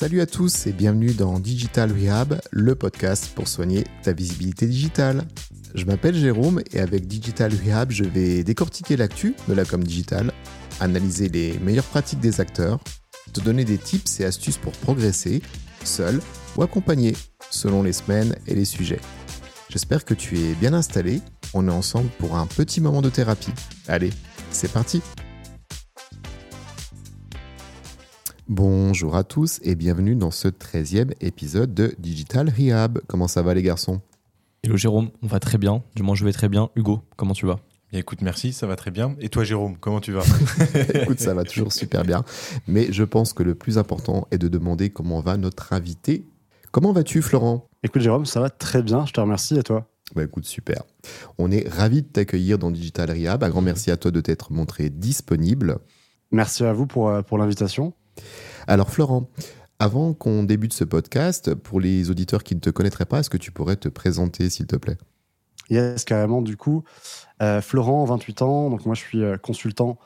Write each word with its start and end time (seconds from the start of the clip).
Salut 0.00 0.22
à 0.22 0.26
tous 0.26 0.66
et 0.66 0.72
bienvenue 0.72 1.12
dans 1.12 1.38
Digital 1.38 1.92
Rehab, 1.92 2.40
le 2.52 2.74
podcast 2.74 3.32
pour 3.34 3.46
soigner 3.48 3.84
ta 4.02 4.14
visibilité 4.14 4.66
digitale. 4.66 5.24
Je 5.74 5.84
m'appelle 5.84 6.14
Jérôme 6.14 6.62
et 6.72 6.80
avec 6.80 7.06
Digital 7.06 7.52
Rehab, 7.52 7.90
je 7.90 8.04
vais 8.04 8.42
décortiquer 8.42 8.96
l'actu 8.96 9.34
de 9.46 9.52
la 9.52 9.66
com 9.66 9.84
digital, 9.84 10.32
analyser 10.80 11.28
les 11.28 11.58
meilleures 11.58 11.84
pratiques 11.84 12.20
des 12.20 12.40
acteurs, 12.40 12.80
te 13.34 13.40
donner 13.40 13.66
des 13.66 13.76
tips 13.76 14.20
et 14.20 14.24
astuces 14.24 14.56
pour 14.56 14.72
progresser, 14.72 15.42
seul 15.84 16.18
ou 16.56 16.62
accompagné, 16.62 17.14
selon 17.50 17.82
les 17.82 17.92
semaines 17.92 18.34
et 18.46 18.54
les 18.54 18.64
sujets. 18.64 19.00
J'espère 19.68 20.06
que 20.06 20.14
tu 20.14 20.38
es 20.38 20.54
bien 20.54 20.72
installé. 20.72 21.20
On 21.52 21.68
est 21.68 21.72
ensemble 21.72 22.08
pour 22.18 22.38
un 22.38 22.46
petit 22.46 22.80
moment 22.80 23.02
de 23.02 23.10
thérapie. 23.10 23.52
Allez, 23.86 24.14
c'est 24.50 24.72
parti 24.72 25.02
Bonjour 28.52 29.14
à 29.14 29.22
tous 29.22 29.60
et 29.62 29.76
bienvenue 29.76 30.16
dans 30.16 30.32
ce 30.32 30.48
13e 30.48 31.12
épisode 31.20 31.72
de 31.72 31.94
Digital 32.00 32.48
Rehab. 32.48 32.98
Comment 33.06 33.28
ça 33.28 33.42
va 33.42 33.54
les 33.54 33.62
garçons? 33.62 34.00
Hello 34.64 34.76
Jérôme, 34.76 35.10
on 35.22 35.28
va 35.28 35.38
très 35.38 35.56
bien. 35.56 35.84
Du 35.94 36.02
moins 36.02 36.16
je 36.16 36.24
vais 36.24 36.32
très 36.32 36.48
bien. 36.48 36.68
Hugo, 36.74 37.00
comment 37.14 37.32
tu 37.32 37.46
vas? 37.46 37.60
Écoute, 37.92 38.22
merci, 38.22 38.52
ça 38.52 38.66
va 38.66 38.74
très 38.74 38.90
bien. 38.90 39.14
Et 39.20 39.28
toi 39.28 39.44
Jérôme, 39.44 39.76
comment 39.78 40.00
tu 40.00 40.10
vas? 40.10 40.24
Écoute, 40.94 41.20
ça 41.20 41.32
va 41.32 41.44
toujours 41.44 41.72
super 41.72 42.02
bien. 42.02 42.24
Mais 42.66 42.92
je 42.92 43.04
pense 43.04 43.34
que 43.34 43.44
le 43.44 43.54
plus 43.54 43.78
important 43.78 44.26
est 44.32 44.38
de 44.38 44.48
demander 44.48 44.90
comment 44.90 45.20
va 45.20 45.36
notre 45.36 45.72
invité. 45.72 46.26
Comment 46.72 46.92
vas-tu 46.92 47.22
Florent? 47.22 47.68
Écoute 47.84 48.02
Jérôme, 48.02 48.26
ça 48.26 48.40
va 48.40 48.50
très 48.50 48.82
bien, 48.82 49.06
je 49.06 49.12
te 49.12 49.20
remercie 49.20 49.56
et 49.58 49.62
toi? 49.62 49.86
Bah 50.16 50.24
écoute, 50.24 50.44
super. 50.44 50.82
On 51.38 51.52
est 51.52 51.68
ravis 51.68 52.02
de 52.02 52.08
t'accueillir 52.08 52.58
dans 52.58 52.72
Digital 52.72 53.12
Rehab. 53.12 53.44
Un 53.44 53.48
grand 53.48 53.62
merci 53.62 53.92
à 53.92 53.96
toi 53.96 54.10
de 54.10 54.20
t'être 54.20 54.52
montré 54.52 54.90
disponible. 54.90 55.78
Merci 56.32 56.64
à 56.64 56.72
vous 56.72 56.88
pour, 56.88 57.10
euh, 57.10 57.22
pour 57.22 57.38
l'invitation. 57.38 57.94
Alors 58.66 58.90
Florent, 58.90 59.28
avant 59.78 60.12
qu'on 60.12 60.42
débute 60.42 60.74
ce 60.74 60.84
podcast, 60.84 61.54
pour 61.54 61.80
les 61.80 62.10
auditeurs 62.10 62.44
qui 62.44 62.54
ne 62.54 62.60
te 62.60 62.70
connaîtraient 62.70 63.06
pas, 63.06 63.20
est-ce 63.20 63.30
que 63.30 63.38
tu 63.38 63.50
pourrais 63.50 63.76
te 63.76 63.88
présenter 63.88 64.50
s'il 64.50 64.66
te 64.66 64.76
plaît? 64.76 64.98
Yes, 65.70 66.04
carrément. 66.04 66.42
Du 66.42 66.56
coup, 66.56 66.84
euh, 67.40 67.62
Florent, 67.62 68.04
28 68.04 68.42
ans. 68.42 68.70
Donc 68.70 68.84
moi, 68.84 68.94
je 68.94 69.00
suis 69.00 69.22
euh, 69.22 69.38
consultant 69.38 69.98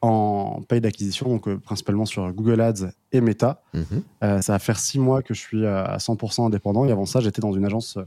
en 0.00 0.62
paye 0.66 0.80
d'acquisition, 0.80 1.28
donc 1.28 1.46
euh, 1.46 1.58
principalement 1.58 2.06
sur 2.06 2.32
Google 2.32 2.60
Ads 2.60 2.90
et 3.12 3.20
Meta. 3.20 3.62
Mhm. 3.74 4.02
ça 4.42 4.52
va 4.52 4.58
faire 4.58 4.80
six 4.80 4.98
mois 4.98 5.22
que 5.22 5.34
je 5.34 5.40
suis 5.40 5.64
à 5.64 5.98
100% 5.98 6.46
indépendant. 6.46 6.84
Et 6.86 6.90
avant 6.90 7.06
ça, 7.06 7.20
j'étais 7.20 7.40
dans 7.40 7.52
une 7.52 7.64
agence 7.64 7.98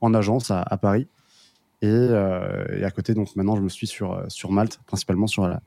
en 0.00 0.12
agence 0.12 0.50
à, 0.50 0.76
Paris. 0.76 1.06
Et, 1.82 2.08
à 2.08 2.90
côté, 2.90 3.14
donc 3.14 3.36
maintenant, 3.36 3.54
je 3.54 3.62
me 3.62 3.68
suis 3.68 3.86
sur, 3.86 4.24
sur 4.28 4.50
Malte, 4.50 4.80
principalement 4.86 5.28
sur 5.28 5.46
la, 5.46 5.60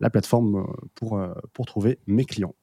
la 0.00 0.10
plateforme 0.10 0.66
pour, 0.94 1.18
pour 1.54 1.64
trouver 1.64 1.98
mes 2.06 2.26
clients. 2.26 2.54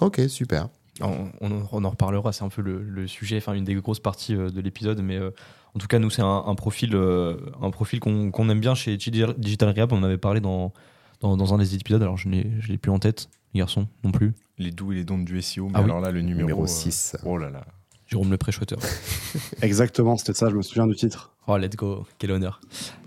Ok, 0.00 0.20
super. 0.28 0.68
On, 1.00 1.84
en 1.84 1.90
reparlera, 1.90 2.32
c'est 2.32 2.44
un 2.44 2.48
peu 2.48 2.62
le, 2.62 3.06
sujet, 3.06 3.36
enfin 3.36 3.54
une 3.54 3.64
des 3.64 3.74
grosses 3.74 4.00
parties 4.00 4.34
euh, 4.34 4.50
de 4.50 4.60
l'épisode, 4.60 5.00
mais 5.00 5.16
euh, 5.16 5.30
en 5.74 5.78
tout 5.78 5.86
cas 5.86 6.00
nous 6.00 6.10
c'est 6.10 6.22
un, 6.22 6.54
profil, 6.56 6.94
euh, 6.94 7.36
un 7.62 7.70
profil 7.70 8.00
qu'on 8.00 8.48
aime 8.48 8.60
bien 8.60 8.74
chez 8.74 8.96
Digital 8.96 9.68
Rehab. 9.70 9.92
On 9.92 10.02
avait 10.02 10.18
parlé 10.18 10.40
dans, 10.40 10.72
dans, 11.20 11.54
un 11.54 11.58
des 11.58 11.76
épisodes, 11.76 12.02
alors 12.02 12.16
je 12.16 12.28
ne 12.28 12.42
l'ai 12.66 12.78
plus 12.78 12.90
en 12.90 12.98
tête, 12.98 13.28
garçon 13.54 13.86
non 14.02 14.10
plus. 14.10 14.34
Les 14.58 14.72
doux 14.72 14.90
et 14.92 14.96
les 14.96 15.04
dons 15.04 15.18
du 15.18 15.40
SEO, 15.40 15.66
mais 15.66 15.74
ah 15.76 15.84
alors 15.84 16.00
là 16.00 16.10
le 16.10 16.20
numéro, 16.20 16.48
numéro 16.48 16.66
6. 16.66 17.16
oh 17.24 17.38
là 17.38 17.50
là. 17.50 17.64
Jérôme 18.08 18.30
le 18.30 18.38
pré-shooter. 18.38 18.76
Exactement, 19.62 20.16
c'était 20.16 20.32
ça, 20.32 20.48
je 20.48 20.56
me 20.56 20.62
souviens 20.62 20.86
du 20.86 20.96
titre. 20.96 21.32
Oh, 21.46 21.58
let's 21.58 21.76
go, 21.76 22.06
quel 22.18 22.32
honneur. 22.32 22.60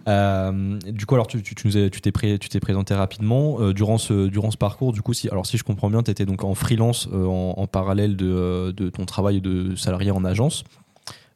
Euh, 0.07 0.77
du 0.80 1.07
coup, 1.07 1.16
alors 1.16 1.25
tu, 1.25 1.41
tu, 1.41 1.55
tu 1.55 2.02
t'es 2.02 2.59
présenté 2.59 2.94
rapidement. 2.94 3.59
Euh, 3.59 3.73
durant, 3.73 3.97
ce, 3.97 4.27
durant 4.27 4.52
ce 4.52 4.57
parcours, 4.57 4.94
du 4.94 5.02
coup, 5.02 5.13
si, 5.13 5.27
alors 5.29 5.47
si 5.47 5.57
je 5.57 5.63
comprends 5.63 5.89
bien, 5.89 6.03
tu 6.03 6.11
étais 6.11 6.25
donc 6.25 6.44
en 6.44 6.53
freelance 6.53 7.07
euh, 7.11 7.25
en, 7.25 7.66
parallèle 7.66 8.16
de, 8.16 8.73
de, 8.77 8.89
ton 8.89 9.05
travail 9.05 9.41
de 9.41 9.75
salarié 9.75 10.11
en 10.11 10.23
agence. 10.23 10.63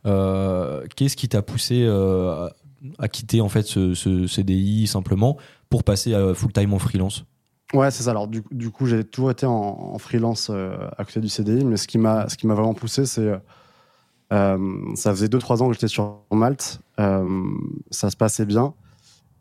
Qu'est-ce 0.04 1.16
qui 1.16 1.28
t'a 1.28 1.42
poussé 1.42 1.88
à 3.00 3.08
quitter 3.08 3.42
en 3.42 3.50
fait 3.50 3.64
ce, 3.64 3.96
ce, 3.96 4.28
CDI 4.28 4.86
simplement 4.86 5.38
pour 5.70 5.84
passer 5.84 6.14
à 6.14 6.36
full-time 6.36 6.74
en 6.74 6.80
freelance? 6.80 7.26
Ouais, 7.74 7.92
c'est 7.92 8.04
ça. 8.04 8.12
Alors, 8.12 8.28
du, 8.28 8.44
du 8.52 8.70
coup, 8.70 8.86
j'ai 8.86 9.04
toujours 9.04 9.32
été 9.32 9.46
en, 9.46 9.98
freelance 9.98 10.50
à 10.50 11.04
côté 11.04 11.20
du 11.20 11.30
CDI, 11.30 11.66
mais 11.66 11.78
ce 11.78 11.88
qui 11.88 11.98
m'a 11.98 12.28
vraiment 12.44 12.74
poussé, 12.74 13.06
c'est 13.06 13.32
euh, 14.34 14.58
ça 14.96 15.12
faisait 15.12 15.28
2-3 15.28 15.62
ans 15.62 15.68
que 15.68 15.74
j'étais 15.74 15.88
sur 15.88 16.22
Malte. 16.32 16.80
Euh, 17.00 17.44
ça 17.92 18.10
se 18.10 18.18
passait 18.18 18.46
bien. 18.46 18.74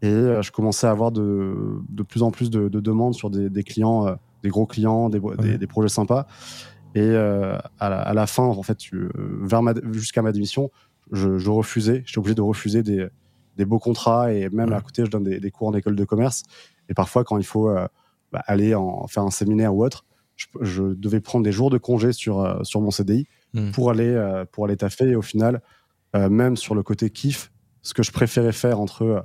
Et 0.03 0.09
euh, 0.09 0.43
je 0.43 0.53
commençais 0.53 0.87
à 0.87 0.91
avoir 0.91 1.13
de, 1.13 1.79
de 1.89 2.03
plus 2.03 2.23
en 2.23 2.31
plus 2.31 2.51
de, 2.51 2.69
demandes 2.69 3.15
sur 3.15 3.31
des, 3.31 3.65
clients, 3.65 4.17
des 4.43 4.49
gros 4.51 4.67
clients, 4.67 5.09
des, 5.09 5.21
des, 5.59 5.67
projets 5.67 5.89
sympas. 5.89 6.27
Et 6.95 7.15
à 7.15 8.15
la, 8.15 8.27
fin, 8.27 8.45
en 8.45 8.63
fait, 8.63 8.79
jusqu'à 9.93 10.23
ma 10.23 10.33
démission, 10.33 10.71
je, 11.13 11.51
refusais. 11.51 12.03
J'étais 12.07 12.19
obligé 12.19 12.35
de 12.35 12.43
refuser 12.43 12.83
des, 12.83 13.09
des, 13.57 13.65
beaux 13.65 13.79
contrats 13.79 14.33
et 14.33 14.49
même 14.51 14.73
à 14.73 14.81
côté, 14.81 15.05
je 15.05 15.11
donne 15.11 15.25
des, 15.25 15.51
cours 15.51 15.69
en 15.69 15.75
école 15.75 15.97
de 15.97 16.05
commerce. 16.05 16.43
Et 16.89 16.95
parfois, 16.95 17.25
quand 17.25 17.39
il 17.39 17.45
faut 17.45 17.71
bah, 18.35 18.43
aller 18.47 18.75
en, 18.75 19.07
faire 19.07 19.23
un 19.23 19.31
séminaire 19.31 19.75
ou 19.75 19.85
autre, 19.85 20.05
je, 20.37 20.47
je, 20.61 20.83
devais 20.83 21.21
prendre 21.21 21.45
des 21.45 21.53
jours 21.53 21.71
de 21.71 21.79
congé 21.79 22.13
sur, 22.13 22.61
sur 22.65 22.81
mon 22.81 22.91
CDI 22.91 23.27
Hmm. 23.55 23.71
pour 23.71 23.91
aller 23.91 24.09
euh, 24.09 24.45
pour 24.51 24.65
aller 24.65 24.77
taffer. 24.77 25.11
Et 25.11 25.17
au 25.17 25.23
final, 25.23 25.63
euh, 26.17 26.29
même 26.29 26.57
sur 26.57 26.75
le 26.75 26.83
côté 26.83 27.09
kiff, 27.11 27.53
ce 27.83 27.95
que 27.95 28.03
je 28.03 28.11
préférais 28.11 28.53
faire 28.53 28.81
entre 28.81 29.03
euh, 29.03 29.21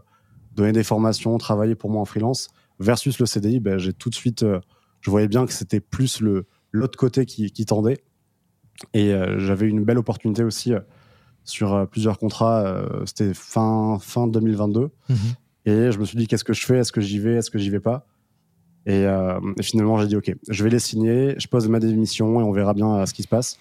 donner 0.53 0.71
des 0.71 0.83
formations, 0.83 1.35
travailler 1.39 1.73
pour 1.73 1.89
moi 1.89 2.01
en 2.01 2.05
freelance 2.05 2.49
versus 2.79 3.17
le 3.19 3.25
CDI, 3.25 3.59
ben, 3.59 3.79
j'ai 3.79 3.91
tout 3.91 4.09
de 4.09 4.15
suite, 4.15 4.45
je 5.01 5.11
voyais 5.11 5.27
bien 5.27 5.45
que 5.45 5.51
c'était 5.51 5.79
plus 5.79 6.21
le 6.21 6.45
l'autre 6.71 6.97
côté 6.97 7.25
qui, 7.25 7.51
qui, 7.51 7.65
tendait. 7.65 8.03
Et 8.93 9.11
j'avais 9.37 9.67
une 9.67 9.83
belle 9.83 9.97
opportunité 9.97 10.43
aussi 10.43 10.71
sur 11.43 11.87
plusieurs 11.89 12.17
contrats. 12.17 12.85
C'était 13.05 13.33
fin, 13.33 13.97
fin 13.99 14.27
2022. 14.27 14.91
Mhm. 15.09 15.17
Et 15.65 15.91
je 15.91 15.99
me 15.99 16.05
suis 16.05 16.17
dit, 16.17 16.27
qu'est-ce 16.27 16.45
que 16.45 16.53
je 16.53 16.65
fais? 16.65 16.77
Est-ce 16.77 16.93
que 16.93 17.01
j'y 17.01 17.19
vais? 17.19 17.33
Est-ce 17.33 17.51
que 17.51 17.59
j'y 17.59 17.69
vais 17.69 17.81
pas? 17.81 18.07
Et, 18.89 19.03
et, 19.03 19.63
finalement, 19.63 19.99
j'ai 19.99 20.07
dit, 20.07 20.15
OK, 20.15 20.33
je 20.49 20.63
vais 20.63 20.69
les 20.69 20.79
signer, 20.79 21.35
je 21.37 21.47
pose 21.47 21.67
ma 21.69 21.79
démission 21.79 22.41
et 22.41 22.43
on 22.43 22.51
verra 22.51 22.73
bien 22.73 23.05
ce 23.05 23.13
qui 23.13 23.23
se 23.23 23.27
passe. 23.27 23.59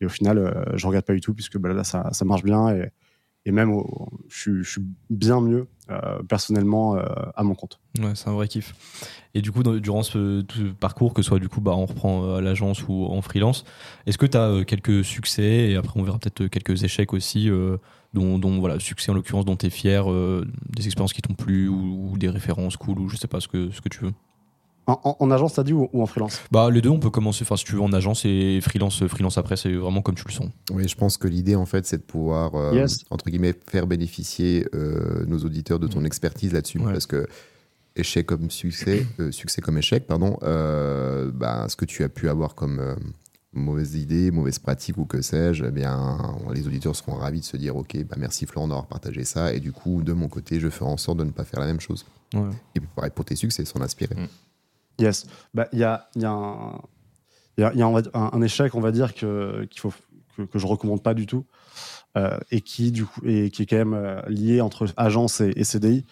Et 0.00 0.06
au 0.06 0.08
final, 0.08 0.38
euh, 0.38 0.52
je 0.74 0.86
regarde 0.86 1.04
pas 1.04 1.14
du 1.14 1.20
tout 1.20 1.34
puisque 1.34 1.58
bah, 1.58 1.72
là, 1.72 1.84
ça, 1.84 2.12
ça, 2.12 2.24
marche 2.24 2.42
bien 2.42 2.74
et, 2.74 2.90
et 3.46 3.52
même 3.52 3.72
je, 4.28 4.62
suis 4.62 4.82
bien 5.08 5.40
mieux 5.40 5.68
euh, 5.90 6.22
personnellement 6.28 6.96
euh, 6.96 7.04
à 7.34 7.42
mon 7.42 7.54
compte. 7.54 7.80
Ouais, 7.98 8.14
c'est 8.14 8.28
un 8.28 8.32
vrai 8.32 8.48
kiff. 8.48 8.74
Et 9.34 9.42
du 9.42 9.52
coup, 9.52 9.62
durant 9.62 10.02
ce, 10.02 10.42
parcours, 10.72 11.14
que 11.14 11.22
ce 11.22 11.28
soit 11.28 11.38
du 11.38 11.48
coup, 11.48 11.60
bah, 11.60 11.72
on 11.74 11.86
reprend 11.86 12.34
à 12.34 12.40
l'agence 12.40 12.86
ou 12.88 13.06
en 13.06 13.22
freelance, 13.22 13.64
est-ce 14.06 14.18
que 14.18 14.26
tu 14.26 14.36
as 14.36 14.64
quelques 14.64 15.04
succès 15.04 15.70
et 15.70 15.76
après 15.76 15.98
on 15.98 16.02
verra 16.02 16.18
peut-être 16.18 16.46
quelques 16.48 16.84
échecs 16.84 17.12
aussi, 17.12 17.50
dont, 18.14 18.58
voilà, 18.60 18.80
succès 18.80 19.12
en 19.12 19.14
l'occurrence 19.14 19.44
dont 19.44 19.56
tu 19.56 19.66
es 19.66 19.70
fier, 19.70 20.06
des 20.70 20.86
expériences 20.86 21.12
qui 21.12 21.22
t'ont 21.22 21.34
plu 21.34 21.68
ou, 21.68 22.12
ou, 22.12 22.18
des 22.18 22.30
références 22.30 22.78
cool 22.78 22.98
ou 22.98 23.08
je 23.08 23.16
sais 23.16 23.28
pas 23.28 23.40
ce 23.40 23.48
que, 23.48 23.70
ce 23.70 23.80
que 23.82 23.90
tu 23.90 24.00
veux? 24.00 24.12
En, 24.86 25.30
agence, 25.32 25.54
t'as 25.54 25.64
dit, 25.64 25.72
ou, 25.72 25.88
en 25.94 26.06
freelance? 26.06 26.40
Bah 26.52 26.70
les 26.70 26.80
deux, 26.80 26.90
on 26.90 27.00
peut 27.00 27.10
commencer. 27.10 27.42
Enfin, 27.42 27.56
si 27.56 27.64
tu 27.64 27.74
veux 27.74 27.80
en 27.80 27.92
agence 27.92 28.24
et 28.24 28.60
freelance, 28.60 29.04
freelance 29.06 29.36
après, 29.36 29.56
c'est 29.56 29.72
vraiment 29.72 30.00
comme 30.00 30.14
tu 30.14 30.24
le 30.26 30.32
sens. 30.32 30.48
Oui, 30.70 30.86
je 30.86 30.94
pense 30.94 31.16
que 31.16 31.26
l'idée 31.26 31.56
en 31.56 31.66
fait, 31.66 31.86
c'est 31.86 31.98
de 31.98 32.02
pouvoir 32.02 32.54
euh, 32.54 32.86
entre 33.10 33.28
guillemets 33.28 33.54
faire 33.68 33.86
bénéficier 33.86 34.66
euh, 34.74 35.24
nos 35.26 35.38
auditeurs 35.38 35.80
de 35.80 35.88
ton 35.88 36.00
mm. 36.00 36.06
expertise 36.06 36.52
là-dessus, 36.52 36.78
parce 36.78 37.06
que 37.06 37.26
échec 37.96 38.26
comme 38.26 38.50
succès, 38.50 39.06
euh, 39.18 39.32
succès 39.32 39.60
comme 39.60 39.78
échec, 39.78 40.06
pardon. 40.06 40.38
bah, 40.42 41.66
ce 41.68 41.74
que 41.74 41.84
tu 41.84 42.04
as 42.04 42.08
pu 42.08 42.28
avoir 42.28 42.54
comme 42.54 42.96
mauvaise 43.52 43.94
idée, 43.94 44.30
mauvaise 44.30 44.58
pratique 44.58 44.98
ou 44.98 45.06
que 45.06 45.20
sais-je, 45.20 45.64
eh 45.64 45.70
bien, 45.70 46.36
les 46.52 46.66
auditeurs 46.66 46.94
seront 46.94 47.14
ravis 47.14 47.40
de 47.40 47.44
se 47.44 47.56
dire, 47.56 47.74
ok, 47.74 47.96
bah 48.04 48.16
merci 48.18 48.46
Florent 48.46 48.68
d'avoir 48.68 48.86
partagé 48.86 49.24
ça, 49.24 49.52
et 49.52 49.60
du 49.60 49.72
coup, 49.72 50.02
de 50.02 50.12
mon 50.12 50.28
côté, 50.28 50.60
je 50.60 50.68
ferai 50.68 50.90
en 50.90 50.98
sorte 50.98 51.18
de 51.18 51.24
ne 51.24 51.30
pas 51.30 51.44
faire 51.44 51.58
la 51.58 51.66
même 51.66 51.80
chose. 51.80 52.06
Et 52.74 52.80
pareil 52.94 53.12
pour 53.14 53.24
tes 53.24 53.34
succès, 53.34 53.64
s'en 53.64 53.80
inspirer. 53.80 54.14
Mm. 54.14 54.28
Yes. 54.98 55.26
Bah, 55.54 55.68
il 55.72 55.78
y 55.78 55.84
a, 55.84 56.08
y 56.16 56.24
a, 56.24 56.30
un, 56.30 56.80
y 57.58 57.62
a, 57.62 57.72
y 57.74 57.82
a 57.82 57.86
un, 57.86 58.42
échec, 58.42 58.74
on 58.74 58.80
va 58.80 58.92
dire, 58.92 59.14
que, 59.14 59.66
qu'il 59.70 59.80
faut, 59.80 59.92
que, 60.36 60.42
que, 60.42 60.58
je 60.58 60.66
recommande 60.66 61.02
pas 61.02 61.14
du 61.14 61.26
tout. 61.26 61.44
Euh, 62.16 62.38
et 62.50 62.62
qui 62.62 62.92
du 62.92 63.04
coup 63.04 63.20
et 63.26 63.50
qui 63.50 63.62
est 63.62 63.66
quand 63.66 63.76
même 63.76 63.92
euh, 63.92 64.22
lié 64.28 64.62
entre 64.62 64.86
agence 64.96 65.42
et, 65.42 65.64
CDI, 65.64 66.06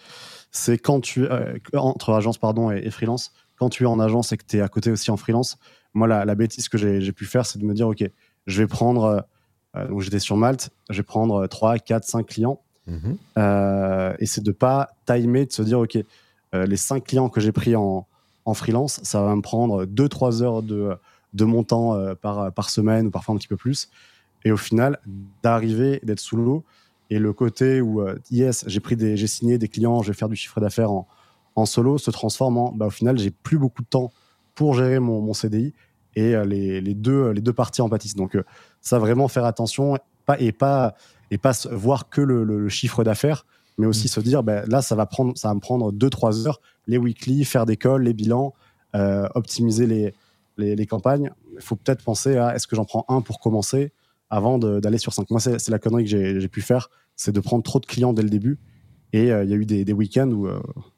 c'est 0.51 0.77
quand 0.77 1.01
tu 1.01 1.25
euh, 1.25 1.57
entre 1.73 2.13
agence 2.13 2.37
pardon 2.37 2.69
et, 2.69 2.91
freelance, 2.91 3.31
quand 3.55 3.69
tu 3.69 3.83
es 3.83 3.85
en 3.87 3.99
agence 3.99 4.31
et 4.31 4.37
que 4.37 4.43
tu 4.47 4.57
es 4.57 4.61
à 4.61 4.67
côté 4.67 4.91
aussi 4.91 5.09
en 5.09 5.17
freelance, 5.17 5.57
moi 5.95 6.07
la, 6.07 6.23
la 6.23 6.35
bêtise 6.35 6.69
que 6.69 6.77
j'ai, 6.77 7.01
j'ai 7.01 7.11
pu 7.11 7.25
faire, 7.25 7.47
c'est 7.47 7.57
de 7.57 7.65
me 7.65 7.73
dire 7.73 7.87
ok, 7.87 8.03
je 8.45 8.61
vais 8.61 8.67
prendre 8.67 9.25
donc 9.89 10.01
j'étais 10.01 10.19
sur 10.19 10.37
Malte, 10.37 10.69
je 10.91 10.97
vais 10.97 11.03
prendre 11.03 11.47
3, 11.47 11.79
4, 11.79 12.03
5 12.03 12.27
clients 12.27 12.61
mm-hmm. 12.87 14.15
et 14.19 14.25
c'est 14.27 14.43
de 14.43 14.51
pas 14.51 14.91
timer, 15.07 15.47
de 15.47 15.51
se 15.51 15.63
dire 15.63 15.79
ok, 15.79 15.97
les 16.53 16.77
5 16.77 17.03
clients 17.03 17.29
que 17.29 17.41
j'ai 17.41 17.51
pris 17.51 17.75
en 17.75 18.05
en 18.45 18.53
freelance, 18.53 18.99
ça 19.03 19.21
va 19.23 19.35
me 19.35 19.41
prendre 19.41 19.85
2-3 19.85 20.43
heures 20.43 20.61
de, 20.61 20.95
de 21.33 21.45
mon 21.45 21.63
temps 21.63 21.95
euh, 21.95 22.13
par, 22.15 22.51
par 22.53 22.69
semaine 22.69 23.07
ou 23.07 23.11
parfois 23.11 23.35
un 23.35 23.37
petit 23.37 23.47
peu 23.47 23.57
plus. 23.57 23.89
Et 24.43 24.51
au 24.51 24.57
final, 24.57 24.99
d'arriver, 25.43 25.99
d'être 26.03 26.19
sous 26.19 26.37
l'eau 26.37 26.63
et 27.09 27.19
le 27.19 27.33
côté 27.33 27.81
où, 27.81 28.01
euh, 28.01 28.17
yes, 28.31 28.63
j'ai 28.67 28.79
pris 28.79 28.95
des, 28.95 29.17
j'ai 29.17 29.27
signé 29.27 29.57
des 29.57 29.67
clients, 29.67 30.01
je 30.03 30.11
vais 30.11 30.17
faire 30.17 30.29
du 30.29 30.35
chiffre 30.35 30.59
d'affaires 30.59 30.91
en, 30.91 31.07
en, 31.55 31.65
solo, 31.65 31.97
se 31.97 32.11
transforme 32.11 32.57
en, 32.57 32.71
bah, 32.71 32.87
au 32.87 32.91
final, 32.91 33.17
j'ai 33.17 33.31
plus 33.31 33.57
beaucoup 33.57 33.81
de 33.81 33.87
temps 33.87 34.11
pour 34.53 34.75
gérer 34.75 34.99
mon, 34.99 35.33
CDI 35.33 35.73
et 36.15 36.33
les, 36.45 36.79
les, 36.79 36.93
deux, 36.93 37.31
les 37.31 37.41
deux 37.41 37.51
parties 37.51 37.81
en 37.81 37.89
pâtissent. 37.89 38.15
Donc, 38.15 38.37
ça, 38.79 38.99
vraiment 38.99 39.27
faire 39.27 39.43
attention 39.43 39.97
pas, 40.25 40.39
et, 40.39 40.53
pas, 40.53 40.95
et 41.29 41.37
pas 41.37 41.51
voir 41.71 42.09
que 42.09 42.21
le 42.21 42.69
chiffre 42.69 43.03
d'affaires, 43.03 43.45
mais 43.77 43.85
aussi 43.85 44.05
mm. 44.05 44.09
se 44.09 44.19
dire, 44.19 44.43
ben, 44.43 44.65
là, 44.67 44.81
ça 44.81 44.95
va, 44.95 45.05
prendre, 45.05 45.37
ça 45.37 45.49
va 45.49 45.53
me 45.53 45.59
prendre 45.59 45.91
2-3 45.91 46.47
heures, 46.47 46.61
les 46.87 46.97
weekly, 46.97 47.45
faire 47.45 47.65
des 47.65 47.77
calls, 47.77 48.03
les 48.03 48.13
bilans, 48.13 48.53
optimiser 49.33 49.87
les, 49.87 50.13
les, 50.57 50.75
les, 50.75 50.85
campagnes. 50.85 51.31
Il 51.53 51.61
faut 51.61 51.75
peut-être 51.75 52.01
penser 52.01 52.37
à 52.37 52.55
est-ce 52.55 52.65
que 52.65 52.77
j'en 52.77 52.85
prends 52.85 53.03
un 53.09 53.21
pour 53.21 53.41
commencer 53.41 53.91
avant 54.29 54.57
d'aller 54.57 54.97
sur 54.97 55.13
5. 55.13 55.29
Moi, 55.31 55.41
c'est 55.41 55.69
la 55.69 55.79
connerie 55.79 56.05
que 56.05 56.09
j'ai 56.09 56.47
pu 56.47 56.61
faire, 56.61 56.89
c'est 57.17 57.33
de 57.33 57.39
prendre 57.41 57.61
trop 57.61 57.81
de 57.81 57.85
clients 57.85 58.13
dès 58.13 58.23
le 58.23 58.29
début. 58.29 58.57
Et 59.11 59.23
il 59.23 59.27
y 59.27 59.31
a 59.31 59.43
eu 59.57 59.65
des, 59.65 59.83
des 59.83 59.93
week-ends 59.93 60.29
où 60.29 60.47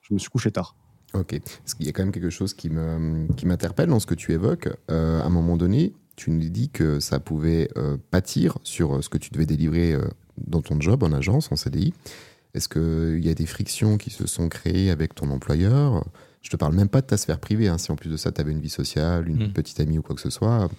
je 0.01 0.13
me 0.13 0.19
suis 0.19 0.29
couché 0.29 0.51
tard. 0.51 0.75
Ok. 1.13 1.39
Parce 1.39 1.73
qu'il 1.73 1.85
y 1.85 1.89
a 1.89 1.91
quand 1.91 2.03
même 2.03 2.11
quelque 2.11 2.29
chose 2.29 2.53
qui 2.53 2.69
m'interpelle 2.69 3.87
qui 3.87 3.91
dans 3.91 3.99
ce 3.99 4.05
que 4.05 4.15
tu 4.15 4.33
évoques. 4.33 4.69
Euh, 4.91 5.21
à 5.21 5.25
un 5.25 5.29
moment 5.29 5.57
donné, 5.57 5.93
tu 6.15 6.31
nous 6.31 6.49
dis 6.49 6.69
que 6.69 6.99
ça 6.99 7.19
pouvait 7.19 7.69
euh, 7.77 7.97
pâtir 8.11 8.57
sur 8.63 8.95
euh, 8.95 9.01
ce 9.01 9.09
que 9.09 9.17
tu 9.17 9.29
devais 9.31 9.45
délivrer 9.45 9.95
dans 10.37 10.61
ton 10.61 10.79
job 10.79 11.03
en 11.03 11.11
agence, 11.11 11.51
en 11.51 11.55
CDI. 11.55 11.93
Est-ce 12.53 12.69
qu'il 12.69 13.25
y 13.25 13.29
a 13.29 13.33
des 13.33 13.45
frictions 13.45 13.97
qui 13.97 14.09
se 14.09 14.27
sont 14.27 14.49
créées 14.49 14.89
avec 14.89 15.15
ton 15.15 15.29
employeur? 15.31 16.05
Je 16.41 16.49
te 16.49 16.55
parle 16.55 16.73
même 16.73 16.89
pas 16.89 17.01
de 17.01 17.07
ta 17.07 17.17
sphère 17.17 17.39
privée. 17.39 17.67
Hein, 17.67 17.77
si 17.77 17.91
en 17.91 17.95
plus 17.95 18.09
de 18.09 18.17
ça, 18.17 18.31
tu 18.31 18.41
avais 18.41 18.51
une 18.51 18.61
vie 18.61 18.69
sociale, 18.69 19.27
une 19.27 19.47
hmm. 19.47 19.53
petite 19.53 19.79
amie 19.79 19.97
ou 19.97 20.01
quoi 20.01 20.15
que 20.15 20.21
ce 20.21 20.29
soit. 20.29 20.69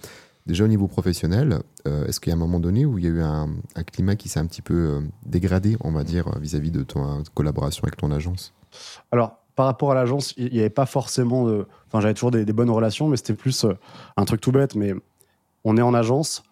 Déjà 0.45 0.63
au 0.63 0.67
niveau 0.67 0.87
professionnel, 0.87 1.59
est-ce 1.85 2.19
qu'il 2.19 2.31
y 2.31 2.33
a 2.33 2.35
un 2.35 2.39
moment 2.39 2.59
donné 2.59 2.83
où 2.85 2.97
il 2.97 3.03
y 3.03 3.07
a 3.07 3.11
eu 3.11 3.21
un, 3.21 3.49
climat 3.85 4.15
qui 4.15 4.29
s'est 4.29 4.39
un 4.39 4.47
petit 4.47 4.63
peu 4.63 5.03
dégradé, 5.23 5.77
on 5.81 5.91
va 5.91 6.03
dire, 6.03 6.25
vis-à-vis 6.39 6.69
-vis 6.69 6.73
de 6.73 6.83
ton 6.83 7.23
collaboration 7.35 7.83
avec 7.83 7.97
ton 7.97 8.09
agence? 8.09 8.53
Alors, 9.11 9.39
par 9.59 9.65
rapport 9.65 9.91
à 9.91 9.93
l'agence, 9.93 10.33
il 10.37 10.53
n'y 10.53 10.61
avait 10.61 10.69
pas 10.69 10.85
forcément 10.85 11.45
de. 11.45 11.67
Enfin, 11.87 11.99
j'avais 11.99 12.13
toujours 12.13 12.31
des, 12.31 12.45
bonnes 12.45 12.69
relations, 12.69 13.09
mais 13.09 13.17
c'était 13.17 13.33
plus 13.33 13.65
euh, 13.65 13.73
un 14.15 14.23
truc 14.23 14.39
tout 14.39 14.53
bête. 14.53 14.73
Mais 14.75 14.93
on 15.65 15.75
est 15.75 15.81
en 15.81 15.93
agence, 15.93 16.43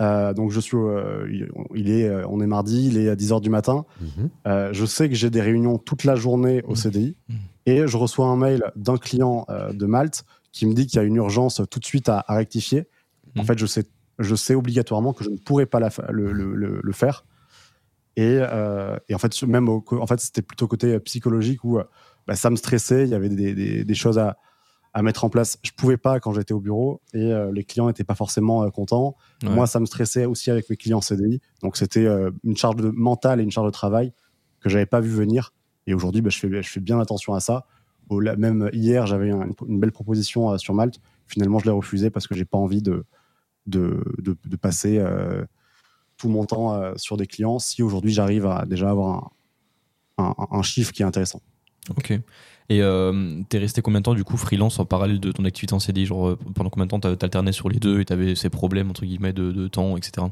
euh, 0.00 0.32
donc 0.32 0.50
je 0.50 0.60
suis. 0.60 0.76
Euh, 0.76 1.26
il 1.74 1.90
est, 1.90 2.10
on 2.24 2.40
est 2.40 2.46
mardi, 2.46 2.86
il 2.86 2.98
est 2.98 3.08
à 3.08 3.16
10 3.16 3.32
h 3.32 3.40
du 3.40 3.50
matin. 3.50 3.84
Mhm. 4.00 4.30
je 4.72 4.84
sais 4.86 5.08
que 5.08 5.14
j'ai 5.14 5.30
des 5.30 5.42
réunions 5.42 5.78
toute 5.78 6.04
la 6.04 6.16
journée 6.16 6.62
au 6.64 6.70
mhm. 6.70 6.76
CDI 6.76 7.16
mhm. 7.28 7.36
et 7.66 7.86
je 7.86 7.96
reçois 7.96 8.26
un 8.26 8.36
mail 8.36 8.72
d'un 8.76 8.96
client 8.96 9.46
de 9.72 9.86
Malte 9.86 10.24
qui 10.52 10.66
me 10.66 10.74
dit 10.74 10.86
qu'il 10.86 10.96
y 10.96 11.00
a 11.00 11.04
une 11.04 11.16
urgence 11.16 11.62
tout 11.70 11.78
de 11.78 11.84
suite 11.84 12.08
à, 12.08 12.24
rectifier. 12.28 12.86
En 13.38 13.44
fait, 13.44 13.58
je 13.58 13.66
sais, 13.66 13.84
je 14.18 14.34
sais 14.34 14.54
obligatoirement 14.54 15.12
que 15.12 15.22
je 15.22 15.30
ne 15.30 15.36
pourrais 15.36 15.66
pas 15.66 15.78
le, 16.10 16.32
le, 16.32 16.92
faire. 16.92 17.24
Et, 18.16 18.38
et, 19.08 19.14
en 19.14 19.18
fait, 19.18 19.42
même 19.42 19.68
en 19.68 20.06
fait, 20.06 20.20
c'était 20.20 20.42
plutôt 20.42 20.66
côté 20.66 20.98
psychologique 21.00 21.62
où 21.62 21.78
bah, 22.26 22.36
ça 22.36 22.50
me 22.50 22.56
stressait. 22.56 23.04
Il 23.04 23.10
y 23.10 23.14
avait 23.14 23.28
des, 23.28 23.94
choses 23.94 24.18
à, 24.18 24.36
mettre 25.02 25.24
en 25.24 25.30
place. 25.30 25.58
Je 25.62 25.70
pouvais 25.70 25.96
pas 25.96 26.20
quand 26.20 26.32
j'étais 26.32 26.52
au 26.52 26.60
bureau 26.60 27.00
et 27.14 27.32
euh, 27.32 27.52
les 27.52 27.64
clients 27.64 27.86
n'étaient 27.86 28.04
pas 28.04 28.14
forcément 28.14 28.64
euh, 28.64 28.70
contents. 28.70 29.16
Moi, 29.42 29.66
ça 29.66 29.80
me 29.80 29.86
stressait 29.86 30.26
aussi 30.26 30.50
avec 30.50 30.68
mes 30.68 30.76
clients 30.76 31.00
CDI. 31.00 31.40
Donc, 31.62 31.76
c'était 31.76 32.04
euh, 32.04 32.30
une 32.44 32.56
charge 32.56 32.76
de, 32.76 32.90
mentale 32.90 33.40
et 33.40 33.42
une 33.42 33.50
charge 33.50 33.66
de 33.66 33.72
travail 33.72 34.12
que 34.60 34.68
j'avais 34.68 34.86
pas 34.86 35.00
vu 35.00 35.10
venir. 35.10 35.52
Et 35.86 35.94
aujourd'hui, 35.94 36.20
bah, 36.20 36.30
je, 36.30 36.38
fais, 36.38 36.62
je 36.62 36.68
fais 36.68 36.80
bien 36.80 37.00
attention 37.00 37.34
à 37.34 37.40
ça. 37.40 37.66
Au, 38.08 38.20
même 38.20 38.68
hier, 38.72 39.06
j'avais 39.06 39.30
une, 39.30 39.54
belle 39.80 39.92
proposition 39.92 40.58
sur 40.58 40.74
Malte. 40.74 41.00
Finalement, 41.28 41.60
je 41.60 41.66
l'ai 41.66 41.70
refusée 41.70 42.10
parce 42.10 42.26
que 42.26 42.34
j'ai 42.34 42.44
pas 42.44 42.58
envie 42.58 42.82
de, 42.82 43.04
de, 43.66 44.02
de, 44.18 44.56
passer 44.56 45.00
tout 46.16 46.28
mon 46.28 46.44
temps 46.44 46.96
sur 46.96 47.16
des 47.16 47.28
clients 47.28 47.60
si 47.60 47.84
aujourd'hui 47.84 48.12
j'arrive 48.12 48.46
à 48.46 48.66
déjà 48.66 48.90
avoir 48.90 49.30
un 50.18 50.62
chiffre 50.62 50.90
qui 50.90 51.02
est 51.02 51.06
intéressant. 51.06 51.40
Ok. 51.96 52.12
Et 52.70 52.82
euh, 52.82 53.42
t'es 53.48 53.58
resté 53.58 53.82
combien 53.82 54.00
de 54.00 54.04
temps 54.04 54.14
du 54.14 54.22
coup 54.22 54.36
freelance 54.36 54.78
en 54.78 54.84
parallèle 54.84 55.18
de 55.18 55.32
ton 55.32 55.44
activité 55.44 55.74
en 55.74 55.80
CDI 55.80 56.06
Genre 56.06 56.28
euh, 56.28 56.38
pendant 56.54 56.70
combien 56.70 56.86
de 56.86 56.90
temps 56.90 57.00
t'alternais 57.00 57.50
sur 57.50 57.68
les 57.68 57.80
deux 57.80 58.00
et 58.00 58.04
t'avais 58.04 58.36
ces 58.36 58.48
problèmes 58.48 58.88
entre 58.90 59.04
guillemets 59.04 59.32
de, 59.32 59.66
temps, 59.66 59.96
etc. 59.96 60.28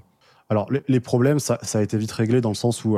Alors 0.48 0.70
les, 0.86 1.00
problèmes, 1.00 1.40
ça, 1.40 1.58
a 1.74 1.82
été 1.82 1.98
vite 1.98 2.12
réglé 2.12 2.40
dans 2.40 2.48
le 2.48 2.54
sens 2.54 2.84
où 2.84 2.96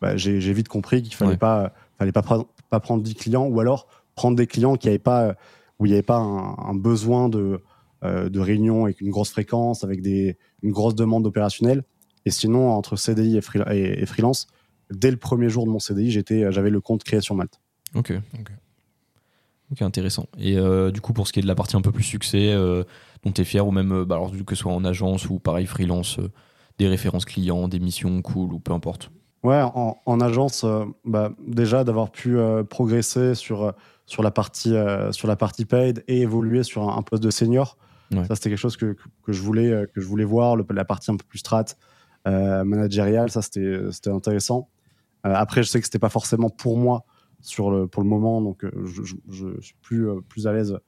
bah, 0.00 0.16
j'ai 0.16 0.52
vite 0.52 0.68
compris 0.68 1.02
qu'il 1.02 1.14
fallait 1.14 1.38
pas, 1.38 1.72
fallait 1.98 2.12
pas, 2.12 2.22
pas 2.68 2.80
prendre 2.80 3.02
10 3.02 3.14
clients 3.14 3.46
ou 3.46 3.58
alors 3.60 3.88
prendre 4.14 4.36
des 4.36 4.46
clients 4.46 4.76
qui 4.76 4.88
avaient 4.88 4.98
pas, 4.98 5.34
où 5.78 5.86
il 5.86 5.88
n'y 5.88 5.94
avait 5.94 6.02
pas 6.02 6.18
un, 6.18 6.74
besoin 6.74 7.28
de, 7.28 7.60
euh, 8.04 8.28
de 8.28 8.40
réunion 8.40 8.84
avec 8.84 9.00
une 9.00 9.10
grosse 9.10 9.30
fréquence, 9.30 9.84
avec 9.84 10.02
des, 10.02 10.36
une 10.62 10.70
grosse 10.70 10.94
demande 10.94 11.26
opérationnelle. 11.26 11.82
Et 12.24 12.30
sinon, 12.30 12.70
entre 12.70 12.96
CDI 12.96 13.38
et, 13.38 14.02
et 14.02 14.06
freelance, 14.06 14.46
dès 14.90 15.10
le 15.10 15.16
premier 15.16 15.48
jour 15.48 15.64
de 15.64 15.70
mon 15.70 15.78
CDI, 15.78 16.10
j'avais 16.10 16.70
le 16.70 16.80
compte 16.80 17.04
créé 17.04 17.20
sur 17.20 17.34
Malte. 17.34 17.58
Ok. 17.94 18.12
Ok, 19.72 19.80
intéressant. 19.80 20.26
Et 20.38 20.58
euh, 20.58 20.90
du 20.90 21.00
coup, 21.00 21.14
pour 21.14 21.26
ce 21.26 21.32
qui 21.32 21.40
est 21.40 21.42
de 21.42 21.48
la 21.48 21.54
partie 21.54 21.76
un 21.76 21.80
peu 21.80 21.92
plus 21.92 22.02
succès, 22.02 22.52
euh, 22.52 22.84
dont 23.24 23.32
tu 23.32 23.40
es 23.40 23.44
fier, 23.44 23.66
ou 23.66 23.70
même 23.70 23.92
euh, 23.92 24.04
bah, 24.04 24.16
alors, 24.16 24.30
que 24.30 24.54
ce 24.54 24.62
soit 24.62 24.72
en 24.72 24.84
agence 24.84 25.30
ou 25.30 25.38
pareil 25.38 25.66
freelance, 25.66 26.20
des 26.78 26.88
références 26.88 27.24
clients, 27.24 27.68
des 27.68 27.80
missions 27.80 28.20
cool 28.20 28.52
ou 28.52 28.58
peu 28.58 28.72
importe 28.72 29.10
Ouais, 29.42 29.60
en, 29.60 30.20
agence, 30.20 30.64
bah, 31.04 31.32
déjà 31.44 31.82
d'avoir 31.82 32.12
pu 32.12 32.36
progresser 32.70 33.34
sur, 33.34 33.74
sur, 34.06 34.22
la 34.22 34.30
partie, 34.30 34.72
sur 35.10 35.26
la 35.26 35.34
partie 35.34 35.64
paid 35.64 36.04
et 36.06 36.20
évoluer 36.20 36.62
sur 36.62 36.88
un, 36.88 37.02
poste 37.02 37.24
de 37.24 37.30
senior. 37.30 37.76
Ça, 38.12 38.36
c'était 38.36 38.50
quelque 38.50 38.58
chose 38.58 38.76
que, 38.76 38.96
que, 39.24 39.32
je 39.32 39.42
voulais, 39.42 39.88
que 39.92 40.00
je 40.00 40.06
voulais 40.06 40.22
voir, 40.22 40.56
la 40.56 40.84
partie 40.84 41.10
un 41.10 41.16
peu 41.16 41.24
plus 41.28 41.40
strat, 41.40 41.64
managériale, 42.24 43.32
ça, 43.32 43.42
c'était 43.42 44.10
intéressant. 44.10 44.68
après, 45.24 45.64
je 45.64 45.68
sais 45.68 45.80
que 45.80 45.86
c'était 45.86 45.98
pas 45.98 46.08
forcément 46.08 46.48
pour 46.48 46.78
moi 46.78 47.04
sur 47.42 47.70
le, 47.70 47.86
pour 47.86 48.02
le 48.02 48.08
moment, 48.08 48.40
donc 48.40 48.64
euh, 48.64 48.70
je, 48.86 49.02
je, 49.28 49.60
suis 49.60 49.74
plus, 49.82 50.08
euh, 50.08 50.20
plus 50.26 50.46
à 50.46 50.52
l'aise 50.52 50.78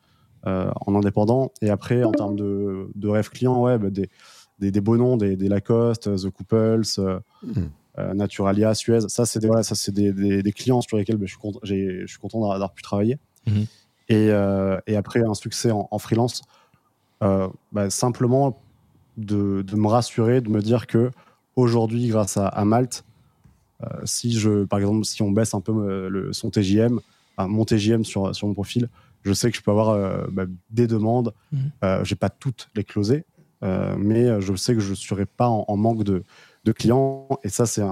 euh, 0.47 0.71
en 0.87 0.95
indépendant. 0.95 1.53
Et 1.61 1.69
après, 1.69 2.05
en 2.05 2.13
termes 2.13 2.37
de, 2.37 2.89
de 2.95 3.09
rêve 3.09 3.29
client, 3.29 3.61
ouais, 3.61 3.77
bah, 3.77 3.91
des, 3.91 4.09
des, 4.61 4.71
des, 4.71 4.81
beaux 4.81 4.97
noms, 4.97 5.17
des, 5.17 5.37
des 5.37 5.49
Lacoste, 5.49 6.17
The 6.17 6.31
Couples, 6.31 6.83
mmh. 7.43 8.15
Naturalia, 8.15 8.75
Suez. 8.75 9.09
Ça, 9.09 9.27
c'est 9.27 9.41
des, 9.41 9.49
voilà, 9.49 9.63
ça, 9.63 9.75
c'est 9.75 9.93
des, 9.93 10.13
des, 10.13 10.53
clients 10.53 10.81
sur 10.81 10.97
lesquels 10.97 11.17
bah, 11.17 11.27
je, 11.27 11.33
suis 11.33 11.41
content, 11.41 11.61
je 11.63 12.07
suis 12.07 12.19
content 12.19 12.41
d'avoir 12.41 12.73
pu 12.73 12.83
travailler. 12.83 13.19
Mmh. 13.47 13.63
Et, 14.09 14.27
et, 14.87 14.97
après, 14.97 15.21
un 15.21 15.35
succès 15.35 15.71
en, 15.73 15.99
freelance, 15.99 16.43
bah, 17.21 17.91
simplement 17.91 18.61
de, 19.17 19.63
de, 19.63 19.77
me 19.77 19.89
rassurer, 19.89 20.41
de 20.41 20.51
me 20.51 20.61
dire 20.61 20.87
que 20.87 21.11
aujourd'hui, 21.57 22.09
grâce 22.09 22.37
à, 22.37 22.47
à 22.47 22.65
Malte, 22.65 23.05
si 24.05 24.33
je, 24.33 24.65
par 24.65 24.79
exemple, 24.79 25.05
si 25.05 25.23
on 25.23 25.31
baisse 25.31 25.55
un 25.55 25.61
peu 25.61 25.73
euh, 25.73 26.09
le, 26.09 26.33
son 26.33 26.51
TJM, 26.51 27.01
mon 27.39 27.65
TJM 27.65 28.05
sur, 28.05 28.35
sur 28.35 28.47
mon 28.47 28.55
profil, 28.55 28.89
je 29.23 29.33
sais 29.33 29.51
que 29.51 29.57
je 29.57 29.63
peux 29.63 29.71
avoir 29.71 29.91
euh, 29.91 30.27
bah, 30.31 30.45
des 30.71 30.87
demandes. 30.87 31.33
Je 31.53 31.59
mmh. 31.59 32.05
j'ai 32.05 32.15
pas 32.15 32.31
toutes 32.31 32.69
les 32.75 32.85
closées, 32.85 33.25
mais 33.63 34.41
je 34.41 34.55
sais 34.55 34.75
que 34.75 34.81
je 34.81 34.91
ne 34.91 34.95
serai 34.95 35.27
pas 35.27 35.49
en, 35.49 35.77
manque 35.77 36.05
de, 36.05 36.23
de, 36.65 36.73
clients. 36.73 37.29
Et 37.43 37.49
ça, 37.49 37.67
c'est 37.67 37.83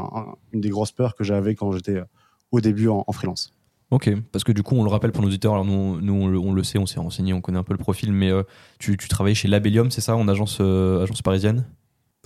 une 0.53 0.61
des 0.61 0.69
grosses 0.69 0.93
peurs 0.93 1.15
que 1.15 1.25
j'avais 1.25 1.55
quand 1.55 1.73
j'étais 1.73 2.03
au 2.51 2.61
début 2.61 2.89
en, 2.89 3.05
freelance. 3.13 3.55
Ok, 3.91 4.11
parce 4.31 4.45
que 4.45 4.53
du 4.53 4.63
coup, 4.63 4.75
on 4.77 4.85
le 4.85 4.91
rappelle 4.91 5.13
pour 5.13 5.23
nos 5.23 5.29
auditeurs, 5.29 5.53
alors 5.53 5.65
nous, 5.65 6.01
nous 6.01 6.15
on, 6.15 6.53
le, 6.53 6.63
sait, 6.63 6.79
on 6.79 6.87
s'est 6.87 7.01
renseigné, 7.01 7.33
on 7.33 7.41
connaît 7.41 7.59
un 7.59 7.63
peu 7.63 7.75
le 7.75 7.79
profil, 7.79 8.13
mais 8.13 8.31
tu, 8.79 8.97
tu 8.97 9.09
travailles 9.09 9.35
chez 9.35 9.49
Labellium, 9.49 9.91
c'est 9.91 10.01
ça, 10.01 10.17
en 10.17 10.29
agence, 10.29 10.61
agence 10.61 11.23
parisienne? 11.23 11.67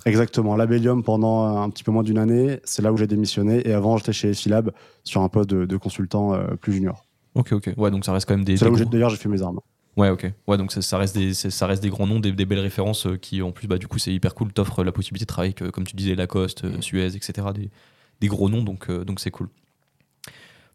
Exactement, 0.04 0.54
Labellium 0.56 1.02
pendant 1.02 1.60
un 1.62 1.70
petit 1.70 1.82
peu 1.82 1.90
moins 1.90 2.02
d'une 2.02 2.18
année, 2.18 2.60
c'est 2.64 2.82
là 2.82 2.92
où 2.92 2.96
j'ai 2.96 3.06
démissionné. 3.06 3.66
Et 3.68 3.72
avant, 3.72 3.96
j'étais 3.96 4.12
chez 4.12 4.34
Philab 4.34 4.70
sur 5.04 5.22
un 5.22 5.28
poste 5.28 5.50
de, 5.50 5.76
consultant 5.76 6.34
euh, 6.34 6.54
plus 6.54 6.74
junior. 6.74 7.04
Ok, 7.34 7.52
ok. 7.52 7.70
Ouais, 7.76 7.90
donc 7.90 8.04
ça 8.04 8.12
reste 8.12 8.28
quand 8.28 8.34
même 8.36 8.44
des. 8.44 8.56
C'est 8.56 8.66
là 8.66 8.70
où 8.70 8.76
d'ailleurs 8.76 9.10
j'ai 9.10 9.16
fait 9.16 9.28
mes 9.28 9.42
armes. 9.42 9.60
Ouais, 9.96 10.10
ok. 10.10 10.30
Ouais, 10.46 10.58
donc 10.58 10.72
ça, 10.72 10.98
reste, 10.98 11.16
des, 11.16 11.32
ça 11.32 11.66
reste 11.66 11.82
des 11.82 11.88
grands 11.88 12.06
noms, 12.06 12.20
des, 12.20 12.32
belles 12.32 12.60
références 12.60 13.06
euh, 13.06 13.16
qui, 13.16 13.40
en 13.40 13.50
plus, 13.50 13.66
bah, 13.66 13.78
du 13.78 13.88
coup, 13.88 13.98
c'est 13.98 14.12
hyper 14.12 14.34
cool. 14.34 14.52
T'offres 14.52 14.84
la 14.84 14.92
possibilité 14.92 15.24
de 15.24 15.28
travailler, 15.28 15.54
comme 15.54 15.84
tu 15.84 15.96
disais, 15.96 16.14
Lacoste, 16.14 16.64
euh, 16.64 16.80
Suez, 16.82 17.16
etc. 17.16 17.48
Des, 17.54 17.70
des 18.20 18.28
gros 18.28 18.50
noms, 18.50 18.62
donc 18.62 18.90
donc 18.90 19.20
c'est 19.20 19.30
cool. 19.30 19.48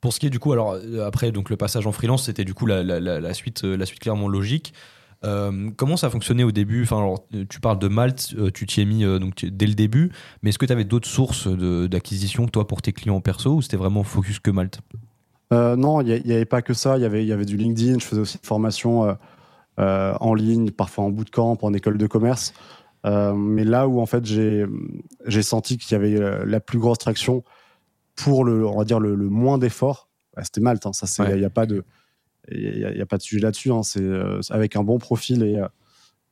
Pour 0.01 0.13
ce 0.13 0.19
qui 0.19 0.25
est 0.25 0.31
du 0.31 0.39
coup, 0.39 0.51
alors 0.51 0.77
après, 1.05 1.31
donc 1.31 1.51
le 1.51 1.57
passage 1.57 1.85
en 1.85 1.91
freelance, 1.91 2.25
c'était 2.25 2.43
du 2.43 2.55
coup 2.55 2.65
la, 2.65 2.81
la, 2.81 2.99
la, 2.99 3.33
suite, 3.35 3.63
la 3.63 3.85
suite 3.85 3.99
clairement 3.99 4.27
logique. 4.27 4.73
Euh, 5.23 5.69
comment 5.77 5.97
ça 5.97 6.09
fonctionnait 6.09 6.43
au 6.43 6.51
début 6.51 6.83
enfin, 6.83 6.97
alors, 6.97 7.23
Tu 7.49 7.59
parles 7.59 7.79
de 7.79 7.87
Malte, 7.87 8.33
euh, 8.37 8.49
tu 8.51 8.65
t'y 8.65 8.81
es 8.81 8.85
mis 8.85 9.03
euh, 9.03 9.19
donc, 9.19 9.45
dès 9.45 9.67
le 9.67 9.75
début, 9.75 10.11
mais 10.41 10.49
est-ce 10.49 10.57
que 10.57 10.65
tu 10.65 10.73
avais 10.73 10.83
d'autres 10.83 11.07
sources 11.07 11.47
d'acquisition 11.47 12.45
que 12.45 12.51
toi 12.51 12.67
pour 12.67 12.81
tes 12.81 12.93
clients 12.93 13.21
perso 13.21 13.55
ou 13.55 13.61
c'était 13.61 13.77
vraiment 13.77 14.03
focus 14.03 14.39
que 14.39 14.51
Malte 14.51 14.81
Non, 15.51 16.01
il 16.01 16.23
n'y 16.25 16.33
avait 16.33 16.45
pas 16.45 16.61
que 16.61 16.73
ça. 16.73 16.97
Il 16.97 17.01
y 17.01 17.05
avait, 17.05 17.25
y 17.25 17.33
avait 17.33 17.45
du 17.45 17.57
LinkedIn, 17.57 17.99
je 17.99 18.05
faisais 18.05 18.21
aussi 18.21 18.37
des 18.37 18.47
formations 18.47 19.15
en 19.77 20.33
ligne, 20.33 20.71
parfois 20.71 21.05
en 21.05 21.09
bootcamp, 21.09 21.57
en 21.61 21.73
école 21.73 21.97
de 21.97 22.07
commerce. 22.07 22.53
mais 23.03 23.63
là 23.63 23.87
où 23.87 24.01
en 24.01 24.05
fait 24.05 24.25
j'ai 24.25 25.41
senti 25.41 25.77
qu'il 25.77 25.91
y 25.91 25.95
avait 25.95 26.45
la 26.45 26.59
plus 26.59 26.79
grosse 26.79 26.99
traction 26.99 27.43
pour 28.15 28.43
le, 28.43 28.65
on 28.65 28.77
va 28.77 28.85
dire 28.85 28.99
le, 28.99 29.15
moins 29.15 29.57
d'efforts, 29.57 30.09
bah, 30.35 30.43
c'était 30.43 30.61
Malte. 30.61 30.85
Hein. 30.85 30.93
ça, 30.93 31.29
il 31.29 31.37
n'y 31.37 31.45
a, 31.45 31.49
pas 31.49 31.65
de 31.65 31.83
il 32.49 32.93
n'y 32.95 33.01
a, 33.01 33.05
pas 33.05 33.17
de 33.17 33.21
sujet 33.21 33.41
là-dessus. 33.41 33.71
Hein. 33.71 33.83
C'est 33.83 34.01
euh, 34.01 34.39
avec 34.49 34.75
un 34.75 34.83
bon 34.83 34.97
profil 34.97 35.43
et, 35.43 35.57
euh, 35.57 35.67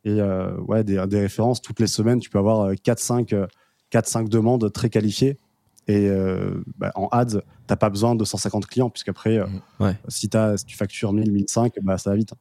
et 0.05 0.21
euh, 0.21 0.57
ouais, 0.61 0.83
des, 0.83 1.03
des, 1.07 1.19
références. 1.19 1.61
Toutes 1.61 1.79
les 1.79 1.87
semaines, 1.87 2.19
tu 2.19 2.29
peux 2.29 2.39
avoir 2.39 2.71
4-5 2.73 3.47
4-5 3.91 4.29
demandes 4.29 4.71
très 4.71 4.89
qualifiées. 4.89 5.37
Et 5.87 6.07
bah, 6.77 6.91
en 6.93 7.07
ads, 7.07 7.25
tu 7.25 7.37
n'as 7.67 7.75
pas 7.75 7.89
besoin 7.89 8.13
de 8.13 8.23
150 8.23 8.67
clients, 8.67 8.91
puisqu'après, 8.91 9.39
mmh. 9.39 9.93
si, 10.07 10.29
as, 10.35 10.57
si 10.57 10.65
tu 10.65 10.77
factures 10.77 11.13
1000, 11.13 11.31
1005, 11.31 11.73
bah, 11.81 11.97
ça 11.97 12.11
va 12.11 12.15
vite. 12.15 12.33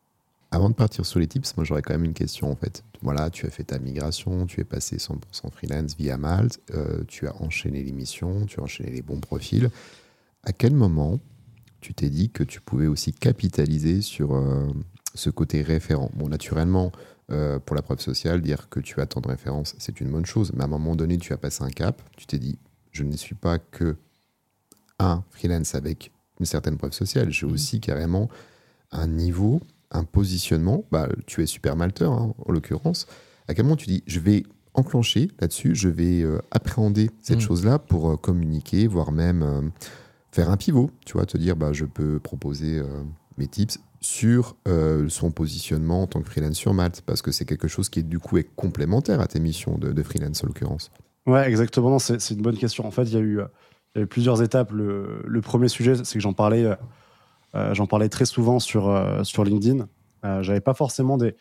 Avant 0.51 0.71
de 0.71 0.75
partir 0.75 1.05
sur 1.05 1.21
les 1.21 1.27
tips, 1.27 1.57
moi 1.57 1.65
j'aurais 1.65 1.83
quand 1.83 1.93
même 1.93 2.05
une 2.05 2.15
question 2.15 2.51
en 2.51 2.57
fait. 2.57 2.83
Voilà, 3.03 3.29
tu 3.29 3.47
as 3.47 3.51
fait 3.51 3.65
ta 3.65 3.79
migration, 3.79 4.47
tu 4.47 4.61
es 4.61 4.65
passé 4.65 4.97
100% 4.97 5.51
freelance 5.53 5.95
via 5.97 6.17
Malte, 6.17 6.59
euh, 6.75 7.05
tu 7.07 7.27
as 7.27 7.37
enchaîné 7.43 7.83
les 7.83 7.93
missions, 7.93 8.47
tu 8.47 8.59
as 8.59 8.63
enchaîné 8.63 8.91
les 8.91 9.03
bons 9.03 9.21
profils. 9.21 9.69
À 10.45 10.53
quel 10.53 10.73
moment 10.73 11.21
tu 11.81 11.95
t'es 11.95 12.11
dit 12.11 12.31
que 12.31 12.43
tu 12.43 12.61
pouvais 12.61 12.87
aussi 12.87 13.13
capitaliser 13.13 14.01
sur 14.01 14.35
euh, 14.35 14.67
ce 15.15 15.31
côté 15.31 15.63
référent. 15.63 16.11
Bon, 16.15 16.29
naturellement, 16.29 16.93
euh, 17.31 17.59
pour 17.59 17.77
la 17.77 17.83
preuve 17.83 18.01
sociale, 18.01 18.41
dire 18.41 18.69
que 18.69 18.81
tu 18.81 19.01
as 19.01 19.07
tant 19.07 19.21
de 19.21 19.29
références, 19.29 19.75
c'est 19.79 20.01
une 20.01 20.11
bonne 20.11 20.27
chose, 20.27 20.53
mais 20.55 20.63
à 20.63 20.65
un 20.65 20.69
moment 20.69 20.97
donné, 20.97 21.19
tu 21.19 21.33
as 21.33 21.37
passé 21.37 21.63
un 21.63 21.71
cap, 21.71 22.03
tu 22.17 22.27
t'es 22.27 22.39
dit, 22.39 22.59
je 22.91 23.05
ne 23.05 23.17
suis 23.17 23.35
pas 23.35 23.59
que 23.59 23.97
un 24.99 25.23
freelance 25.31 25.75
avec 25.75 26.11
une 26.41 26.47
certaine 26.47 26.77
preuve 26.77 26.93
sociale, 26.93 27.31
j'ai 27.31 27.47
mmh. 27.47 27.53
aussi 27.53 27.81
carrément 27.81 28.29
un 28.91 29.07
niveau 29.07 29.61
un 29.91 30.05
positionnement, 30.05 30.85
bah, 30.91 31.09
tu 31.27 31.43
es 31.43 31.47
super 31.47 31.77
malteur 31.77 32.13
hein, 32.13 32.35
en 32.45 32.53
l'occurrence, 32.53 33.07
à 33.47 33.55
quel 33.55 33.65
moment 33.65 33.77
tu 33.77 33.87
dis 33.87 34.03
je 34.07 34.21
vais 34.21 34.45
enclencher 34.75 35.31
là-dessus, 35.41 35.75
je 35.75 35.89
vais 35.89 36.23
euh, 36.23 36.41
appréhender 36.51 37.11
cette 37.23 37.39
mm. 37.39 37.41
chose-là 37.41 37.79
pour 37.79 38.21
communiquer, 38.21 38.87
voire 38.87 39.13
même 39.13 39.73
faire 40.41 40.51
un 40.51 40.57
pivot, 40.57 40.91
tu 41.05 41.15
vois, 41.15 41.27
te 41.27 41.37
dire 41.37 41.57
bah, 41.57 41.73
je 41.73 41.85
peux 41.85 42.19
proposer 42.19 42.81
mes 43.39 43.47
tips 43.47 43.81
sur 44.01 44.57
son 45.09 45.31
positionnement 45.31 46.03
en 46.03 46.07
tant 46.07 46.21
que 46.21 46.29
freelance 46.29 46.57
sur 46.57 46.75
Malte, 46.75 47.03
parce 47.05 47.23
que 47.23 47.33
c'est 47.33 47.45
quelque 47.45 47.69
chose 47.69 47.89
qui 47.89 48.05
du 48.05 48.19
coup 48.19 48.39
est 48.39 48.49
complémentaire 48.57 49.21
à 49.21 49.27
tes 49.27 49.41
missions 49.41 49.79
de, 49.79 50.03
freelance 50.03 50.45
en 50.45 50.47
l'occurrence. 50.47 50.91
Ouais, 51.27 51.49
exactement, 51.49 51.99
c'est 51.99 52.31
une 52.31 52.43
bonne 52.43 52.57
question. 52.57 52.87
En 52.87 52.91
fait, 52.91 53.05
il 53.05 53.13
y, 53.13 53.17
a 53.17 53.21
eu, 53.21 53.41
plusieurs 54.07 54.43
étapes. 54.43 54.71
Le, 54.73 55.41
premier 55.43 55.69
sujet, 55.69 55.97
c'est 56.05 56.15
que 56.15 56.21
j'en 56.21 56.35
parlais 56.35 56.77
euh, 57.55 57.75
j'en 57.75 57.87
parlais 57.87 58.09
très 58.09 58.27
souvent 58.27 58.59
sur, 58.59 58.89
euh, 58.89 59.25
sur 59.25 59.45
LinkedIn. 59.45 59.89
Euh, 60.25 60.43
j'avais 60.43 60.61
pas 60.61 60.75
forcément 60.75 61.17
des, 61.17 61.35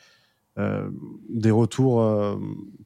des 1.29 1.51
retours 1.51 2.03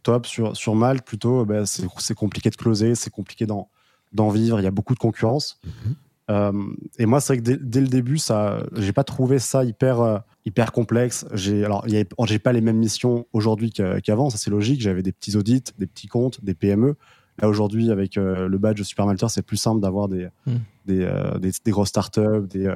top 0.04 0.26
sur, 0.26 0.58
sur 0.58 0.76
Malte. 0.76 1.06
Plutôt, 1.06 1.46
bah, 1.46 1.64
c'est 1.66 2.14
compliqué 2.14 2.50
de 2.50 2.56
closer, 2.58 2.96
c'est 2.96 3.10
compliqué 3.10 3.46
d'en 3.46 3.70
vivre. 4.14 4.60
Il 4.60 4.64
y 4.64 4.68
a 4.68 4.72
beaucoup 4.72 4.94
de 4.94 5.00
concurrence. 5.00 5.60
Mhm. 5.66 6.78
et 6.98 7.06
moi, 7.06 7.20
c'est 7.20 7.34
vrai 7.34 7.44
que 7.44 7.52
dès, 7.58 7.82
le 7.82 7.88
début, 7.88 8.18
ça, 8.18 8.64
j'ai 8.78 8.94
pas 8.94 9.04
trouvé 9.04 9.38
ça 9.38 9.66
hyper, 9.66 10.24
hyper 10.46 10.72
complexe. 10.72 11.26
J'ai, 11.34 11.66
alors, 11.66 11.86
j'ai 11.88 12.40
pas 12.40 12.54
les 12.54 12.62
mêmes 12.62 12.78
missions 12.78 13.26
aujourd'hui 13.34 13.72
qu'avant, 13.72 14.30
ça 14.30 14.38
c'est 14.38 14.50
logique. 14.50 14.80
J'avais 14.80 15.04
des 15.04 15.12
petits 15.12 15.36
audits, 15.36 15.64
des 15.78 15.88
petits 15.88 16.08
comptes, 16.08 16.42
des 16.44 16.54
PME. 16.54 16.96
Là 17.42 17.50
aujourd'hui, 17.50 17.92
avec 17.92 18.16
le 18.16 18.58
badge 18.58 18.82
Super 18.84 19.08
Malter, 19.08 19.28
c'est 19.28 19.42
plus 19.42 19.58
simple 19.58 19.82
d'avoir 19.82 20.08
des, 20.08 20.30
mhm. 20.46 20.60
des, 20.86 21.12
des, 21.40 21.52
des, 21.66 21.72
grosses 21.72 21.90
startups, 21.90 22.48
des, 22.48 22.74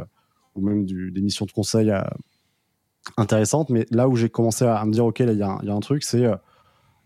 ou 0.55 0.61
même 0.61 0.85
des 0.85 1.21
missions 1.21 1.45
de 1.45 1.51
conseil 1.51 1.91
euh, 1.91 2.01
intéressantes. 3.17 3.69
Mais 3.69 3.85
là 3.91 4.07
où 4.07 4.15
j'ai 4.15 4.29
commencé 4.29 4.65
à, 4.65 4.83
me 4.85 4.91
dire, 4.91 5.05
OK, 5.05 5.19
il 5.19 5.37
y, 5.37 5.43
a 5.43 5.59
un 5.73 5.79
truc, 5.79 6.03
c'est 6.03 6.25
euh, 6.25 6.35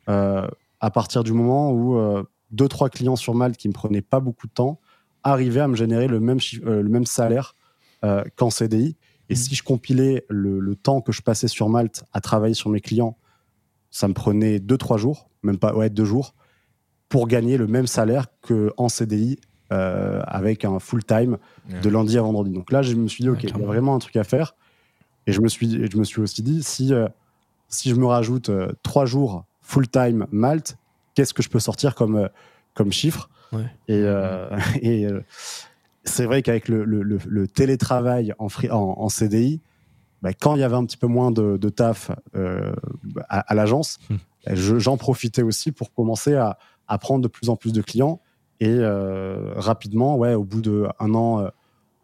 euh, 0.08 0.48
à 0.80 0.92
partir 0.92 1.24
du 1.24 1.34
moment 1.34 1.72
où 1.72 1.98
deux, 2.52 2.68
trois 2.68 2.90
clients 2.90 3.16
sur 3.16 3.36
Malte 3.36 3.58
qui 3.58 3.68
me 3.68 3.74
prenaient 3.74 4.02
pas 4.02 4.20
beaucoup 4.20 4.48
de 4.48 4.52
temps 4.52 4.80
arrivaient 5.24 5.60
à 5.60 5.68
me 5.68 5.76
générer 5.76 6.08
le 6.08 6.20
même, 6.20 6.40
le 6.64 6.84
même 6.84 7.06
salaire 7.06 7.56
qu'en 8.38 8.50
CDI. 8.50 8.96
Et 9.30 9.34
mmh. 9.34 9.36
si 9.36 9.56
je 9.56 9.64
compilais 9.64 10.26
le, 10.30 10.76
temps 10.76 11.02
que 11.02 11.12
je 11.12 11.22
passais 11.22 11.48
sur 11.48 11.68
Malte 11.70 12.04
à 12.14 12.22
travailler 12.22 12.54
sur 12.54 12.70
mes 12.70 12.80
clients, 12.80 13.18
ça 13.92 14.08
me 14.08 14.14
prenait 14.14 14.60
deux, 14.60 14.78
trois 14.78 14.98
jours, 14.98 15.30
même 15.44 15.58
pas, 15.58 15.76
ouais, 15.76 15.90
deux 15.90 16.06
jours, 16.06 16.34
pour 17.10 17.28
gagner 17.28 17.58
le 17.58 17.68
même 17.68 17.88
salaire 17.88 18.28
qu'en 18.42 18.88
CDI 18.88 19.40
euh, 19.72 20.22
avec 20.26 20.66
un 20.66 20.80
full 20.80 21.04
time 21.04 21.38
de 21.84 21.90
lundi 21.90 22.18
à 22.18 22.24
vendredi. 22.24 22.52
Donc 22.52 22.72
là, 22.72 22.82
je 22.82 22.96
me 22.96 23.08
suis 23.08 23.24
dit, 23.24 23.30
OK, 23.30 23.44
il 23.44 23.50
y 23.50 23.54
a 23.54 23.58
vraiment 23.58 23.96
un 23.96 24.00
truc 24.00 24.16
à 24.16 24.24
faire. 24.24 24.56
Et 25.28 25.32
je 25.32 25.42
me 25.42 25.48
suis, 25.48 25.88
je 25.92 25.98
me 25.98 26.04
suis 26.04 26.22
aussi 26.22 26.42
dit, 26.42 26.64
si, 26.64 26.92
euh, 26.92 27.08
si 27.68 27.90
je 27.90 27.96
me 27.96 28.08
rajoute 28.08 28.50
euh, 28.50 28.72
trois 28.82 29.06
jours 29.06 29.46
full 29.62 29.88
time 29.88 30.26
Malte, 30.32 30.78
qu'est-ce 31.16 31.34
que 31.34 31.44
je 31.44 31.50
peux 31.50 31.60
sortir 31.60 31.96
comme, 31.96 32.30
comme 32.74 32.92
chiffre 32.92 33.30
Et, 33.88 34.02
et 34.82 35.08
c'est 36.04 36.26
vrai 36.26 36.42
qu'avec 36.42 36.68
le, 36.68 36.84
le, 36.84 37.48
télétravail 37.48 38.34
en, 38.40 38.48
en, 38.72 39.10
CDI, 39.10 39.62
bah, 40.22 40.34
quand 40.34 40.56
il 40.56 40.62
y 40.62 40.64
avait 40.64 40.76
un 40.76 40.86
petit 40.86 40.98
peu 40.98 41.08
moins 41.08 41.32
de, 41.32 41.70
taf 41.70 42.12
à, 43.30 43.56
l'agence, 43.56 44.00
hmm. 44.10 44.18
j'en 44.54 44.98
profitais 44.98 45.44
aussi 45.44 45.72
pour 45.72 45.94
commencer 45.94 46.36
à, 46.36 46.58
à, 46.88 46.98
prendre 46.98 47.22
de 47.22 47.28
plus 47.28 47.50
en 47.50 47.56
plus 47.56 47.74
de 47.74 47.82
clients 47.82 48.22
et 48.60 48.70
euh, 48.70 49.54
rapidement, 49.56 50.18
ouais, 50.18 50.34
au 50.34 50.44
bout 50.44 50.62
d'un 50.62 51.14
an, 51.14 51.40
euh, 51.40 51.50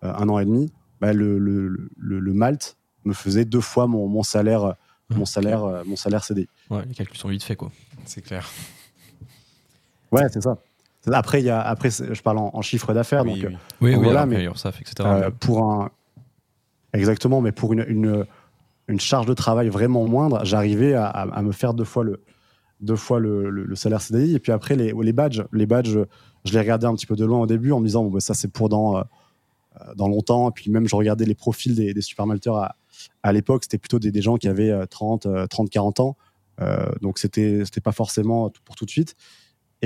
un 0.01 0.29
an 0.29 0.39
et 0.39 0.45
demi, 0.45 0.71
bah, 1.01 1.13
le, 1.13 1.38
le, 1.38 1.89
le, 1.97 2.33
Malte 2.33 2.77
me 3.03 3.13
faisait 3.13 3.45
deux 3.45 3.62
fois 3.62 3.88
mon, 3.88 4.07
mon 4.07 4.24
salaire, 4.24 4.75
mon 5.09 5.25
salaire, 5.25 5.83
mon 5.85 5.95
salaire 5.95 6.24
CDI. 6.24 6.47
Ouais, 6.69 6.85
les 6.88 6.93
calculs 6.93 7.17
sont 7.17 7.29
vite 7.29 7.43
faits, 7.43 7.57
quoi. 7.57 7.71
C'est 8.05 8.21
clair. 8.21 8.50
Ouais, 10.15 10.27
c'est 10.31 10.41
ça. 10.41 10.57
Après, 11.12 11.39
il 11.41 11.45
y 11.45 11.50
a, 11.50 11.62
après, 11.62 11.89
je 11.91 12.22
parle 12.22 12.39
en, 12.39 12.62
chiffre 12.62 12.93
d'affaires. 12.93 13.24
Oui, 13.25 13.41
donc, 13.41 13.51
oui, 13.51 13.57
oui, 13.81 13.95
oui 13.95 14.03
voilà, 14.03 14.25
mais, 14.25 14.48
ça, 14.55 14.69
etc. 14.69 14.93
Euh, 15.01 15.29
pour 15.39 15.63
un, 15.63 15.91
exactement, 16.93 17.41
mais 17.41 17.51
pour 17.51 17.74
une, 17.74 17.86
une, 17.88 18.25
une, 18.88 19.00
charge 19.00 19.27
de 19.27 19.34
travail 19.34 19.69
vraiment 19.69 20.07
moindre, 20.07 20.43
j'arrivais 20.43 20.95
à, 20.95 21.05
à, 21.07 21.41
me 21.43 21.51
faire 21.51 21.75
deux 21.75 21.84
fois 21.84 22.03
le, 22.03 22.24
deux 22.81 22.95
fois 22.95 23.19
le, 23.19 23.51
le, 23.51 23.75
salaire 23.75 24.01
CDI. 24.01 24.34
Et 24.36 24.39
puis 24.39 24.51
après, 24.51 24.75
les, 24.75 24.93
les 25.00 25.13
badges, 25.13 25.43
les 25.51 25.67
badges 25.67 26.00
je 26.43 26.53
l'ai 26.53 26.60
regardé 26.60 26.86
un 26.88 26.95
petit 26.95 27.05
peu 27.05 27.15
de 27.15 27.25
loin 27.25 27.39
au 27.39 27.48
début 27.48 27.72
en 27.72 27.79
me 27.79 27.86
disant, 27.86 28.03
bon, 28.03 28.12
bah, 28.12 28.19
ça 28.19 28.34
c'est 28.34 28.48
pour 28.48 28.69
dans, 28.69 28.98
euh, 28.98 29.03
dans 29.95 30.07
longtemps. 30.07 30.50
Et 30.50 30.53
puis 30.53 30.72
même, 30.72 30.88
je 30.88 30.95
regardais 30.95 31.25
les 31.25 31.36
profils 31.36 31.75
des, 31.75 31.93
des 31.93 32.01
supermalteurs 32.01 32.57
à, 32.57 32.75
à 33.22 33.31
l'époque, 33.31 33.63
c'était 33.63 33.77
plutôt 33.77 34.00
des, 34.00 34.12
des, 34.12 34.22
gens 34.22 34.38
qui 34.38 34.48
avaient 34.48 34.88
30, 34.88 35.27
30 35.50 35.69
40 35.69 36.00
ans. 36.00 36.17
Euh, 36.62 36.86
donc 37.01 37.19
c'était 37.19 37.63
c'était 37.65 37.81
pas 37.81 37.91
forcément 37.91 38.51
pour 38.63 38.75
tout 38.75 38.86
de 38.86 38.91
suite. 38.91 39.15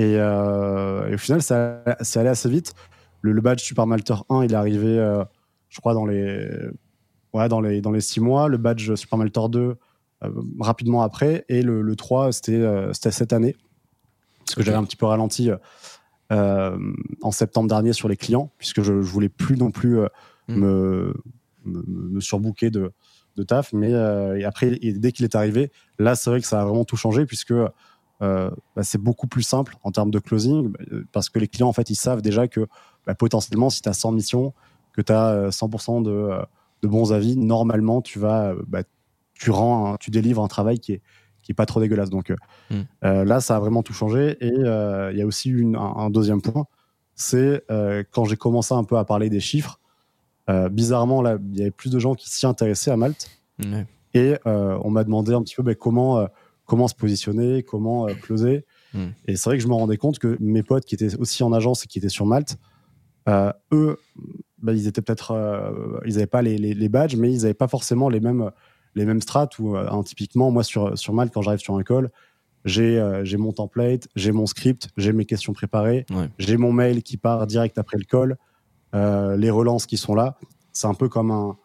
Et, 0.00 0.16
euh, 0.16 1.14
au 1.14 1.18
final, 1.18 1.42
ça, 1.42 1.82
c'est 2.00 2.20
allé 2.20 2.28
assez 2.28 2.48
vite. 2.48 2.74
Le, 3.20 3.32
le 3.32 3.40
badge 3.40 3.60
Supermalter 3.60 4.14
1, 4.30 4.44
il 4.44 4.52
est 4.52 4.56
arrivé, 4.56 4.98
euh, 4.98 5.24
je 5.68 5.80
crois, 5.80 5.92
dans 5.92 6.06
les, 6.06 6.48
ouais, 7.34 7.48
dans 7.48 7.60
les, 7.60 7.80
dans 7.80 7.90
les 7.90 8.00
6 8.00 8.20
mois. 8.20 8.48
Le 8.48 8.56
badge 8.56 8.94
Supermalter 8.94 9.48
2, 9.50 9.76
rapidement 10.58 11.02
après. 11.02 11.44
Et 11.48 11.62
le, 11.62 11.82
le 11.82 11.96
3, 11.96 12.32
c'était, 12.32 12.64
cette 12.92 13.32
année. 13.32 13.56
Parce 14.46 14.54
que 14.54 14.62
j'avais 14.62 14.78
un 14.78 14.84
petit 14.84 14.96
peu 14.96 15.06
ralenti 15.06 15.50
euh, 16.32 16.78
en 17.22 17.32
septembre 17.32 17.68
dernier 17.68 17.92
sur 17.92 18.08
les 18.08 18.16
clients, 18.16 18.52
puisque 18.56 18.82
je, 18.82 19.02
je 19.02 19.10
voulais 19.10 19.28
plus 19.28 19.56
non 19.56 19.72
plus 19.72 19.98
euh, 19.98 20.06
mm. 20.46 20.54
me, 20.54 21.14
me, 21.64 21.82
me, 21.86 22.20
surbooker 22.20 22.70
de, 22.70 22.92
de 23.36 23.42
taf. 23.42 23.72
Mais 23.72 23.92
euh, 23.92 24.38
et 24.38 24.44
après, 24.44 24.78
et 24.80 24.92
dès 24.92 25.10
qu'il 25.10 25.24
est 25.24 25.34
arrivé, 25.34 25.72
là, 25.98 26.14
c'est 26.14 26.30
vrai 26.30 26.40
que 26.40 26.46
ça 26.46 26.62
a 26.62 26.64
vraiment 26.64 26.84
tout 26.84 26.96
changé, 26.96 27.26
puisque 27.26 27.52
bah, 28.20 28.82
c'est 28.82 29.00
beaucoup 29.00 29.26
plus 29.26 29.42
simple 29.42 29.76
en 29.82 29.92
termes 29.92 30.10
de 30.10 30.18
closing, 30.18 30.72
parce 31.12 31.28
que 31.28 31.38
les 31.38 31.48
clients, 31.48 31.68
en 31.68 31.72
fait, 31.72 31.90
ils 31.90 31.96
savent 31.96 32.22
déjà 32.22 32.48
que 32.48 32.66
bah, 33.06 33.14
potentiellement, 33.14 33.70
si 33.70 33.82
tu 33.82 33.88
as 33.88 33.94
100 33.94 34.12
missions, 34.12 34.52
que 34.92 35.00
tu 35.00 35.12
as 35.12 35.48
100% 35.48 36.02
de, 36.02 36.30
de, 36.82 36.88
bons 36.88 37.12
avis, 37.12 37.36
normalement, 37.36 38.02
tu 38.02 38.18
vas, 38.18 38.54
bah, 38.66 38.82
tu 39.34 39.50
rends, 39.50 39.96
tu 39.96 40.10
délivres 40.10 40.42
un 40.42 40.48
travail 40.48 40.78
qui 40.78 40.92
est, 40.92 41.02
qui 41.42 41.52
est 41.52 41.54
pas 41.54 41.66
trop 41.66 41.80
dégueulasse. 41.80 42.10
Donc 42.10 42.30
euh, 42.30 42.36
hmm. 42.70 42.82
euh, 43.04 43.24
là, 43.24 43.40
ça 43.40 43.56
a 43.56 43.60
vraiment 43.60 43.82
tout 43.82 43.92
changé. 43.92 44.36
Et 44.40 44.52
euh, 44.52 45.10
il 45.12 45.18
y 45.18 45.22
a 45.22 45.26
aussi 45.26 45.50
une, 45.50 45.76
un, 45.76 46.10
deuxième 46.10 46.42
point, 46.42 46.66
c'est 47.14 47.64
quand 48.12 48.24
j'ai 48.24 48.36
commencé 48.36 48.74
un 48.74 48.84
peu 48.84 48.96
à 48.96 49.04
parler 49.04 49.28
des 49.28 49.40
chiffres. 49.40 49.78
bizarrement, 50.70 51.22
là, 51.22 51.38
il 51.52 51.58
y 51.58 51.62
avait 51.62 51.70
plus 51.70 51.90
de 51.90 51.98
gens 51.98 52.14
qui 52.14 52.30
s'y 52.30 52.46
intéressaient 52.46 52.90
à 52.90 52.96
Malte. 52.96 53.30
Et 54.14 54.36
on 54.44 54.90
m'a 54.90 55.04
demandé 55.04 55.34
un 55.34 55.42
petit 55.42 55.54
peu 55.54 55.74
comment, 55.74 56.26
comment 56.70 56.88
se 56.88 56.94
positionner, 56.94 57.62
comment 57.62 58.06
closer. 58.22 58.64
Hmm. 58.94 59.08
Et 59.26 59.36
c'est 59.36 59.50
vrai 59.50 59.56
que 59.58 59.62
je 59.62 59.68
me 59.68 59.74
rendais 59.74 59.96
compte 59.96 60.18
que 60.18 60.36
mes 60.40 60.62
potes 60.62 60.84
qui 60.84 60.94
étaient 60.94 61.16
aussi 61.16 61.42
en 61.42 61.52
agence 61.52 61.84
et 61.84 61.88
qui 61.88 61.98
étaient 61.98 62.08
sur 62.08 62.26
Malte, 62.26 62.56
eux, 63.72 63.98
ben, 64.62 64.72
ils 64.72 64.86
étaient 64.86 65.02
peut-être, 65.02 65.32
ils 66.06 66.14
n'avaient 66.14 66.26
pas 66.26 66.42
les, 66.42 66.58
les, 66.58 66.74
les, 66.74 66.88
badges, 66.88 67.16
mais 67.16 67.32
ils 67.32 67.42
n'avaient 67.42 67.54
pas 67.54 67.68
forcément 67.68 68.08
les 68.08 68.20
mêmes 68.20 68.50
les 68.94 69.04
mêmes 69.04 69.20
strates 69.20 69.54
euh, 69.60 70.02
typiquement, 70.02 70.50
moi, 70.50 70.62
sur, 70.62 70.96
sur 70.98 71.12
Malte, 71.12 71.32
quand 71.32 71.42
j'arrive 71.42 71.60
sur 71.60 71.76
un 71.76 71.82
call, 71.82 72.10
j'ai 72.64 72.98
euh, 72.98 73.24
j'ai 73.24 73.38
mon 73.38 73.52
template, 73.52 74.08
j'ai 74.16 74.32
mon 74.32 74.46
script, 74.46 74.88
j'ai 74.96 75.12
mes 75.12 75.24
questions 75.24 75.52
préparées, 75.52 76.04
j'ai 76.38 76.56
mon 76.56 76.72
mail 76.72 77.02
qui 77.02 77.16
part 77.16 77.46
direct 77.46 77.78
après 77.78 77.96
le 77.96 78.04
call, 78.04 78.36
euh, 78.94 79.36
les 79.36 79.50
relances 79.50 79.86
qui 79.86 79.96
sont 79.96 80.14
là. 80.14 80.36
C'est 80.72 80.86
un 80.86 80.94
peu 80.94 81.08
comme 81.08 81.30
un 81.30 81.56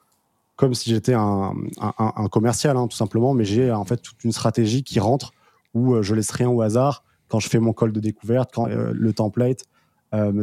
comme 0.56 0.74
si 0.74 0.90
j'étais 0.90 1.14
un, 1.14 1.54
un, 1.78 2.28
commercial, 2.28 2.78
hein, 2.78 2.88
tout 2.88 2.96
simplement, 2.96 3.34
mais 3.34 3.44
j'ai 3.44 3.72
en 3.72 3.84
fait 3.84 3.98
toute 3.98 4.24
une 4.24 4.32
stratégie 4.32 4.84
qui 4.84 5.00
rentre 5.00 5.34
où 5.74 6.02
je 6.02 6.16
laisse 6.16 6.32
rien 6.32 6.50
au 6.50 6.62
hasard. 6.62 7.04
Quand 7.28 7.40
je 7.40 7.50
fais 7.50 7.60
mon 7.60 7.74
call 7.74 7.92
de 7.92 8.00
découverte, 8.00 8.52
quand 8.54 8.68
le 8.68 9.14
template, 9.14 9.66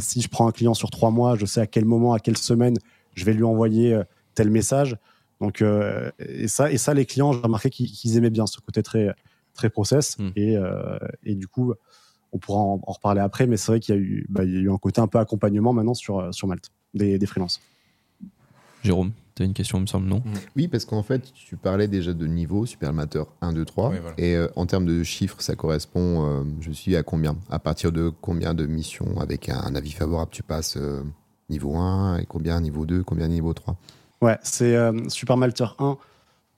si 0.01 0.21
je 0.21 0.29
prends 0.29 0.47
un 0.47 0.53
client 0.53 0.75
sur 0.75 0.91
trois 0.91 1.11
mois, 1.11 1.37
je 1.37 1.47
sais 1.47 1.61
à 1.63 1.67
quel 1.67 1.87
moment, 1.87 2.13
à 2.13 2.19
quelle 2.19 2.37
semaine, 2.37 2.77
je 3.15 3.25
vais 3.25 3.33
lui 3.33 3.45
envoyer 3.45 3.99
tel 4.35 4.51
message. 4.51 4.97
Donc, 5.43 5.61
euh, 5.61 6.13
et, 6.21 6.47
ça, 6.47 6.71
et 6.71 6.79
ça, 6.79 6.95
les 6.95 7.05
clients, 7.05 7.33
j'ai 7.33 7.41
remarqué 7.41 7.69
qu'ils 7.69 8.17
aimaient 8.17 8.31
bien 8.31 8.47
ce 8.47 8.61
côté 8.61 8.81
très, 8.81 9.13
très 9.55 9.71
process. 9.71 10.17
Hmm. 10.17 10.31
Et, 10.37 10.57
euh, 10.57 10.99
et, 11.25 11.35
du 11.35 11.49
coup, 11.49 11.75
on 12.33 12.39
pourra 12.39 12.61
en, 12.61 12.81
reparler 12.87 13.21
après, 13.21 13.49
mais 13.49 13.57
c'est 13.57 13.73
vrai 13.73 13.81
qu'il 13.81 13.95
y, 13.95 13.99
a 13.99 14.01
eu, 14.01 14.25
bah, 14.29 14.45
il 14.45 14.53
y 14.53 14.57
a 14.57 14.61
eu 14.61 14.71
un 14.71 14.79
côté 14.79 15.01
un 15.01 15.09
peu 15.09 15.19
accompagnement 15.19 15.73
maintenant 15.73 15.95
sur, 15.95 16.33
sur 16.33 16.47
Malte, 16.47 16.71
des, 16.95 17.19
des 17.19 17.27
freelances. 17.27 17.61
Jérôme 18.85 19.11
Tu 19.35 19.43
as 19.43 19.47
une 19.47 19.55
question, 19.55 19.79
il 19.79 19.83
me 19.83 19.87
semble, 19.87 20.07
non 20.07 20.23
Oui, 20.57 20.69
parce 20.69 20.85
qu'en 20.85 21.03
fait, 21.03 21.33
tu 21.33 21.57
parlais 21.57 21.89
déjà 21.89 22.13
de 22.13 22.27
niveau, 22.27 22.67
super 22.67 22.91
amateur 22.91 23.29
1, 23.41 23.53
2, 23.55 23.65
3. 23.65 23.89
Ouais, 23.91 23.99
voilà. 24.01 24.15
Et 24.19 24.37
euh, 24.37 24.49
en 24.57 24.67
termes 24.67 24.85
de 24.85 25.03
chiffres, 25.03 25.41
ça 25.41 25.57
correspond, 25.57 26.27
euh, 26.27 26.43
je 26.61 26.71
suis 26.71 26.97
à 26.97 27.03
combien? 27.03 27.37
À 27.51 27.59
partir 27.59 27.93
de 27.93 28.11
combien 28.21 28.53
de 28.53 28.67
missions 28.67 29.19
avec 29.21 29.49
un, 29.49 29.59
un 29.59 29.75
avis 29.75 29.93
favorable 29.93 30.31
tu 30.33 30.43
passes 30.43 30.77
euh, 30.77 31.03
niveau 31.49 31.77
1 31.77 32.19
et 32.19 32.27
combien 32.27 32.61
niveau 32.61 32.85
2, 32.85 33.03
combien 33.05 33.27
niveau 33.29 33.55
3 33.55 33.77
Ouais, 34.21 34.39
c'est 34.43 34.77
euh, 34.77 34.93
Super 35.09 35.37
Malter 35.39 35.65
1. 35.79 35.97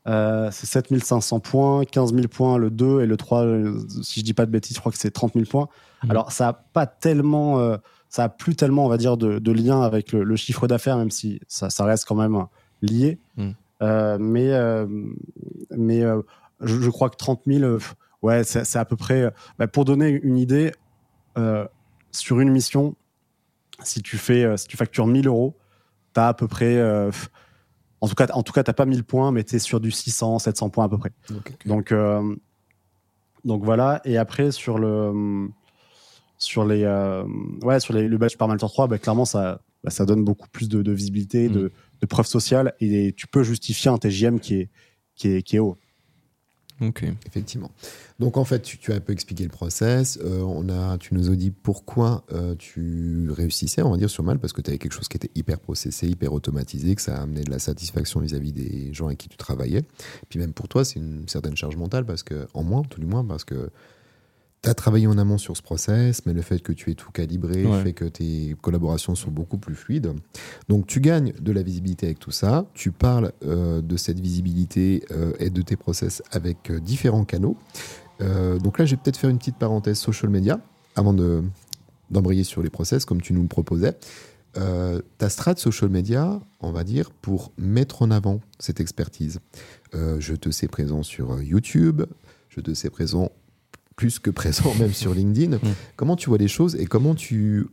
euh, 0.09 0.49
c'est 0.53 0.67
7500 0.67 1.41
points, 1.41 1.85
15 1.85 2.13
000 2.15 2.27
points 2.29 2.59
le 2.59 2.71
2 2.71 3.03
et 3.03 3.07
le 3.07 3.17
3, 3.17 3.45
euh, 3.45 3.79
si 4.03 4.21
je 4.21 4.25
dis 4.25 4.35
pas 4.35 4.47
de 4.47 4.51
bêtises, 4.51 4.75
je 4.77 4.81
crois 4.81 4.91
que 4.93 4.99
c'est 4.99 5.11
30 5.13 5.35
000 5.35 5.47
points. 5.47 5.69
Mhm. 6.03 6.11
Alors, 6.11 6.33
ça 6.33 6.49
a 6.49 6.53
pas 6.53 6.87
tellement, 6.87 7.61
euh, 7.61 7.77
ça 8.11 8.25
a 8.25 8.29
plus 8.29 8.55
tellement, 8.57 8.85
on 8.85 8.89
va 8.89 8.97
dire, 8.99 9.17
de, 9.17 9.39
de 9.39 9.53
lien 9.53 9.81
avec 9.81 10.13
le, 10.13 10.25
le 10.25 10.37
chiffre 10.37 10.67
d'affaires, 10.67 10.99
même 10.99 11.11
si 11.13 11.41
ça, 11.49 11.71
ça 11.71 11.85
reste 11.85 12.05
quand 12.07 12.17
même 12.17 12.37
lié. 12.85 13.19
Mhm. 13.37 13.55
Euh, 13.83 14.19
mais 14.21 14.53
euh, 14.53 14.87
mais 15.77 16.03
euh, 16.03 16.23
je, 16.61 16.81
je 16.81 16.91
crois 16.91 17.11
que 17.11 17.17
30 17.17 17.43
000, 17.47 17.65
euh, 17.65 17.79
ouais, 18.23 18.45
c'est 18.45 18.77
à 18.77 18.85
peu 18.85 18.97
près. 18.97 19.23
euh, 19.23 19.31
bah, 19.59 19.67
pour 19.67 19.85
donner 19.85 20.09
une 20.09 20.39
idée, 20.39 20.73
euh, 21.37 21.67
sur 22.13 22.41
une 22.41 22.51
mission, 22.51 22.95
si 23.83 24.01
tu 24.03 24.17
fais, 24.17 24.57
si 24.57 24.69
tu 24.69 24.77
factures 24.77 25.07
1000 25.07 25.27
euros, 25.27 25.57
tu 26.15 26.21
as 26.21 26.29
à 26.29 26.35
peu 26.35 26.47
près. 26.47 26.81
en 28.01 28.09
tout 28.09 28.15
cas, 28.15 28.29
en 28.33 28.43
tout 28.45 28.53
cas, 28.53 28.63
t'as 28.63 28.73
pas 28.73 28.87
1000 28.87 29.03
points, 29.03 29.33
mais 29.33 29.43
tu 29.43 29.57
es 29.57 29.59
sur 29.59 29.81
du 29.81 29.91
600, 29.91 30.39
700 30.39 30.71
points 30.71 30.85
à 30.85 30.89
peu 30.89 30.99
près. 30.99 31.11
Donc, 31.67 31.91
euh, 31.91 32.37
donc 33.45 33.65
voilà. 33.65 34.01
Et 34.05 34.17
après, 34.17 34.53
sur 34.53 34.79
le, 34.79 35.49
sur 36.39 36.65
les, 36.65 36.85
euh, 36.85 37.25
ouais, 37.63 37.81
sur 37.81 37.95
les, 37.95 38.07
le 38.07 38.17
badge 38.17 38.37
par 38.37 38.47
Malter 38.47 38.67
3, 38.69 38.87
bah, 38.87 38.99
clairement, 38.99 39.25
ça, 39.25 39.61
bah, 39.83 39.91
ça 39.91 40.07
donne 40.07 40.25
beaucoup 40.25 40.49
plus 40.49 40.69
de, 40.69 40.83
de 40.83 40.93
visibilité, 40.93 41.49
de, 41.49 41.73
de 42.01 42.07
preuves 42.07 42.27
sociales, 42.27 42.75
et 42.81 43.15
tu 43.17 43.27
peux 43.27 43.43
justifier 43.43 43.91
un 43.91 43.99
TGM 43.99 44.41
qui 44.41 44.55
est, 44.57 44.71
qui 45.15 45.29
est, 45.29 45.43
qui 45.43 45.57
est 45.57 45.61
haut. 45.61 45.77
Ok. 46.81 47.05
Effectivement. 47.27 47.71
Donc 48.19 48.37
en 48.37 48.45
fait, 48.45 48.61
tu, 48.63 48.79
tu 48.79 48.93
as 48.93 48.97
un 48.97 49.01
peu 49.01 49.13
expliqué 49.13 49.45
le 49.45 49.51
process. 49.51 50.19
Euh, 50.23 50.41
on 50.41 50.69
a, 50.69 50.99
tu 50.99 51.15
nous 51.15 51.31
as 51.31 51.37
dit 51.37 51.51
pourquoi 51.51 52.25
euh, 52.33 52.55
tu 52.57 53.31
réussissais, 53.31 53.83
on 53.83 53.91
va 53.91 53.97
dire, 53.97 54.11
sur 54.11 54.25
Mal, 54.25 54.39
parce 54.39 54.53
que 54.53 54.61
tu 54.61 54.71
avais 54.71 54.79
quelque 54.79 54.93
chose 54.93 55.09
qui 55.09 55.17
était 55.17 55.31
hyper 55.35 55.61
processé, 55.61 56.09
hyper 56.09 56.33
automatisé, 56.33 56.95
que 56.95 57.03
ça 57.03 57.17
a 57.17 57.23
amené 57.23 57.45
de 57.45 57.51
la 57.51 57.59
satisfaction 57.59 58.21
vis-à-vis 58.21 58.53
des 58.53 58.93
gens 58.93 59.07
avec 59.07 59.19
qui 59.19 59.29
tu 59.29 59.37
travaillais. 59.37 59.83
Puis 60.29 60.39
même 60.39 60.53
pour 60.53 60.69
toi, 60.69 60.85
c'est 60.85 60.99
une 60.99 61.29
certaine 61.29 61.57
charge 61.57 61.77
mentale, 61.77 62.05
parce 62.07 62.23
que, 62.23 62.49
en 62.55 62.65
moins, 62.65 62.83
tout 62.83 63.01
du 63.01 63.07
moins, 63.07 63.25
parce 63.25 63.45
que 63.45 63.71
tu 64.65 64.71
as 64.71 64.75
travaillé 64.75 65.07
en 65.07 65.17
amont 65.19 65.39
sur 65.39 65.57
ce 65.57 65.63
process, 65.63 66.27
mais 66.27 66.33
le 66.33 66.43
fait 66.43 66.61
que 66.61 66.73
tu 66.73 66.91
aies 66.91 66.95
tout 66.95 67.11
calibré 67.13 67.65
Ouais. 67.65 67.83
fait 67.83 67.93
que 67.93 68.05
tes 68.05 68.57
collaborations 68.61 69.15
sont 69.15 69.31
beaucoup 69.31 69.59
plus 69.59 69.75
fluides. 69.75 70.13
Donc 70.69 70.87
tu 70.87 71.01
gagnes 71.01 71.33
de 71.41 71.53
la 71.53 71.63
visibilité 71.63 72.07
avec 72.07 72.19
tout 72.19 72.31
ça, 72.31 72.67
tu 72.75 72.91
parles 72.91 73.33
euh, 73.45 73.81
de 73.81 73.97
cette 73.97 74.19
visibilité 74.21 75.05
euh, 75.13 75.33
et 75.39 75.51
de 75.51 75.63
tes 75.63 75.77
process 75.77 76.23
avec 76.33 76.71
euh, 76.71 76.81
différents 76.81 77.25
canaux. 77.25 77.57
Donc 78.21 78.79
là, 78.79 78.87
je 78.87 78.93
vais 78.95 79.01
peut-être 79.03 79.19
faire 79.19 79.29
une 79.29 79.39
petite 79.39 79.57
parenthèse 79.59 79.99
social 79.99 80.31
media 80.31 80.59
avant 80.97 81.13
de, 81.13 81.43
d'embrayer 82.11 82.45
sur 82.45 82.63
les 82.63 82.71
process 82.71 83.05
comme 83.05 83.21
tu 83.21 83.33
nous 83.35 83.43
le 83.43 83.49
proposais. 83.49 83.97
Euh, 84.57 85.03
ta 85.19 85.29
strat 85.29 85.57
social 85.57 85.91
media, 85.91 86.41
on 86.61 86.71
va 86.71 86.85
dire, 86.85 87.11
pour 87.11 87.53
mettre 87.59 88.03
en 88.03 88.11
avant 88.13 88.41
cette 88.61 88.79
expertise. 88.81 89.41
Euh, 89.95 90.17
je 90.21 90.35
te 90.35 90.49
sais 90.51 90.69
présent 90.69 91.03
sur 91.03 91.43
YouTube, 91.43 92.03
je 92.49 92.61
te 92.61 92.73
sais 92.73 92.89
présent 92.89 93.31
plus 93.97 94.19
que 94.19 94.31
présent 94.31 94.73
même 94.79 94.93
sur 94.93 95.15
LinkedIn. 95.15 95.59
Comment 95.97 96.17
tu 96.17 96.29
vois 96.29 96.39
les 96.39 96.49
choses 96.49 96.75
et 96.77 96.87
comment 96.87 97.15
tu 97.15 97.67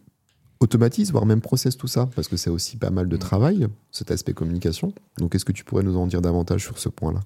automatises, 0.59 1.11
voire 1.11 1.25
même 1.25 1.41
process 1.41 1.75
tout 1.77 1.87
ça? 1.87 2.07
Parce 2.15 2.27
que 2.27 2.37
c'est 2.37 2.49
aussi 2.49 2.77
pas 2.77 2.91
mal 2.91 3.07
de 3.09 3.17
travail, 3.17 3.67
cet 3.91 4.11
aspect 4.11 4.33
communication. 4.33 4.93
Donc 5.17 5.33
est-ce 5.35 5.45
que 5.45 5.51
tu 5.51 5.63
pourrais 5.63 5.83
nous 5.83 5.97
en 5.97 6.07
dire 6.07 6.21
davantage 6.21 6.63
sur 6.63 6.77
ce 6.77 6.89
point-là? 6.89 7.21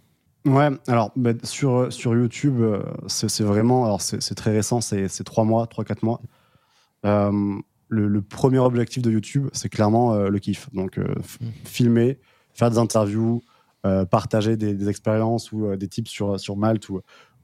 Ouais, 0.45 0.69
alors 0.87 1.11
bah, 1.15 1.31
sur, 1.43 1.91
sur 1.91 2.13
YouTube, 2.15 2.61
euh, 2.61 2.83
c'est 3.07 3.43
vraiment, 3.43 3.85
alors 3.85 4.01
c'est 4.01 4.35
très 4.35 4.51
récent, 4.51 4.79
c'est 4.79 5.07
c'est 5.07 5.23
trois 5.23 5.43
mois, 5.43 5.65
trois, 5.65 5.83
quatre 5.83 6.03
mois. 6.03 6.21
Euh, 7.05 7.31
le, 7.87 8.07
le 8.07 8.21
premier 8.21 8.59
objectif 8.59 9.01
de 9.03 9.11
YouTube, 9.11 9.47
c'est 9.53 9.69
clairement 9.69 10.13
euh, 10.13 10.29
le 10.29 10.39
kiff. 10.39 10.69
Donc, 10.73 10.97
euh, 10.97 11.03
f- 11.15 11.39
filmer, 11.63 12.19
faire 12.53 12.69
des 12.69 12.77
interviews, 12.77 13.43
euh, 13.85 14.05
partager 14.05 14.55
des, 14.57 14.73
des 14.73 14.89
expériences 14.89 15.51
ou 15.51 15.65
euh, 15.65 15.77
des 15.77 15.87
tips 15.87 16.09
sur, 16.09 16.39
sur 16.39 16.57
Malte 16.57 16.89
ou, 16.89 17.01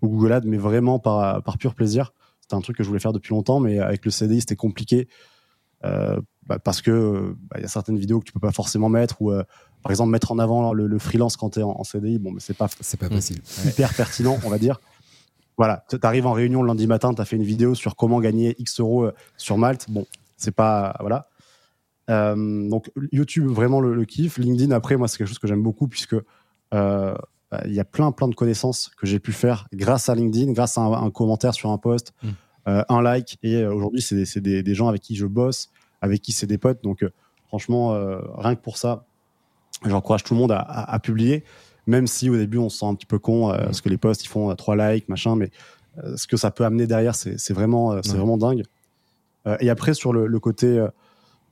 Google 0.07 0.31
Ads, 0.33 0.41
mais 0.45 0.57
vraiment 0.57 0.99
par, 0.99 1.41
par 1.43 1.57
pur 1.57 1.75
plaisir. 1.75 2.13
C'était 2.41 2.55
un 2.55 2.61
truc 2.61 2.77
que 2.77 2.83
je 2.83 2.87
voulais 2.87 2.99
faire 2.99 3.13
depuis 3.13 3.33
longtemps, 3.33 3.59
mais 3.59 3.79
avec 3.79 4.03
le 4.05 4.11
CDI, 4.11 4.41
c'était 4.41 4.55
compliqué. 4.55 5.07
euh, 5.85 6.19
bah, 6.47 6.59
parce 6.59 6.81
que 6.81 7.35
bah, 7.49 7.57
il 7.59 7.61
y 7.61 7.65
a 7.65 7.67
certaines 7.67 7.97
vidéos 7.97 8.19
que 8.19 8.25
tu 8.25 8.31
peux 8.33 8.39
pas 8.39 8.51
forcément 8.51 8.89
mettre 8.89 9.21
ou 9.21 9.31
euh, 9.31 9.43
par 9.83 9.91
exemple 9.91 10.11
mettre 10.11 10.31
en 10.31 10.39
avant 10.39 10.73
le, 10.73 10.87
le 10.87 10.99
freelance 10.99 11.37
quand 11.37 11.51
tu 11.51 11.59
es 11.59 11.63
en, 11.63 11.69
en 11.71 11.83
CDI 11.83 12.17
bon 12.19 12.31
mais 12.31 12.39
c'est 12.39 12.55
pas 12.57 12.67
C'est 12.81 12.99
pas 12.99 13.09
facile. 13.09 13.41
hyper 13.65 13.93
pertinent, 13.93 14.37
on 14.43 14.49
va 14.49 14.57
dire. 14.57 14.79
Voilà, 15.57 15.85
tu 15.89 15.97
arrives 16.01 16.25
en 16.25 16.31
réunion 16.33 16.61
le 16.63 16.67
lundi 16.67 16.87
matin, 16.87 17.13
tu 17.13 17.21
as 17.21 17.25
fait 17.25 17.35
une 17.35 17.43
vidéo 17.43 17.75
sur 17.75 17.95
comment 17.95 18.19
gagner 18.19 18.55
X 18.59 18.79
euros 18.79 19.03
euh, 19.05 19.11
sur 19.37 19.57
Malte. 19.57 19.85
Bon, 19.89 20.05
c'est 20.37 20.53
pas. 20.55 20.95
Voilà. 20.99 21.27
Euh, 22.09 22.67
donc, 22.67 22.91
YouTube, 23.11 23.45
vraiment 23.47 23.79
le, 23.79 23.93
le 23.93 24.05
kiff. 24.05 24.37
LinkedIn, 24.39 24.71
après, 24.71 24.97
moi, 24.97 25.07
c'est 25.07 25.17
quelque 25.19 25.27
chose 25.27 25.39
que 25.39 25.47
j'aime 25.47 25.61
beaucoup 25.61 25.87
puisque 25.87 26.15
il 27.65 27.73
y 27.73 27.79
a 27.79 27.85
plein, 27.85 28.11
plein 28.11 28.27
de 28.27 28.35
connaissances 28.35 28.89
que 28.97 29.05
j'ai 29.05 29.19
pu 29.19 29.31
faire 29.33 29.67
grâce 29.73 30.07
à 30.09 30.15
LinkedIn, 30.15 30.53
grâce 30.53 30.77
à 30.77 30.81
un, 30.81 30.93
un 30.93 31.11
commentaire 31.11 31.53
sur 31.53 31.69
un 31.71 31.77
post, 31.77 32.13
Mm. 32.23 32.29
euh, 32.69 32.83
un 32.89 33.01
like. 33.01 33.37
Et 33.43 33.55
euh, 33.57 33.73
aujourd'hui, 33.73 34.01
c'est 34.01 34.15
des, 34.15 34.41
des, 34.41 34.63
des 34.63 34.75
gens 34.75 34.87
avec 34.87 35.01
qui 35.01 35.15
je 35.15 35.25
bosse, 35.25 35.69
avec 36.01 36.21
qui 36.21 36.31
c'est 36.31 36.47
des 36.47 36.57
potes. 36.57 36.81
Donc, 36.83 37.03
euh, 37.03 37.09
franchement, 37.47 37.93
euh, 37.93 38.19
rien 38.37 38.55
que 38.55 38.61
pour 38.61 38.77
ça, 38.77 39.05
j'encourage 39.85 40.23
tout 40.23 40.33
le 40.33 40.39
monde 40.39 40.51
à, 40.51 40.59
à- 40.59 40.93
à 40.93 40.99
publier 40.99 41.43
même 41.87 42.05
si 42.05 42.29
au 42.29 42.37
début 42.37 42.59
on 42.59 42.69
se 42.69 42.77
sent 42.77 42.85
un 42.85 42.93
petit 42.93 43.07
peu 43.07 43.17
con 43.17 43.49
euh, 43.51 43.57
parce 43.63 43.81
que 43.81 43.89
les 43.89 43.97
posts 43.97 44.23
ils 44.23 44.27
font 44.27 44.51
euh, 44.51 44.53
trois 44.53 44.75
likes 44.75 45.09
machin 45.09 45.35
mais 45.35 45.49
euh, 46.03 46.15
ce 46.15 46.27
que 46.27 46.37
ça 46.37 46.51
peut 46.51 46.63
amener 46.63 46.85
derrière 46.85 47.15
c'est 47.15 47.51
vraiment 47.53 47.91
euh, 47.93 48.01
c'est 48.03 48.13
vraiment 48.17 48.37
dingue 48.37 48.63
Euh, 49.47 49.57
et 49.59 49.71
après 49.71 49.95
sur 49.95 50.13
le, 50.13 50.27
le 50.27 50.39
côté 50.39 50.67
euh, 50.67 50.87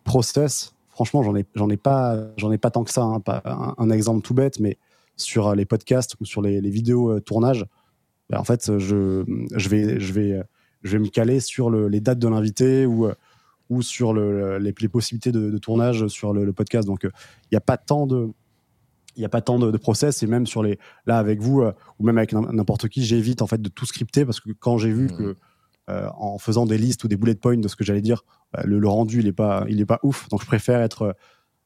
process 0.04 0.76
franchement 0.90 1.24
j'en 1.24 1.36
ai 1.36 1.40
ai 1.40 1.78
pas 1.78 2.16
ai 2.52 2.58
pas 2.60 2.70
tant 2.70 2.84
que 2.84 2.92
ça 2.92 3.02
hein, 3.02 3.20
pas 3.20 3.42
un, 3.46 3.74
un 3.80 3.90
exemple 3.90 4.22
tout 4.22 4.36
bête 4.36 4.60
mais 4.60 4.78
sur 5.22 5.48
euh, 5.48 5.56
les 5.56 5.66
podcasts 5.66 6.16
ou 6.20 6.26
sur 6.26 6.42
les, 6.42 6.62
les 6.62 6.70
vidéos 6.70 7.12
euh, 7.12 7.20
tournage 7.20 7.66
bah, 8.30 8.40
en 8.40 8.44
fait 8.44 8.78
je 8.78 9.24
je 9.56 9.70
vais 9.70 10.00
je 10.00 10.14
vais 10.14 10.32
euh, 10.34 10.44
je 10.84 10.92
vais 10.98 11.00
me 11.04 11.10
caler 11.10 11.40
sur 11.40 11.70
le- 11.70 11.88
les 11.88 12.00
dates 12.02 12.20
de 12.20 12.28
l'invité 12.28 12.86
ou 12.86 13.08
ou 13.70 13.82
sur 13.84 14.14
le, 14.14 14.58
les, 14.58 14.74
les 14.80 14.88
possibilités 14.88 15.32
de, 15.32 15.50
de 15.52 15.58
tournage 15.60 16.08
sur 16.08 16.34
le, 16.34 16.44
le 16.46 16.54
podcast 16.54 16.88
donc 16.88 17.02
il 17.04 17.12
n'y 17.52 17.58
a 17.58 17.62
pas 17.62 17.78
tant 17.78 18.08
de 18.08 18.30
il 19.16 19.22
y 19.22 19.26
a 19.26 19.30
pas 19.30 19.42
tant 19.42 19.60
de, 19.60 19.70
de 19.72 19.78
process 19.78 20.24
et 20.24 20.28
même 20.28 20.48
sur 20.48 20.64
les 20.64 20.80
là 21.06 21.18
avec 21.18 21.42
vous 21.42 21.62
ou 22.00 22.04
même 22.06 22.18
avec 22.18 22.32
n'im- 22.34 22.52
n'importe 22.54 22.88
qui 22.88 23.04
j'évite 23.04 23.42
en 23.42 23.48
fait 23.48 23.62
de 23.62 23.70
tout 23.70 23.86
scripter 23.86 24.26
parce 24.26 24.40
que 24.40 24.52
quand 24.58 24.78
j'ai 24.78 24.92
vu 24.92 25.06
Mhm. 25.12 25.18
que 25.18 25.36
euh, 25.90 26.08
en 26.18 26.38
faisant 26.38 26.66
des 26.68 26.78
listes 26.78 27.04
ou 27.04 27.08
des 27.08 27.18
bullet 27.18 27.34
points 27.36 27.58
de 27.58 27.68
ce 27.68 27.76
que 27.76 27.84
j'allais 27.84 28.02
dire 28.02 28.24
le, 28.64 28.78
le 28.80 28.88
rendu 28.88 29.20
il 29.20 29.28
est 29.28 29.34
pas 29.34 29.66
il 29.70 29.82
est 29.82 29.86
pas 29.88 30.00
ouf 30.04 30.30
donc 30.30 30.42
je 30.42 30.46
préfère 30.48 30.82
être 30.82 31.16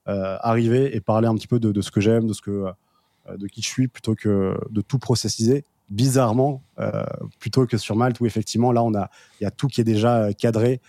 euh, 0.07 0.37
arrivé 0.41 0.95
et 0.95 1.01
parler 1.01 1.27
un 1.27 1.35
petit 1.35 1.47
peu 1.47 1.59
de, 1.59 1.71
de 1.71 1.81
ce 1.81 1.91
que 1.91 2.01
j'aime 2.01 2.25
de 2.27 2.33
ce 2.33 2.41
que 2.41 2.65
de 3.37 3.47
qui 3.47 3.61
je 3.61 3.67
suis 3.67 3.87
plutôt 3.87 4.15
que 4.15 4.55
de 4.69 4.81
tout 4.81 4.99
processiser 4.99 5.65
bizarrement 5.89 6.63
euh, 6.79 7.03
plutôt 7.39 7.65
que 7.67 7.77
sur 7.77 7.95
Malte 7.95 8.19
où 8.19 8.25
effectivement 8.25 8.71
là 8.71 8.83
on 8.83 8.93
a 8.95 9.09
il 9.39 9.43
y 9.43 9.47
a 9.47 9.51
tout 9.51 9.67
qui 9.67 9.81
est 9.81 9.83
déjà 9.85 10.23
euh, 10.23 10.31
cadré 10.33 10.81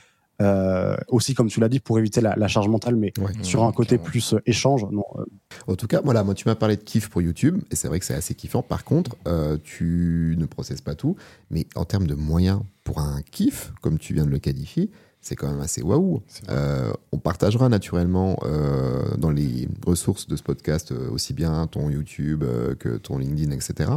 euh, 0.42 0.96
aussi 1.08 1.34
comme 1.34 1.48
tu 1.48 1.60
l'as 1.60 1.68
dit 1.68 1.78
pour 1.78 1.98
éviter 1.98 2.20
la, 2.20 2.34
la 2.36 2.48
charge 2.48 2.68
mentale 2.68 2.96
mais 2.96 3.12
Ouais. 3.18 3.30
sur 3.42 3.62
un 3.62 3.70
côté 3.72 3.98
plus 3.98 4.34
euh, 4.34 4.40
échange 4.46 4.84
non 4.90 5.04
euh, 5.16 5.24
En 5.68 5.76
tout 5.76 5.86
cas, 5.86 6.00
voilà, 6.04 6.24
moi 6.24 6.34
tu 6.34 6.48
m'as 6.48 6.56
parlé 6.56 6.76
de 6.76 6.82
kiff 6.82 7.08
pour 7.08 7.22
YouTube, 7.22 7.62
et 7.70 7.76
c'est 7.76 7.86
vrai 7.86 8.00
que 8.00 8.04
c'est 8.04 8.14
assez 8.14 8.34
kiffant. 8.34 8.60
Par 8.62 8.82
contre, 8.84 9.14
euh, 9.28 9.56
tu 9.62 10.34
ne 10.36 10.44
processes 10.46 10.80
pas 10.80 10.96
tout, 10.96 11.14
mais 11.50 11.66
en 11.76 11.84
termes 11.84 12.08
de 12.08 12.16
moyens 12.16 12.60
pour 12.82 12.98
un 12.98 13.22
kiff, 13.30 13.72
comme 13.80 13.98
tu 13.98 14.12
viens 14.14 14.24
de 14.24 14.30
le 14.30 14.40
qualifier, 14.40 14.90
c'est 15.24 15.36
quand 15.36 15.50
même 15.50 15.60
assez 15.60 15.82
waouh. 15.82 16.22
Euh, 16.50 16.92
on 17.10 17.18
partagera 17.18 17.68
naturellement 17.70 18.38
euh, 18.44 19.16
dans 19.16 19.30
les 19.30 19.68
ressources 19.86 20.28
de 20.28 20.36
ce 20.36 20.42
podcast 20.42 20.92
euh, 20.92 21.10
aussi 21.10 21.32
bien 21.32 21.66
ton 21.66 21.88
YouTube 21.88 22.44
euh, 22.44 22.74
que 22.74 22.98
ton 22.98 23.16
LinkedIn, 23.16 23.50
etc. 23.50 23.90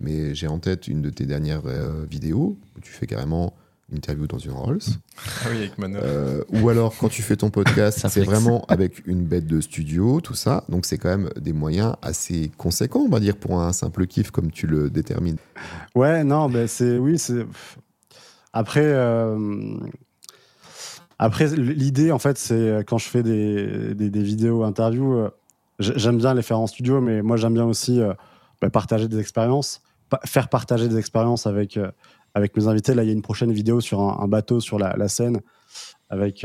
Mais 0.00 0.34
j'ai 0.34 0.48
en 0.48 0.58
tête 0.58 0.88
une 0.88 1.00
de 1.00 1.10
tes 1.10 1.26
dernières 1.26 1.62
euh, 1.66 2.04
vidéos 2.10 2.58
où 2.76 2.80
tu 2.80 2.90
fais 2.90 3.06
carrément 3.06 3.54
une 3.90 3.98
interview 3.98 4.26
dans 4.26 4.38
une 4.38 4.50
Rolls. 4.50 4.80
Ah 5.44 5.48
oui, 5.50 5.58
avec 5.58 5.78
Manor. 5.78 6.02
Euh, 6.04 6.42
ou 6.48 6.68
alors 6.68 6.96
quand 6.98 7.08
tu 7.08 7.22
fais 7.22 7.36
ton 7.36 7.50
podcast, 7.50 8.04
c'est 8.08 8.24
vraiment 8.24 8.64
avec 8.66 9.06
une 9.06 9.24
bête 9.24 9.46
de 9.46 9.60
studio, 9.60 10.20
tout 10.20 10.34
ça. 10.34 10.64
Donc 10.68 10.86
c'est 10.86 10.98
quand 10.98 11.10
même 11.10 11.30
des 11.40 11.52
moyens 11.52 11.94
assez 12.02 12.50
conséquents, 12.56 13.00
on 13.06 13.08
va 13.08 13.20
dire, 13.20 13.36
pour 13.36 13.60
un 13.60 13.72
simple 13.72 14.08
kiff 14.08 14.32
comme 14.32 14.50
tu 14.50 14.66
le 14.66 14.90
détermines. 14.90 15.36
Ouais, 15.94 16.24
non, 16.24 16.50
ben 16.50 16.66
c'est 16.66 16.98
oui, 16.98 17.16
c'est 17.18 17.46
après 18.52 18.84
euh, 18.84 19.76
après 21.18 21.46
l'idée 21.56 22.10
en 22.12 22.18
fait 22.18 22.38
c'est 22.38 22.54
euh, 22.54 22.82
quand 22.86 22.98
je 22.98 23.08
fais 23.08 23.22
des, 23.22 23.94
des, 23.94 24.10
des 24.10 24.22
vidéos 24.22 24.62
interviews, 24.64 25.14
euh, 25.14 25.30
j'aime 25.78 26.18
bien 26.18 26.34
les 26.34 26.42
faire 26.42 26.58
en 26.58 26.66
studio, 26.66 27.00
mais 27.00 27.22
moi 27.22 27.36
j'aime 27.36 27.54
bien 27.54 27.64
aussi 27.66 28.00
euh, 28.00 28.12
ben, 28.60 28.70
partager 28.70 29.08
des 29.08 29.18
expériences, 29.18 29.82
pa- 30.10 30.20
faire 30.24 30.48
partager 30.48 30.88
des 30.88 30.98
expériences 30.98 31.46
avec 31.46 31.76
euh, 31.76 31.90
avec 32.34 32.56
mes 32.56 32.66
invités. 32.66 32.94
Là, 32.94 33.04
il 33.04 33.06
y 33.06 33.10
a 33.10 33.12
une 33.12 33.22
prochaine 33.22 33.52
vidéo 33.52 33.80
sur 33.80 34.00
un, 34.00 34.18
un 34.20 34.26
bateau 34.28 34.58
sur 34.60 34.78
la, 34.78 34.96
la 34.96 35.08
Seine 35.08 35.40
avec 36.10 36.44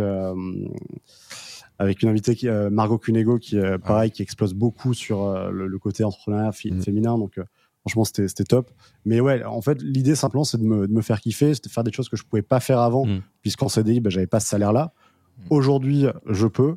avec 1.79 2.01
une 2.03 2.09
invitée 2.09 2.35
qui 2.35 2.47
Margot 2.71 2.97
Cunego 2.97 3.37
qui 3.39 3.57
est 3.57 3.77
pareil 3.79 4.11
qui 4.11 4.21
explose 4.21 4.53
beaucoup 4.53 4.93
sur 4.93 5.49
le, 5.51 5.67
le, 5.67 5.79
côté 5.79 6.03
entrepreneuriat 6.03 6.51
Mm. 6.51 6.81
féminin 6.81 7.17
donc 7.17 7.39
franchement 7.81 8.03
c'était 8.03 8.43
top 8.43 8.69
mais 9.05 9.19
ouais 9.21 9.43
en 9.45 9.61
fait 9.61 9.81
l'idée 9.81 10.15
simplement 10.15 10.43
c'est 10.43 10.57
de 10.57 10.63
me, 10.63 10.87
de 10.87 10.91
me 10.93 11.01
faire 11.01 11.19
kiffer 11.21 11.53
c'est 11.53 11.63
de 11.63 11.69
faire 11.69 11.83
des 11.83 11.91
choses 11.93 12.09
que 12.09 12.17
je 12.17 12.23
pouvais 12.23 12.41
pas 12.41 12.59
faire 12.59 12.79
avant 12.79 13.05
Mm. 13.05 13.21
puisqu'en 13.41 13.69
CDI 13.69 13.99
ben, 14.01 14.09
j'avais 14.09 14.27
pas 14.27 14.39
ce 14.39 14.47
salaire 14.49 14.73
là 14.73 14.91
Mm. 15.37 15.41
aujourd'hui 15.51 16.05
je 16.27 16.47
peux 16.47 16.75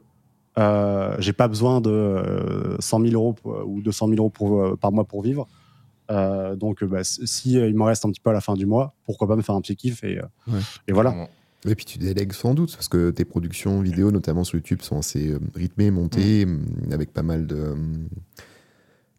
euh, 0.58 1.16
j'ai 1.18 1.32
pas 1.32 1.48
besoin 1.48 1.80
de 1.80 1.90
euh, 1.90 2.76
100 2.78 3.00
000 3.08 3.12
euros 3.14 3.34
ou 3.66 3.80
200 3.82 4.08
000 4.08 4.18
euros 4.18 4.30
pour, 4.30 4.62
euh, 4.62 4.76
par 4.76 4.92
mois 4.92 5.04
pour 5.04 5.22
vivre 5.22 5.48
euh, 6.10 6.54
donc 6.56 6.82
euh, 6.82 6.86
bah, 6.86 7.02
si 7.04 7.58
euh, 7.58 7.68
il 7.68 7.74
me 7.74 7.82
reste 7.84 8.04
un 8.04 8.10
petit 8.10 8.20
peu 8.20 8.30
à 8.30 8.32
la 8.34 8.40
fin 8.40 8.54
du 8.54 8.66
mois 8.66 8.94
pourquoi 9.06 9.26
pas 9.26 9.34
me 9.36 9.42
faire 9.42 9.54
un 9.54 9.60
petit 9.60 9.76
kiff 9.76 10.04
et, 10.04 10.18
euh, 10.18 10.22
Ouais. 10.52 10.60
et 10.88 10.92
voilà. 10.92 11.28
Et 11.64 11.76
puis 11.76 11.84
tu 11.84 11.96
délègues 11.98 12.32
sans 12.32 12.54
doute, 12.54 12.72
parce 12.74 12.88
que 12.88 13.10
tes 13.10 13.24
productions 13.24 13.80
vidéo, 13.82 14.10
notamment 14.10 14.42
sur 14.42 14.56
YouTube, 14.56 14.82
sont 14.82 14.98
assez 14.98 15.28
euh, 15.28 15.38
rythmées, 15.54 15.92
montées, 15.92 16.44
Mm. 16.44 16.60
euh, 16.90 16.94
avec 16.94 17.12
pas 17.12 17.22
mal 17.22 17.46
de, 17.46 17.54
euh, 17.54 17.76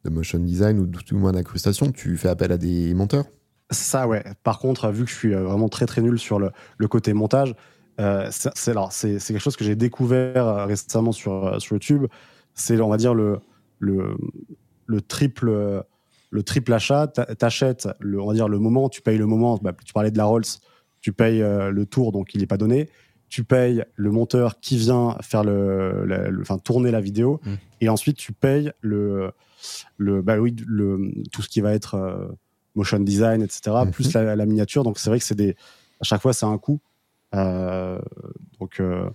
de 0.03 0.09
motion 0.09 0.39
design 0.39 0.79
ou 0.79 0.87
tout 0.87 1.15
au 1.15 1.17
moins 1.17 1.31
d'incrustation. 1.31 1.91
Tu 1.91 2.17
fais 2.17 2.29
appel 2.29 2.51
à 2.51 2.57
des 2.57 2.93
monteurs? 2.93 3.25
Ça, 3.71 4.07
ouais. 4.07 4.23
Par 4.43 4.59
contre, 4.59 4.89
vu 4.91 5.05
que 5.05 5.09
je 5.09 5.15
suis 5.15 5.33
euh, 5.33 5.43
vraiment 5.43 5.69
très 5.69 5.85
très 5.85 6.01
nul 6.01 6.19
sur 6.19 6.39
le, 6.39 6.51
le 6.77 6.87
côté 6.87 7.13
montage, 7.13 7.55
euh, 7.99 8.27
c'est 8.31 8.73
quelque 8.73 9.39
chose 9.39 9.55
que 9.55 9.63
j'ai 9.63 9.75
découvert 9.75 10.47
euh, 10.47 10.65
récemment 10.65 11.11
sur, 11.11 11.45
euh, 11.45 11.59
sur 11.59 11.75
YouTube. 11.75 12.05
C'est, 12.53 12.79
on 12.81 12.89
va 12.89 12.97
dire, 12.97 13.13
le, 13.13 13.39
le, 13.79 14.15
le 14.85 15.01
triple. 15.01 15.83
Le 16.29 16.41
triple 16.41 16.73
achat, 16.73 17.05
t'a- 17.05 17.35
t'achètes, 17.35 17.87
le, 17.99 18.19
on 18.19 18.25
va 18.25 18.33
dire 18.33 18.47
le 18.47 18.57
moment, 18.57 18.89
tu 18.89 19.03
payes 19.03 19.19
le 19.19 19.27
moment. 19.27 19.59
Bah, 19.61 19.71
tu 19.85 19.93
parlais 19.93 20.09
de 20.09 20.17
la 20.17 20.25
Rolls, 20.25 20.43
tu 20.99 21.13
payes 21.13 21.37
le 21.39 21.85
tour, 21.85 22.11
donc 22.11 22.33
il 22.33 22.41
n'est 22.41 22.47
pas 22.47 22.57
donné. 22.57 22.89
Tu 23.33 23.43
payes 23.43 23.83
le 23.95 24.11
monteur 24.11 24.59
qui 24.59 24.77
vient 24.77 25.17
faire 25.21 25.43
le, 25.43 26.37
enfin 26.41 26.59
tourner 26.59 26.91
la 26.91 27.01
vidéo, 27.01 27.39
Mm. 27.43 27.53
et 27.81 27.89
ensuite 27.89 28.17
tu 28.17 28.31
payes 28.31 28.71
le, 28.81 29.31
le, 29.97 30.21
bah 30.21 30.37
oui, 30.37 30.55
le, 30.67 31.11
tout 31.31 31.41
ce 31.41 31.49
qui 31.49 31.59
va 31.61 31.73
être 31.73 31.95
euh, 31.95 32.27
motion 32.75 32.99
design, 32.99 33.41
etc., 33.41 33.59
Mhm. 33.85 33.91
plus 33.91 34.13
la, 34.13 34.35
la 34.35 34.45
miniature. 34.45 34.83
Donc 34.83 34.99
c'est 34.99 35.09
vrai 35.09 35.17
que 35.17 35.25
c'est 35.25 35.33
des, 35.43 35.55
à 35.99 36.03
chaque 36.03 36.21
fois 36.21 36.33
c'est 36.33 36.45
un 36.45 36.59
coût. 36.59 36.79
Euh, 37.33 37.97
donc, 38.59 38.79
euh, 38.79 39.09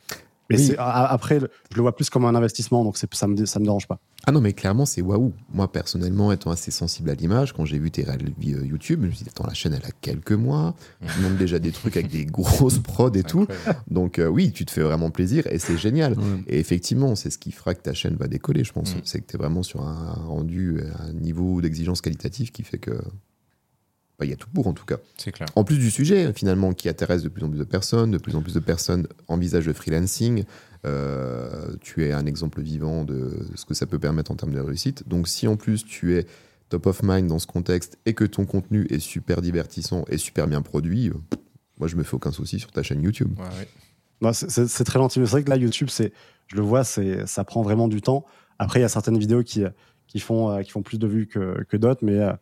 mais 0.50 0.58
Oui. 0.58 0.74
après, 0.78 1.40
je 1.40 1.76
le 1.76 1.82
vois 1.82 1.94
plus 1.94 2.08
comme 2.10 2.24
un 2.24 2.34
investissement, 2.34 2.84
donc 2.84 2.96
ça 2.96 3.26
me, 3.26 3.44
ça 3.46 3.58
me 3.58 3.64
dérange 3.64 3.86
pas. 3.86 3.98
Ah 4.26 4.32
non, 4.32 4.40
mais 4.40 4.52
clairement, 4.52 4.84
c'est 4.86 5.00
waouh. 5.02 5.32
Moi, 5.52 5.70
personnellement, 5.70 6.32
étant 6.32 6.50
assez 6.50 6.70
sensible 6.70 7.10
à 7.10 7.14
l'image, 7.14 7.52
quand 7.52 7.64
j'ai 7.64 7.78
vu 7.78 7.90
tes 7.90 8.02
réels 8.02 8.28
euh, 8.28 8.64
YouTube, 8.66 9.00
je 9.02 9.06
me 9.08 9.12
suis 9.12 9.24
dit, 9.24 9.30
attends, 9.30 9.46
la 9.46 9.54
chaîne, 9.54 9.72
elle 9.74 9.84
a 9.86 9.92
quelques 10.00 10.32
mois. 10.32 10.74
Tu 11.00 11.20
montres 11.20 11.36
déjà 11.36 11.58
des 11.58 11.70
trucs 11.72 11.96
avec 11.96 12.10
des 12.10 12.24
grosses 12.26 12.78
prods 12.78 13.12
et 13.12 13.22
tout. 13.22 13.42
Incroyable. 13.42 13.80
Donc, 13.90 14.18
euh, 14.18 14.26
oui, 14.26 14.52
tu 14.52 14.64
te 14.64 14.70
fais 14.70 14.82
vraiment 14.82 15.10
plaisir 15.10 15.46
et 15.46 15.58
c'est 15.58 15.78
génial. 15.78 16.16
Et 16.46 16.58
effectivement, 16.58 17.14
c'est 17.14 17.30
ce 17.30 17.38
qui 17.38 17.52
fera 17.52 17.74
que 17.74 17.82
ta 17.82 17.94
chaîne 17.94 18.16
va 18.16 18.26
décoller, 18.26 18.64
je 18.64 18.72
pense. 18.72 18.94
Mm. 18.94 19.00
C'est 19.04 19.20
que 19.20 19.26
tu 19.26 19.36
es 19.36 19.38
vraiment 19.38 19.62
sur 19.62 19.82
un 19.82 20.12
rendu, 20.26 20.80
un 20.98 21.12
niveau 21.12 21.60
d'exigence 21.60 22.00
qualitative 22.00 22.50
qui 22.52 22.62
fait 22.64 22.78
que. 22.78 22.98
Il 24.24 24.28
y 24.30 24.32
a 24.32 24.36
tout 24.36 24.48
pour, 24.52 24.66
en 24.66 24.72
tout 24.72 24.84
cas. 24.84 24.96
C'est 25.16 25.30
clair. 25.30 25.48
En 25.54 25.62
plus 25.62 25.78
du 25.78 25.90
sujet, 25.92 26.32
finalement, 26.32 26.72
qui 26.74 26.88
intéresse 26.88 27.22
de 27.22 27.28
plus 27.28 27.44
en 27.44 27.50
plus 27.50 27.58
de 27.58 27.64
personnes, 27.64 28.10
de 28.10 28.18
plus 28.18 28.34
en 28.34 28.42
plus 28.42 28.54
de 28.54 28.58
personnes 28.60 29.06
envisagent 29.28 29.66
le 29.66 29.72
freelancing. 29.72 30.44
euh, 30.86 31.76
tu 31.80 32.04
es 32.04 32.12
un 32.12 32.26
exemple 32.26 32.60
vivant 32.60 33.04
de 33.04 33.30
ce 33.54 33.64
que 33.64 33.74
ça 33.74 33.86
peut 33.86 33.98
permettre 33.98 34.30
en 34.32 34.34
termes 34.36 34.52
de 34.54 34.60
réussite. 34.60 35.08
Donc, 35.08 35.28
si 35.28 35.46
en 35.46 35.56
plus 35.56 35.84
tu 35.84 36.16
es 36.16 36.26
top 36.68 36.86
of 36.86 37.02
mind 37.04 37.28
dans 37.28 37.38
ce 37.38 37.46
contexte 37.46 37.98
et 38.06 38.14
que 38.14 38.24
ton 38.24 38.44
contenu 38.44 38.86
est 38.90 38.98
super 38.98 39.40
divertissant 39.40 40.04
et 40.08 40.18
super 40.18 40.48
bien 40.48 40.62
produit, 40.62 41.08
euh, 41.10 41.14
moi, 41.78 41.86
je 41.86 41.94
me 41.96 42.02
fais 42.02 42.14
aucun 42.14 42.32
souci 42.32 42.58
sur 42.58 42.72
ta 42.72 42.82
chaîne 42.82 43.02
YouTube. 43.02 43.38
Ouais, 43.38 43.44
ouais. 43.44 43.68
Non, 44.20 44.32
c'est- 44.32 44.84
très 44.84 44.98
gentil. 44.98 45.20
C'est 45.20 45.30
vrai 45.30 45.44
que 45.44 45.50
là, 45.50 45.56
YouTube, 45.56 45.88
c'est, 45.90 46.12
je 46.48 46.56
le 46.56 46.62
vois, 46.62 46.82
c'est, 46.82 47.24
ça 47.28 47.44
prend 47.44 47.62
vraiment 47.62 47.86
du 47.86 48.02
temps. 48.02 48.24
Après, 48.58 48.80
il 48.80 48.82
y 48.82 48.84
a 48.84 48.88
certaines 48.88 49.18
vidéos 49.18 49.44
qui, 49.44 49.62
qui, 50.08 50.18
font, 50.18 50.50
euh, 50.50 50.62
qui 50.62 50.70
font 50.72 50.82
plus 50.82 50.98
de 50.98 51.06
vues 51.06 51.28
que, 51.28 51.62
que 51.68 51.76
d'autres, 51.76 52.00
mais 52.04 52.18
euh, 52.18 52.32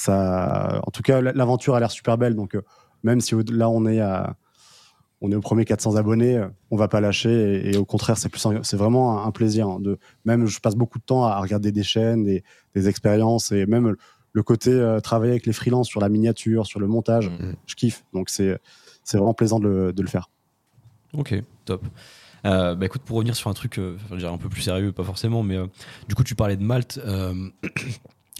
ça, 0.00 0.80
en 0.86 0.90
tout 0.90 1.02
cas, 1.02 1.20
l'aventure 1.20 1.74
a 1.74 1.80
l'air 1.80 1.90
super 1.90 2.16
belle. 2.18 2.34
Donc, 2.34 2.54
euh, 2.54 2.62
même 3.02 3.20
si 3.20 3.34
là, 3.52 3.68
on 3.68 3.86
est 3.86 4.00
à, 4.00 4.36
on 5.20 5.30
est 5.30 5.34
au 5.34 5.40
premier 5.40 5.64
400 5.64 5.96
abonnés, 5.96 6.38
euh, 6.38 6.48
on 6.70 6.76
va 6.76 6.88
pas 6.88 7.00
lâcher. 7.00 7.30
Et, 7.68 7.74
et 7.74 7.76
au 7.76 7.84
contraire, 7.84 8.16
c'est 8.18 8.28
plus, 8.28 8.44
un- 8.46 8.62
c'est 8.62 8.76
vraiment 8.76 9.18
un, 9.22 9.26
un 9.26 9.30
plaisir. 9.30 9.68
hein, 9.68 9.78
de, 9.80 9.98
même, 10.24 10.46
je 10.46 10.60
passe 10.60 10.74
beaucoup 10.76 10.98
de 10.98 11.04
temps 11.04 11.24
à 11.24 11.38
regarder 11.40 11.72
des 11.72 11.82
chaînes, 11.82 12.24
des, 12.24 12.42
des 12.74 12.88
expériences, 12.88 13.52
et 13.52 13.66
même 13.66 13.94
le 14.32 14.42
côté 14.42 14.70
euh, 14.70 15.00
travailler 15.00 15.32
avec 15.32 15.44
les 15.46 15.52
freelances 15.52 15.88
sur 15.88 16.00
la 16.00 16.08
miniature, 16.08 16.66
sur 16.66 16.80
le 16.80 16.86
montage, 16.86 17.28
Mm. 17.30 17.52
je 17.66 17.74
kiffe. 17.74 18.04
Donc, 18.14 18.30
c'est, 18.30 18.58
c'est 19.04 19.16
vraiment 19.18 19.34
plaisant 19.34 19.58
de 19.60 19.68
le, 19.68 19.92
de 19.92 20.02
le 20.02 20.08
faire. 20.08 20.30
Ok, 21.12 21.34
top. 21.64 21.84
Euh, 22.46 22.74
bah 22.74 22.86
écoute, 22.86 23.02
pour 23.02 23.16
revenir 23.18 23.36
sur 23.36 23.50
un 23.50 23.52
truc 23.52 23.78
euh, 23.78 23.98
un 24.12 24.38
peu 24.38 24.48
plus 24.48 24.62
sérieux, 24.62 24.92
pas 24.92 25.02
forcément, 25.04 25.42
mais 25.42 25.56
euh, 25.56 25.66
du 26.08 26.14
coup, 26.14 26.24
tu 26.24 26.34
parlais 26.34 26.56
de 26.56 26.62
Malte, 26.62 26.98
euh, 27.04 27.34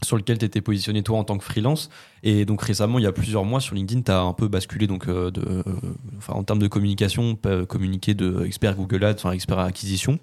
sur 0.03 0.17
lequel 0.17 0.39
tu 0.39 0.45
étais 0.45 0.61
positionné 0.61 1.03
toi 1.03 1.19
en 1.19 1.25
tant 1.25 1.39
que 1.39 1.45
freelance. 1.45 1.91
Et 2.23 2.45
donc 2.45 2.63
récemment, 2.63 2.99
il 2.99 3.03
y 3.03 3.07
a 3.07 3.13
plusieurs 3.13 3.45
mois, 3.45 3.61
sur 3.61 3.75
LinkedIn, 3.75 4.03
tu 4.03 4.11
as 4.11 4.21
un 4.21 4.33
peu 4.33 4.49
basculé 4.49 4.87
donc, 4.87 5.09
euh, 5.09 5.31
de, 5.31 5.41
euh, 5.41 5.63
enfin, 6.19 6.35
en 6.35 6.43
termes 6.45 6.59
de 6.59 6.69
communication, 6.69 7.37
pas 7.37 7.67
communiquer 7.67 8.15
de 8.15 8.45
expert 8.45 8.77
Google 8.77 9.05
Ads, 9.05 9.17
enfin 9.17 9.33
expert 9.33 9.59
acquisition. 9.59 10.19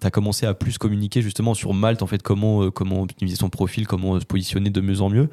Tu 0.00 0.06
as 0.06 0.10
commencé 0.10 0.46
à 0.46 0.54
plus 0.54 0.78
communiquer 0.78 1.22
justement 1.22 1.54
sur 1.54 1.72
Malte, 1.74 2.02
en 2.02 2.06
fait, 2.06 2.22
comment, 2.22 2.64
euh, 2.64 2.70
comment 2.70 3.02
optimiser 3.02 3.36
son 3.36 3.48
profil, 3.48 3.86
comment 3.86 4.16
euh, 4.16 4.20
se 4.20 4.26
positionner 4.26 4.70
de 4.70 4.80
mieux 4.80 5.00
en 5.00 5.08
mieux. 5.08 5.28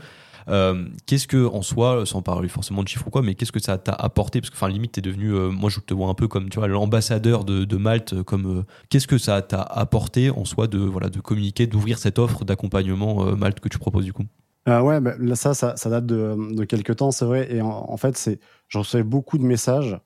Euh, 0.48 0.86
qu'est-ce 1.08 1.28
que 1.28 1.48
en 1.48 1.62
soi, 1.64 2.06
sans 2.06 2.22
parler 2.22 2.48
forcément 2.50 2.84
de 2.84 2.88
chiffres 2.88 3.08
ou 3.08 3.10
quoi, 3.10 3.22
mais 3.24 3.34
qu'est-ce 3.36 3.52
que 3.52 3.60
ça 3.60 3.78
t'a 3.78 3.94
apporté? 3.94 4.42
Parce 4.42 4.52
que 4.52 4.56
enfin 4.56 4.70
limite 4.70 4.92
t'es 4.92 5.02
devenu, 5.02 5.32
euh, 5.34 5.50
moi 5.50 5.70
je 5.72 5.80
te 5.80 5.94
vois 5.94 6.08
un 6.08 6.14
peu 6.14 6.28
comme 6.28 6.50
tu 6.50 6.60
vois 6.60 6.68
l'ambassadeur 6.68 7.46
de, 7.46 7.66
de 7.66 7.78
Malte. 7.78 8.14
euh, 8.14 8.24
Comme 8.24 8.60
euh, 8.60 8.64
qu'est-ce 8.90 9.08
que 9.08 9.18
ça 9.18 9.42
t'a 9.42 9.62
apporté 9.62 10.30
en 10.30 10.46
soi 10.46 10.68
de 10.68 10.78
voilà 10.78 11.10
de 11.10 11.20
communiquer, 11.20 11.66
d'ouvrir 11.66 11.98
cette 11.98 12.20
offre 12.20 12.46
d'accompagnement 12.46 13.26
euh, 13.28 13.36
Malte 13.36 13.60
que 13.60 13.70
tu 13.70 13.80
proposes 13.80 14.06
du 14.06 14.14
coup? 14.14 14.26
Euh, 14.68 14.82
ouais, 14.82 15.00
bah, 15.00 15.14
là, 15.20 15.36
ça, 15.36 15.54
ça, 15.54 15.76
ça 15.76 15.90
date 15.90 16.06
de, 16.08 16.36
de 16.56 16.64
quelques 16.64 16.96
temps, 16.96 17.12
c'est 17.12 17.26
vrai. 17.26 17.54
Et 17.54 17.62
en, 17.62 17.68
en 17.70 17.98
fait, 17.98 18.18
c'est, 18.18 18.40
je 18.68 18.78
recevais 18.80 19.04
beaucoup 19.04 19.38
de 19.38 19.44
messages 19.44 20.00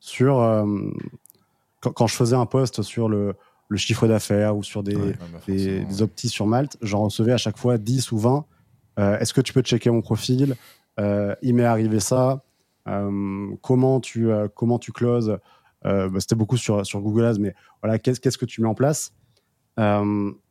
sur 0.00 0.40
euh, 0.40 0.64
quand, 1.80 1.92
quand 1.92 2.06
je 2.06 2.14
faisais 2.14 2.36
un 2.36 2.46
post 2.46 2.82
sur 2.82 3.08
le, 3.08 3.34
le 3.68 3.76
chiffre 3.76 4.06
d'affaires 4.06 4.56
ou 4.56 4.62
sur 4.62 4.82
des, 4.82 4.96
Ouais, 4.96 5.16
bah, 5.32 5.40
des, 5.48 5.80
des 5.84 6.02
optis 6.02 6.28
sur 6.28 6.46
Malte, 6.46 6.76
j'en 6.82 7.04
recevais 7.04 7.32
à 7.32 7.36
chaque 7.38 7.58
fois 7.58 7.78
10 7.78 8.12
ou 8.12 8.18
20. 8.18 8.44
Euh, 8.98 9.18
Est-ce 9.18 9.32
que 9.34 9.40
tu 9.40 9.52
peux 9.52 9.62
checker 9.62 9.90
mon 9.90 10.00
profil 10.02 10.54
Euh, 11.00 11.34
Il 11.42 11.54
m'est 11.54 11.64
arrivé 11.64 12.00
ça. 12.00 12.42
Euh, 12.88 13.48
comment 13.62 13.98
tu 14.00 14.28
comment 14.54 14.78
tu 14.78 14.92
closes 14.92 15.38
bah, 15.84 16.08
C'était 16.18 16.34
beaucoup 16.36 16.56
sur 16.56 16.84
sur 16.86 17.00
Google 17.00 17.24
Ads, 17.24 17.38
mais 17.38 17.54
voilà, 17.82 17.98
qu'est-ce 17.98 18.20
qu'est-ce 18.20 18.38
que 18.38 18.44
tu 18.46 18.60
mets 18.62 18.68
en 18.68 18.74
place 18.74 19.12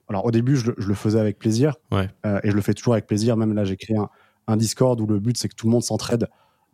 Alors 0.09 0.25
au 0.25 0.31
début, 0.31 0.55
je, 0.55 0.67
le- 0.71 0.75
je 0.77 0.87
le 0.87 0.93
faisais 0.95 1.19
avec 1.19 1.39
plaisir, 1.39 1.75
Ouais. 1.91 2.09
Euh, 2.25 2.39
et 2.43 2.51
je 2.51 2.55
le 2.55 2.61
fais 2.61 2.73
toujours 2.73 2.93
avec 2.93 3.07
plaisir. 3.07 3.37
Même 3.37 3.53
là, 3.53 3.63
j'ai 3.65 3.77
créé 3.77 3.97
un, 3.97 4.09
un 4.47 4.57
Discord 4.57 4.99
où 4.99 5.07
le 5.07 5.19
but 5.19 5.37
c'est 5.37 5.47
que 5.49 5.55
tout 5.55 5.67
le 5.67 5.71
monde 5.71 5.83
s'entraide. 5.83 6.27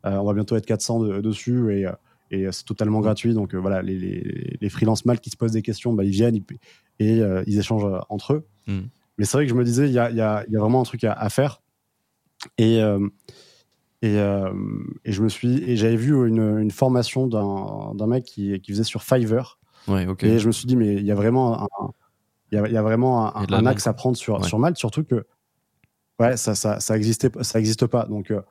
Euh, 0.05 0.15
on 0.17 0.25
va 0.25 0.33
bientôt 0.33 0.55
être 0.55 0.65
400 0.65 0.99
de- 1.01 1.21
dessus 1.21 1.73
et 1.75 1.85
et 2.31 2.45
c'est 2.51 2.63
totalement 2.65 2.99
gratuit. 3.01 3.33
Donc 3.33 3.53
euh, 3.53 3.57
voilà, 3.57 3.81
les, 3.81 3.97
les, 3.97 4.57
les 4.61 4.69
freelances 4.69 5.03
mal 5.05 5.19
qui 5.19 5.29
se 5.31 5.35
posent 5.37 5.51
des 5.51 5.61
questions, 5.63 5.93
bah, 5.93 6.03
ils 6.03 6.11
viennent 6.11 6.35
ils- 6.35 6.45
et 6.99 7.21
ils 7.47 7.59
échangent 7.59 7.87
entre 8.09 8.33
eux. 8.33 8.45
Mm. 8.67 8.79
Mais 9.19 9.25
c'est 9.25 9.37
vrai 9.37 9.45
que 9.45 9.51
je 9.51 9.55
me 9.55 9.63
disais, 9.63 9.85
il 9.87 9.93
y 9.93 9.99
a, 9.99 10.09
il 10.09 10.15
y 10.15 10.21
a- 10.21 10.43
il 10.47 10.53
y 10.53 10.57
a 10.57 10.59
vraiment 10.59 10.81
un 10.81 10.85
truc 10.85 11.03
à, 11.03 11.13
à 11.13 11.29
faire. 11.29 11.61
Et, 12.57 12.81
euh, 12.81 13.05
et, 14.01 14.17
euh, 14.17 14.51
et 15.05 15.11
je 15.11 15.21
me 15.21 15.27
suis 15.29 15.61
et 15.69 15.75
j'avais 15.75 15.97
vu 15.97 16.13
une, 16.27 16.57
une 16.59 16.71
formation 16.71 17.27
d'un 17.27 17.93
d'un 17.95 18.07
mec 18.07 18.23
qui, 18.23 18.59
qui 18.61 18.71
faisait 18.71 18.83
sur 18.85 19.03
Fiverr. 19.03 19.59
Ouais. 19.87 20.07
Et 20.21 20.39
je 20.39 20.47
me 20.47 20.51
suis 20.53 20.65
dit, 20.67 20.75
mais 20.77 20.95
il 20.95 21.05
y 21.05 21.11
a 21.11 21.15
vraiment 21.15 21.63
un, 21.63 21.67
il 22.51 22.55
y 22.55 22.61
a, 22.61 22.67
il 22.67 22.73
y 22.73 22.77
a 22.77 22.81
vraiment 22.81 23.27
un, 23.27 23.31
Il 23.35 23.41
y 23.41 23.43
a 23.43 23.45
de 23.47 23.51
la 23.51 23.57
un 23.57 23.61
demande, 23.61 23.73
axe 23.73 23.87
à 23.87 23.93
prendre 23.93 24.15
sur, 24.17 24.39
Ouais. 24.39 24.47
sur 24.47 24.57
Malte, 24.57 24.77
surtout 24.77 25.03
que 25.03 25.25
ouais, 26.19 26.37
ça, 26.37 26.55
ça, 26.55 26.79
ça 26.79 26.95
existait, 26.95 27.29
ça 27.41 27.59
existe 27.59 27.87
pas. 27.87 28.05
Donc, 28.05 28.31
euh, 28.31 28.41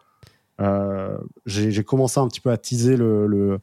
euh, 0.60 1.16
j'ai 1.46 1.70
j'ai 1.70 1.84
commencé 1.84 2.18
un 2.20 2.28
petit 2.28 2.40
peu 2.40 2.50
à 2.50 2.58
teaser 2.58 2.96
le, 2.96 3.26
le, 3.26 3.60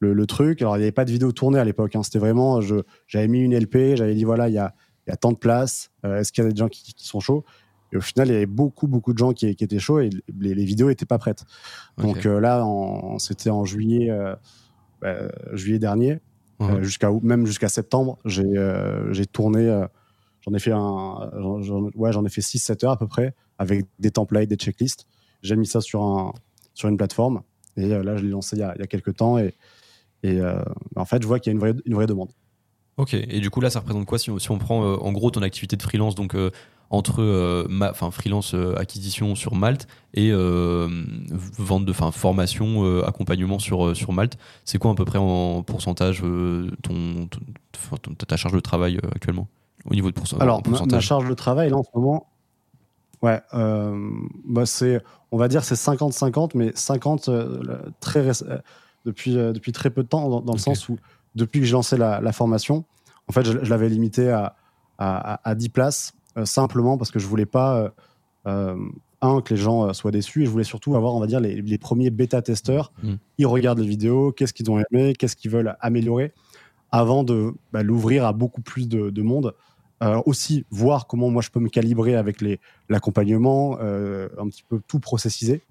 le, 0.00 0.12
le 0.12 0.26
truc. 0.26 0.60
Alors, 0.60 0.76
il 0.76 0.80
n'y 0.80 0.84
avait 0.84 0.92
pas 0.92 1.04
de 1.06 1.10
vidéo 1.10 1.32
tournée 1.32 1.58
à 1.58 1.64
l'époque. 1.64 1.94
hein. 1.96 2.02
C'était 2.02 2.18
vraiment, 2.18 2.60
je- 2.60 2.82
j'avais 3.06 3.28
mis 3.28 3.40
une 3.40 3.52
LP, 3.52 3.96
j'avais 3.96 4.14
dit 4.14 4.24
voilà, 4.24 4.48
il 4.48 4.54
y 4.54 4.58
a, 4.58 4.74
il 5.06 5.10
y 5.10 5.12
a 5.12 5.16
tant 5.16 5.32
de 5.32 5.36
places. 5.38 5.90
Euh, 6.04 6.18
Est-ce 6.20 6.32
qu'il 6.32 6.44
y 6.44 6.46
a 6.46 6.50
des 6.50 6.56
gens 6.56 6.68
qui, 6.68 6.94
qui 6.94 7.06
sont 7.06 7.20
chauds? 7.20 7.44
Et 7.92 7.96
au 7.96 8.00
final, 8.00 8.28
il 8.28 8.32
y 8.32 8.36
avait 8.36 8.46
beaucoup, 8.46 8.88
beaucoup 8.88 9.12
de 9.12 9.18
gens 9.18 9.32
qui, 9.32 9.54
qui 9.54 9.62
étaient 9.64 9.78
chauds 9.78 10.00
et 10.00 10.10
les, 10.38 10.54
les 10.54 10.64
vidéos 10.64 10.88
n'étaient 10.88 11.06
pas 11.06 11.18
prêtes. 11.18 11.44
Donc 11.98 12.26
euh, 12.26 12.40
là, 12.40 12.66
c'était 13.18 13.50
en 13.50 13.64
juillet, 13.64 14.10
euh, 14.10 14.34
bah, 15.00 15.14
juillet 15.52 15.78
dernier, 15.78 16.20
jusqu'à 16.82 17.10
même 17.22 17.46
jusqu'à 17.46 17.68
septembre, 17.68 18.18
j'ai 18.24 19.26
tourné. 19.26 19.84
j'en 20.40 20.54
ai 20.54 20.58
fait 20.58 20.72
un, 20.72 21.30
j'en- 21.60 21.90
ouais, 21.94 22.10
ai 22.24 22.28
fait 22.30 22.40
6-7 22.40 22.84
heures 22.84 22.92
à 22.92 22.98
peu 22.98 23.06
près, 23.06 23.34
avec 23.58 23.84
des 23.98 24.10
templates, 24.10 24.48
des 24.48 24.56
checklists. 24.56 25.06
J'ai 25.42 25.56
mis 25.56 25.66
ça 25.66 25.80
sur 25.80 26.02
un 26.02 26.32
sur 26.72 26.88
une 26.88 26.96
plateforme 26.96 27.42
et 27.76 27.88
là, 27.88 28.16
je 28.16 28.22
l'ai 28.24 28.30
lancé 28.30 28.56
il 28.56 28.60
y, 28.60 28.62
a, 28.62 28.72
il 28.76 28.80
y 28.80 28.82
a 28.82 28.86
quelques 28.86 29.14
temps 29.16 29.36
et 29.38 29.54
et 30.22 30.40
euh, 30.40 30.62
en 30.96 31.04
fait, 31.04 31.20
je 31.22 31.26
vois 31.26 31.38
qu'il 31.38 31.50
y 31.50 31.52
a 31.52 31.54
une 31.54 31.60
vraie 31.60 31.74
une 31.84 31.94
vraie 31.94 32.06
demande. 32.06 32.30
Ok, 32.96 33.14
et 33.14 33.40
du 33.40 33.50
coup 33.50 33.60
là 33.60 33.70
ça 33.70 33.80
représente 33.80 34.06
quoi 34.06 34.18
si 34.18 34.30
on, 34.30 34.38
si 34.38 34.50
on 34.50 34.58
prend 34.58 34.84
euh, 34.84 34.96
en 35.00 35.12
gros 35.12 35.30
ton 35.30 35.42
activité 35.42 35.76
de 35.76 35.82
freelance 35.82 36.14
Donc 36.14 36.34
euh, 36.34 36.50
entre 36.90 37.22
euh, 37.22 37.66
ma- 37.68 37.92
freelance 37.92 38.54
acquisition 38.76 39.34
sur 39.34 39.54
Malte 39.56 39.88
et 40.12 40.30
vente 40.32 41.84
de 41.84 41.92
formation 41.92 43.02
accompagnement 43.04 43.58
sur 43.58 43.96
sur 43.96 44.12
Malte 44.12 44.38
c'est 44.64 44.78
quoi 44.78 44.92
à 44.92 44.94
peu 44.94 45.04
près 45.04 45.18
en 45.18 45.62
pourcentage 45.62 46.22
ton, 46.82 47.28
ta 48.28 48.36
charge 48.36 48.54
de 48.54 48.60
travail 48.60 49.00
actuellement 49.14 49.48
au 49.90 49.94
niveau 49.94 50.08
de 50.10 50.14
pourcent- 50.14 50.38
Alors, 50.40 50.56
en 50.56 50.58
ma, 50.58 50.62
ma 50.62 50.70
pourcentage? 50.78 51.04
charge 51.04 51.28
de 51.28 51.34
travail, 51.34 51.68
là, 51.68 51.76
en 51.76 51.82
ce 51.82 51.90
moment, 51.94 52.26
ouais, 53.20 53.38
bah, 53.52 54.64
c'est, 54.64 55.02
on 55.30 55.36
va 55.36 55.46
dire, 55.48 55.62
c'est 55.62 55.74
50-50, 55.74 56.52
mais 56.54 56.72
50 56.74 57.28
euh, 57.28 57.60
le- 57.62 57.92
très 58.00 58.22
depuis, 59.04 59.34
depuis 59.34 59.72
très 59.72 59.90
peu 59.90 60.02
de 60.02 60.08
temps, 60.08 60.30
dans, 60.30 60.40
dans 60.40 60.54
le 60.54 60.58
sens 60.58 60.88
où, 60.88 60.96
depuis 61.34 61.60
que 61.60 61.66
j'ai 61.66 61.72
lancé 61.72 61.96
la, 61.96 62.20
la 62.20 62.32
formation, 62.32 62.84
en 63.28 63.32
fait, 63.32 63.44
je, 63.44 63.58
je 63.64 63.70
l'avais 63.70 63.88
limité 63.88 64.30
à, 64.30 64.56
à, 64.98 65.34
à- 65.34 65.50
à 65.50 65.54
10 65.54 65.68
places, 65.70 66.12
euh, 66.36 66.44
simplement 66.44 66.98
parce 66.98 67.10
que 67.10 67.18
je 67.18 67.26
voulais 67.26 67.46
pas, 67.46 67.76
euh, 67.78 67.88
euh, 68.46 68.76
un, 69.22 69.40
que 69.40 69.54
les 69.54 69.60
gens 69.60 69.92
soient 69.94 70.10
déçus, 70.10 70.42
et 70.42 70.44
je 70.46 70.50
voulais 70.50 70.64
surtout 70.64 70.96
avoir, 70.96 71.14
on 71.14 71.20
va 71.20 71.26
dire, 71.26 71.40
les, 71.40 71.62
les 71.62 71.78
premiers 71.78 72.10
bêta-testeurs. 72.10 72.92
Mm. 73.02 73.14
Ils 73.38 73.46
regardent 73.46 73.78
les 73.78 73.86
vidéos, 73.88 74.32
qu'est-ce 74.32 74.52
qu'ils 74.52 74.70
ont 74.70 74.78
aimé, 74.90 75.14
qu'est-ce 75.14 75.34
qu'ils 75.36 75.50
veulent 75.50 75.76
améliorer, 75.80 76.32
avant 76.90 77.24
de 77.24 77.54
bah, 77.72 77.82
l'ouvrir 77.82 78.26
à 78.26 78.32
beaucoup 78.34 78.60
plus 78.60 78.88
de, 78.88 79.10
de 79.10 79.22
monde. 79.22 79.54
Euh, 80.02 80.20
aussi 80.26 80.66
voir 80.70 81.06
comment 81.06 81.30
moi 81.30 81.40
je 81.40 81.48
peux 81.50 81.60
me 81.60 81.68
calibrer 81.70 82.16
avec 82.16 82.44
l'accompagnement, 82.90 83.78
un 83.80 84.48
petit 84.48 84.64
peu 84.68 84.80
tout 84.86 84.98
processiser. 85.00 85.62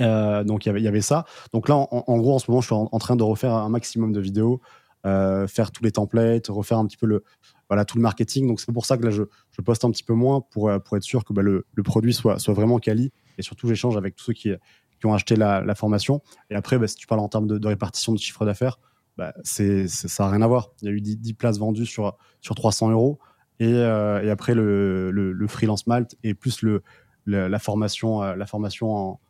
Euh, 0.00 0.44
donc 0.44 0.66
il 0.66 0.80
y 0.80 0.88
avait- 0.88 1.00
ça. 1.00 1.24
Donc 1.52 1.68
là, 1.68 1.76
en, 1.76 2.18
gros, 2.18 2.34
en 2.34 2.38
ce 2.38 2.50
moment, 2.50 2.60
je 2.60 2.66
suis 2.66 2.74
en, 2.74 2.98
train 2.98 3.16
de 3.16 3.22
refaire 3.22 3.52
un 3.52 3.68
maximum 3.68 4.12
de 4.12 4.20
vidéos, 4.20 4.60
euh, 5.06 5.46
faire 5.46 5.70
tous 5.70 5.84
les 5.84 5.92
templates, 5.92 6.48
refaire 6.48 6.78
un 6.78 6.86
petit 6.86 6.96
peu 6.96 7.06
le, 7.06 7.24
voilà, 7.68 7.84
tout 7.84 7.96
le 7.98 8.02
marketing. 8.02 8.46
Donc 8.48 8.60
c'est 8.60 8.72
pour 8.72 8.86
ça 8.86 8.96
que 8.96 9.04
là, 9.04 9.10
je, 9.10 9.22
je 9.50 9.60
poste 9.62 9.84
un 9.84 9.90
petit 9.90 10.02
peu 10.02 10.14
moins 10.14 10.40
pour, 10.40 10.68
euh, 10.68 10.78
pour 10.78 10.96
être 10.96 11.02
sûr 11.02 11.24
que 11.24 11.32
bah, 11.32 11.42
le, 11.42 11.66
le 11.72 11.82
produit 11.82 12.14
soit, 12.14 12.38
soit 12.38 12.54
vraiment 12.54 12.78
quali. 12.78 13.12
Et 13.38 13.42
surtout, 13.42 13.68
j'échange 13.68 13.96
avec 13.96 14.16
tous 14.16 14.24
ceux 14.24 14.32
qui, 14.32 14.50
qui 14.98 15.06
ont 15.06 15.14
acheté 15.14 15.36
la, 15.36 15.74
formation. 15.74 16.20
Et 16.50 16.54
après, 16.54 16.78
bah, 16.78 16.88
si 16.88 16.96
tu 16.96 17.06
parles 17.06 17.20
en 17.20 17.28
termes 17.28 17.46
de, 17.46 17.66
répartition 17.66 18.12
de 18.12 18.18
chiffre 18.18 18.44
d'affaires, 18.44 18.78
bah, 19.16 19.32
c'est, 19.42 19.88
ça 19.88 20.24
n'a 20.24 20.30
rien 20.30 20.42
à 20.42 20.46
voir. 20.46 20.70
Il 20.82 20.86
y 20.86 20.88
a 20.88 20.92
eu 20.92 21.00
10, 21.00 21.18
10 21.18 21.34
places 21.34 21.58
vendues 21.58 21.86
sur, 21.86 22.16
sur 22.40 22.54
300 22.54 22.90
euros. 22.90 23.18
Et, 23.60 23.70
et 23.70 24.30
après, 24.30 24.54
le, 24.54 25.10
le, 25.10 25.48
freelance 25.48 25.88
Malte 25.88 26.14
et 26.22 26.34
plus 26.34 26.62
le, 26.62 26.82
la 27.26 27.58
formation, 27.58 28.22
la 28.22 28.46
formation 28.46 28.94
en, 28.94 29.20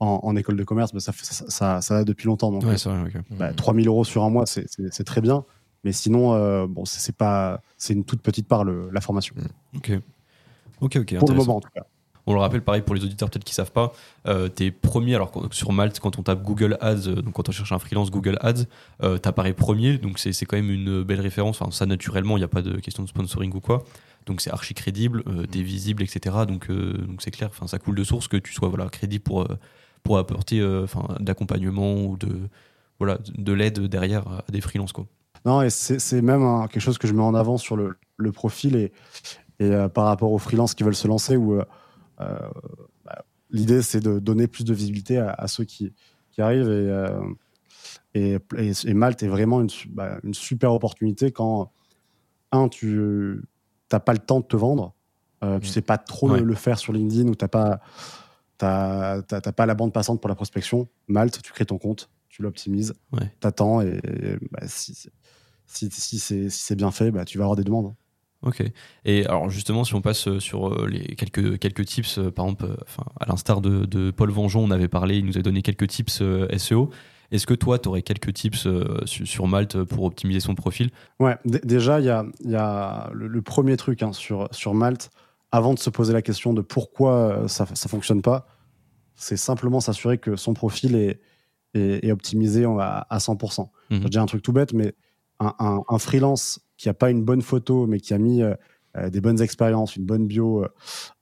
en, 0.00 0.20
en 0.22 0.34
école 0.36 0.56
de 0.56 0.64
commerce, 0.64 0.92
bah, 0.92 1.00
ça, 1.00 1.12
ça, 1.12 1.44
ça, 1.48 1.80
ça 1.80 1.94
va 1.94 2.04
depuis 2.04 2.26
longtemps. 2.26 2.50
Donc, 2.50 2.64
ouais 2.64 2.76
c'est 2.78 2.88
vrai 2.88 3.12
bah, 3.30 3.52
3000 3.52 3.86
euros 3.86 4.04
sur 4.04 4.24
un 4.24 4.30
mois, 4.30 4.46
c'est- 4.46 5.04
très 5.04 5.20
bien. 5.20 5.44
Mais 5.84 5.92
sinon, 5.92 6.34
euh, 6.34 6.66
bon, 6.66 6.84
c'est 6.84 7.14
pas, 7.16 7.62
c'est 7.78 7.94
une 7.94 8.04
toute 8.04 8.20
petite 8.20 8.48
part 8.48 8.64
le- 8.64 8.90
la 8.92 9.00
formation. 9.00 9.34
ok 9.76 9.92
ok 10.80 10.96
ok 10.96 11.18
Pour 11.18 11.28
le 11.30 11.34
moment, 11.36 11.56
en 11.56 11.60
tout 11.60 11.70
cas. 11.74 11.82
On 12.26 12.34
le 12.34 12.40
rappelle, 12.40 12.62
pareil 12.62 12.82
pour 12.82 12.94
les 12.94 13.02
auditeurs 13.02 13.30
peut-être 13.30 13.44
qui 13.44 13.54
savent 13.54 13.72
pas, 13.72 13.92
euh, 14.28 14.48
t'es 14.48 14.70
premier, 14.70 15.14
alors 15.14 15.32
sur 15.52 15.72
Malte, 15.72 15.98
quand 16.00 16.18
on 16.18 16.22
tape 16.22 16.42
Google 16.42 16.76
Ads, 16.80 17.08
euh, 17.08 17.22
donc 17.22 17.32
quand 17.32 17.48
on 17.48 17.52
cherche 17.52 17.72
un 17.72 17.78
freelance 17.78 18.10
Google 18.10 18.36
Ads, 18.42 18.66
euh, 19.02 19.16
t'apparais 19.18 19.54
premier, 19.54 19.96
donc 19.98 20.18
c'est 20.18 20.32
c'est 20.32 20.44
quand 20.44 20.56
même 20.56 20.70
une 20.70 21.02
belle 21.02 21.20
référence. 21.20 21.60
Enfin, 21.60 21.70
ça, 21.72 21.86
naturellement, 21.86 22.36
il 22.36 22.40
n'y 22.40 22.44
a 22.44 22.48
pas 22.48 22.62
de 22.62 22.78
question 22.78 23.02
de 23.02 23.08
sponsoring 23.08 23.52
ou 23.54 23.60
quoi. 23.60 23.84
Donc 24.26 24.42
c'est 24.42 24.50
archi 24.50 24.74
crédible, 24.74 25.22
euh, 25.26 25.46
t'es 25.46 25.62
visible, 25.62 26.02
etc. 26.02 26.44
Donc 26.46 26.70
euh, 26.70 26.92
donc 27.08 27.22
c'est 27.22 27.30
clair, 27.30 27.48
enfin, 27.50 27.66
ça 27.66 27.78
coule 27.78 27.96
de 27.96 28.04
source 28.04 28.28
que 28.28 28.36
tu 28.36 28.52
sois 28.52 28.68
voilà, 28.68 28.88
crédible 28.90 29.24
pour, 29.24 29.42
euh, 29.42 29.58
pour 30.02 30.18
apporter 30.18 30.60
euh, 30.60 30.84
enfin, 30.84 31.06
d'accompagnement 31.20 32.04
ou 32.04 32.16
de, 32.16 32.48
voilà, 32.98 33.18
de 33.36 33.52
l'aide 33.52 33.80
derrière 33.86 34.26
à 34.28 34.44
des 34.50 34.60
freelances. 34.60 34.92
Quoi. 34.92 35.06
Non, 35.44 35.62
et 35.62 35.70
c'est 35.70 36.22
même 36.22 36.42
quelque 36.68 36.80
chose 36.82 36.98
que 36.98 37.06
je 37.08 37.12
mets 37.14 37.22
en 37.22 37.34
avant 37.34 37.56
sur 37.56 37.76
le, 37.76 37.96
le 38.16 38.32
profil 38.32 38.76
et, 38.76 38.92
et 39.58 39.64
euh, 39.70 39.88
par 39.88 40.04
rapport 40.06 40.32
aux 40.32 40.38
freelances 40.38 40.74
qui 40.74 40.82
veulent 40.82 40.94
se 40.94 41.08
lancer, 41.08 41.36
où 41.36 41.54
euh, 41.54 41.64
bah, 43.04 43.24
l'idée 43.50 43.82
c'est 43.82 44.00
de 44.00 44.18
donner 44.18 44.46
plus 44.46 44.64
de 44.64 44.74
visibilité 44.74 45.18
à, 45.18 45.30
à 45.32 45.46
ceux 45.48 45.64
qui, 45.64 45.92
qui 46.30 46.42
arrivent. 46.42 46.68
Et, 46.68 46.90
euh, 46.90 47.20
et, 48.14 48.38
et, 48.58 48.72
et 48.84 48.94
Malte 48.94 49.22
est 49.22 49.28
vraiment 49.28 49.60
une, 49.60 49.70
bah, 49.90 50.18
une 50.24 50.34
super 50.34 50.72
opportunité 50.74 51.30
quand, 51.32 51.72
un, 52.52 52.68
tu 52.68 53.40
n'as 53.92 54.00
pas 54.00 54.12
le 54.12 54.18
temps 54.18 54.40
de 54.40 54.46
te 54.46 54.56
vendre, 54.56 54.94
tu 55.40 55.46
Mm. 55.46 55.62
sais 55.64 55.80
pas 55.82 55.96
trop 55.96 56.28
Ouais. 56.30 56.40
le, 56.40 56.44
le 56.44 56.54
faire 56.54 56.78
sur 56.78 56.92
LinkedIn 56.92 57.28
ou 57.28 57.34
tu 57.34 57.44
n'as 57.44 57.48
pas, 57.48 57.80
t'as- 58.60 59.52
pas 59.52 59.66
la 59.66 59.74
bande 59.74 59.92
passante 59.92 60.20
pour 60.20 60.28
la 60.28 60.34
prospection. 60.34 60.88
Malte, 61.08 61.40
tu 61.42 61.52
crées 61.52 61.66
ton 61.66 61.78
compte, 61.78 62.10
tu 62.28 62.42
l'optimises, 62.42 62.94
Ouais. 63.12 63.30
t'attends 63.40 63.80
et, 63.82 63.98
et, 64.04 64.36
bah, 64.52 64.60
si, 64.66 64.94
si, 65.66 65.90
si 65.90 66.18
c'est 66.18 66.48
si 66.50 66.74
bien 66.76 66.90
fait, 66.90 67.10
bah, 67.10 67.24
tu 67.24 67.38
vas 67.38 67.44
avoir 67.44 67.56
des 67.56 67.64
demandes. 67.64 67.94
Ok. 68.42 68.62
Et 69.04 69.26
alors 69.26 69.50
justement, 69.50 69.84
si 69.84 69.94
on 69.94 70.00
passe 70.00 70.26
euh, 70.26 70.40
sur 70.40 70.68
euh, 70.72 70.86
les 70.88 71.14
quelques 71.14 71.58
quelques 71.58 71.84
tips, 71.84 72.18
euh, 72.18 72.30
par 72.30 72.46
exemple, 72.46 72.74
enfin 72.86 73.04
à 73.20 73.26
l'instar 73.26 73.60
de, 73.60 73.84
de 73.84 74.10
Paul 74.10 74.30
Vengeon, 74.30 74.64
on 74.64 74.70
avait 74.70 74.88
parlé, 74.88 75.18
il 75.18 75.26
nous 75.26 75.36
a 75.36 75.42
donné 75.42 75.60
quelques 75.60 75.88
tips 75.88 76.22
SEO. 76.56 76.88
Est-ce 77.32 77.46
que 77.46 77.54
toi, 77.54 77.78
tu 77.78 77.88
aurais 77.88 78.02
quelques 78.02 78.32
tips 78.32 78.66
su- 79.04 79.26
sur 79.26 79.46
Malte 79.46 79.84
pour 79.84 80.04
optimiser 80.04 80.40
son 80.40 80.54
profil? 80.56 80.90
Ouais, 81.20 81.36
déjà, 81.44 82.00
il 82.00 82.06
y 82.06 82.08
a, 82.10 82.24
y 82.44 82.56
a 82.56 83.10
le, 83.12 83.28
le 83.28 83.42
premier 83.42 83.76
truc 83.76 84.02
hein, 84.02 84.12
sur, 84.12 84.48
sur 84.52 84.74
Malte, 84.74 85.10
avant 85.52 85.74
de 85.74 85.78
se 85.78 85.90
poser 85.90 86.12
la 86.12 86.22
question 86.22 86.52
de 86.54 86.60
pourquoi 86.62 87.12
euh, 87.42 87.48
ça 87.48 87.64
ne 87.70 87.88
fonctionne 87.88 88.22
pas, 88.22 88.46
c'est 89.14 89.36
simplement 89.36 89.80
s'assurer 89.80 90.18
que 90.18 90.36
son 90.36 90.54
profil 90.54 90.94
est, 90.96 91.20
est, 91.74 92.04
est 92.06 92.12
optimisé 92.12 92.64
à, 92.64 93.06
à 93.10 93.18
100%. 93.18 93.68
Mhm. 93.90 94.02
Je 94.02 94.08
dis 94.08 94.18
un 94.18 94.26
truc 94.26 94.42
tout 94.42 94.52
bête, 94.52 94.72
mais 94.72 94.94
un, 95.40 95.54
un- 95.58 95.82
un 95.88 95.98
freelance 95.98 96.60
qui 96.76 96.88
n'a 96.88 96.94
pas 96.94 97.10
une 97.10 97.22
bonne 97.24 97.42
photo, 97.42 97.86
mais 97.86 98.00
qui 98.00 98.14
a 98.14 98.18
mis 98.18 98.42
euh, 98.42 98.54
euh, 98.96 99.10
des 99.10 99.20
bonnes 99.20 99.40
expériences, 99.40 99.96
une 99.96 100.04
bonne 100.04 100.26
bio, 100.26 100.64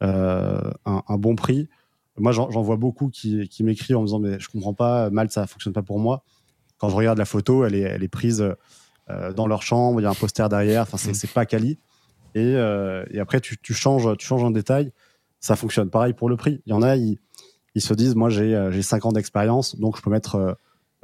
euh, 0.03 0.71
un, 0.87 1.03
un 1.09 1.17
bon 1.19 1.35
prix, 1.35 1.69
moi 2.21 2.33
j'en 2.33 2.49
vois 2.63 2.77
beaucoup 2.77 3.09
qui, 3.11 3.49
qui 3.49 3.63
m'écrivent 3.63 3.97
en 3.97 4.01
me 4.01 4.07
disant 4.07 4.19
mais 4.19 4.41
je 4.41 4.49
comprends 4.49 4.75
pas, 4.75 5.09
Malte 5.11 5.31
ça 5.31 5.47
fonctionne 5.47 5.73
pas 5.73 5.83
pour 5.83 5.99
moi. 6.01 6.25
Quand 6.79 6.89
je 6.89 6.97
regarde 6.97 7.19
la 7.19 7.25
photo, 7.25 7.65
elle 7.65 7.75
est, 7.75 7.81
elle 7.81 8.03
est 8.03 8.09
prise 8.09 8.41
euh, 9.11 9.33
dans 9.33 9.47
leur 9.47 9.63
chambre, 9.63 10.01
il 10.01 10.05
y 10.05 10.07
a 10.07 10.11
un 10.11 10.15
poster 10.15 10.49
derrière, 10.49 10.83
enfin 10.83 10.97
c'est 10.97 11.09
Mhm. 11.11 11.15
c'est 11.15 11.31
pas 11.33 11.47
quali. 11.47 11.79
Et, 12.35 12.55
euh, 12.57 13.05
et 13.11 13.21
après 13.21 13.41
tu, 13.41 13.57
tu 13.59 13.75
changes, 13.75 14.17
tu 14.19 14.27
changes 14.27 14.45
un 14.45 14.51
détail, 14.51 14.93
ça 15.41 15.57
fonctionne. 15.57 15.91
Pareil 15.91 16.13
pour 16.13 16.29
le 16.29 16.37
prix. 16.37 16.63
Il 16.67 16.71
y 16.71 16.73
en 16.73 16.83
a, 16.83 16.97
ils, 16.97 17.19
ils 17.75 17.83
se 17.83 17.95
disent 17.95 18.15
moi 18.15 18.29
j'ai 18.31 18.55
euh, 18.55 18.71
j'ai 18.73 18.83
5 18.83 19.07
ans 19.07 19.13
d'expérience, 19.13 19.77
donc 19.79 19.97
je 19.97 20.03
peux 20.03 20.11
mettre 20.11 20.35
euh, 20.37 20.53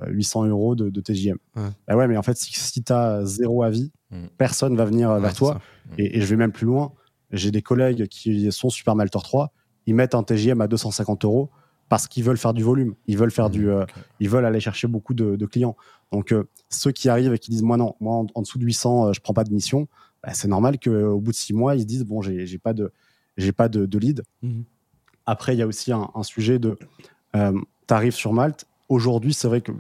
800 0.08 0.46
euros 0.46 0.74
de, 0.74 0.90
de 0.90 1.00
TJM. 1.00 1.36
Ouais. 1.56 1.62
Bah 1.86 1.96
ouais, 1.96 2.08
mais 2.08 2.16
en 2.16 2.22
fait 2.22 2.36
si, 2.36 2.52
si 2.52 2.82
tu 2.82 2.92
as 2.92 3.24
zéro 3.24 3.62
avis, 3.62 3.90
Mhm. 4.10 4.28
personne 4.38 4.76
va 4.76 4.84
venir 4.84 5.10
euh, 5.10 5.18
vers 5.18 5.34
toi. 5.34 5.52
ça. 5.54 5.60
Et, 5.98 6.18
et 6.18 6.20
je 6.20 6.26
vais 6.26 6.36
même 6.36 6.52
plus 6.52 6.66
loin. 6.66 6.92
J'ai 7.32 7.50
des 7.50 7.62
collègues 7.62 8.06
qui 8.06 8.52
sont 8.52 8.70
Super 8.70 8.94
Malter 8.94 9.18
3, 9.22 9.50
ils 9.86 9.94
mettent 9.94 10.14
un 10.14 10.22
TJM 10.22 10.60
à 10.60 10.68
250 10.68 11.24
euros 11.24 11.50
parce 11.88 12.06
qu'ils 12.06 12.22
veulent 12.22 12.36
faire 12.38 12.54
du 12.54 12.62
volume, 12.62 12.94
ils 13.06 13.16
veulent 13.18 13.30
faire 13.32 13.50
du, 13.50 13.68
euh, 13.70 13.82
Ok. 13.82 13.88
ils 14.20 14.28
veulent 14.28 14.44
aller 14.44 14.60
chercher 14.60 14.86
beaucoup 14.88 15.14
de, 15.14 15.34
de 15.36 15.46
clients. 15.46 15.76
Donc 16.12 16.32
euh, 16.32 16.44
ceux 16.70 16.92
qui 16.92 17.08
arrivent 17.08 17.32
et 17.34 17.38
qui 17.38 17.50
disent 17.50 17.62
moi 17.62 17.76
non, 17.76 17.94
moi 18.00 18.14
en, 18.16 18.26
en 18.34 18.42
dessous 18.42 18.58
de 18.58 18.64
800, 18.64 19.08
euh, 19.08 19.12
je 19.12 19.20
prends 19.20 19.34
pas 19.34 19.42
de 19.44 19.52
mission, 19.52 19.88
bah, 20.24 20.32
c'est 20.34 20.48
normal 20.48 20.78
qu'au 20.78 21.18
bout 21.20 21.32
de 21.32 21.36
six 21.36 21.52
mois 21.52 21.76
ils 21.76 21.82
se 21.82 21.86
disent 21.86 22.04
bon 22.04 22.22
j'ai 22.22 22.58
pas 22.58 22.72
de 22.72 22.92
j'ai 23.36 23.52
pas 23.52 23.68
de, 23.68 23.86
de 23.86 23.98
lead. 23.98 24.22
Mhm. 24.42 24.64
Après 25.26 25.54
il 25.54 25.58
y 25.58 25.62
a 25.62 25.66
aussi 25.66 25.92
un, 25.92 26.10
un 26.14 26.22
sujet 26.22 26.58
de 26.58 26.78
euh, 27.36 27.60
tarif 27.86 28.14
sur 28.14 28.32
Malte. 28.32 28.66
Aujourd'hui 28.88 29.34
c'est 29.34 29.48
vrai 29.48 29.60
que 29.60 29.72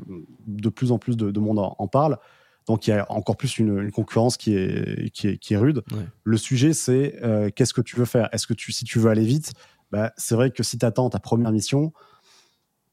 de 0.46 0.68
plus 0.68 0.92
en 0.92 0.98
plus 0.98 1.16
de, 1.16 1.30
de 1.30 1.40
monde 1.40 1.58
en, 1.58 1.74
en 1.78 1.88
parle. 1.88 2.18
Donc 2.66 2.86
il 2.86 2.90
y 2.90 2.94
a 2.94 3.04
encore 3.12 3.36
plus 3.36 3.58
une, 3.58 3.78
une 3.78 3.90
concurrence 3.92 4.38
qui 4.38 4.56
est, 4.56 5.10
qui 5.12 5.28
est, 5.28 5.36
qui 5.36 5.52
est 5.52 5.58
rude. 5.58 5.82
Ouais. 5.92 6.06
Le 6.22 6.36
sujet, 6.38 6.72
c'est 6.72 7.22
euh, 7.22 7.50
qu'est-ce 7.54 7.74
que 7.74 7.82
tu 7.82 7.94
veux 7.96 8.06
faire? 8.06 8.30
Est-ce 8.32 8.46
que 8.46 8.54
tu, 8.54 8.72
si 8.72 8.86
tu 8.86 8.98
veux 8.98 9.10
aller 9.10 9.26
vite, 9.26 9.52
bah, 9.92 10.14
c'est 10.16 10.34
vrai 10.34 10.50
que 10.50 10.62
si 10.62 10.78
tu 10.78 10.86
attends 10.86 11.10
ta 11.10 11.18
première 11.18 11.52
mission, 11.52 11.92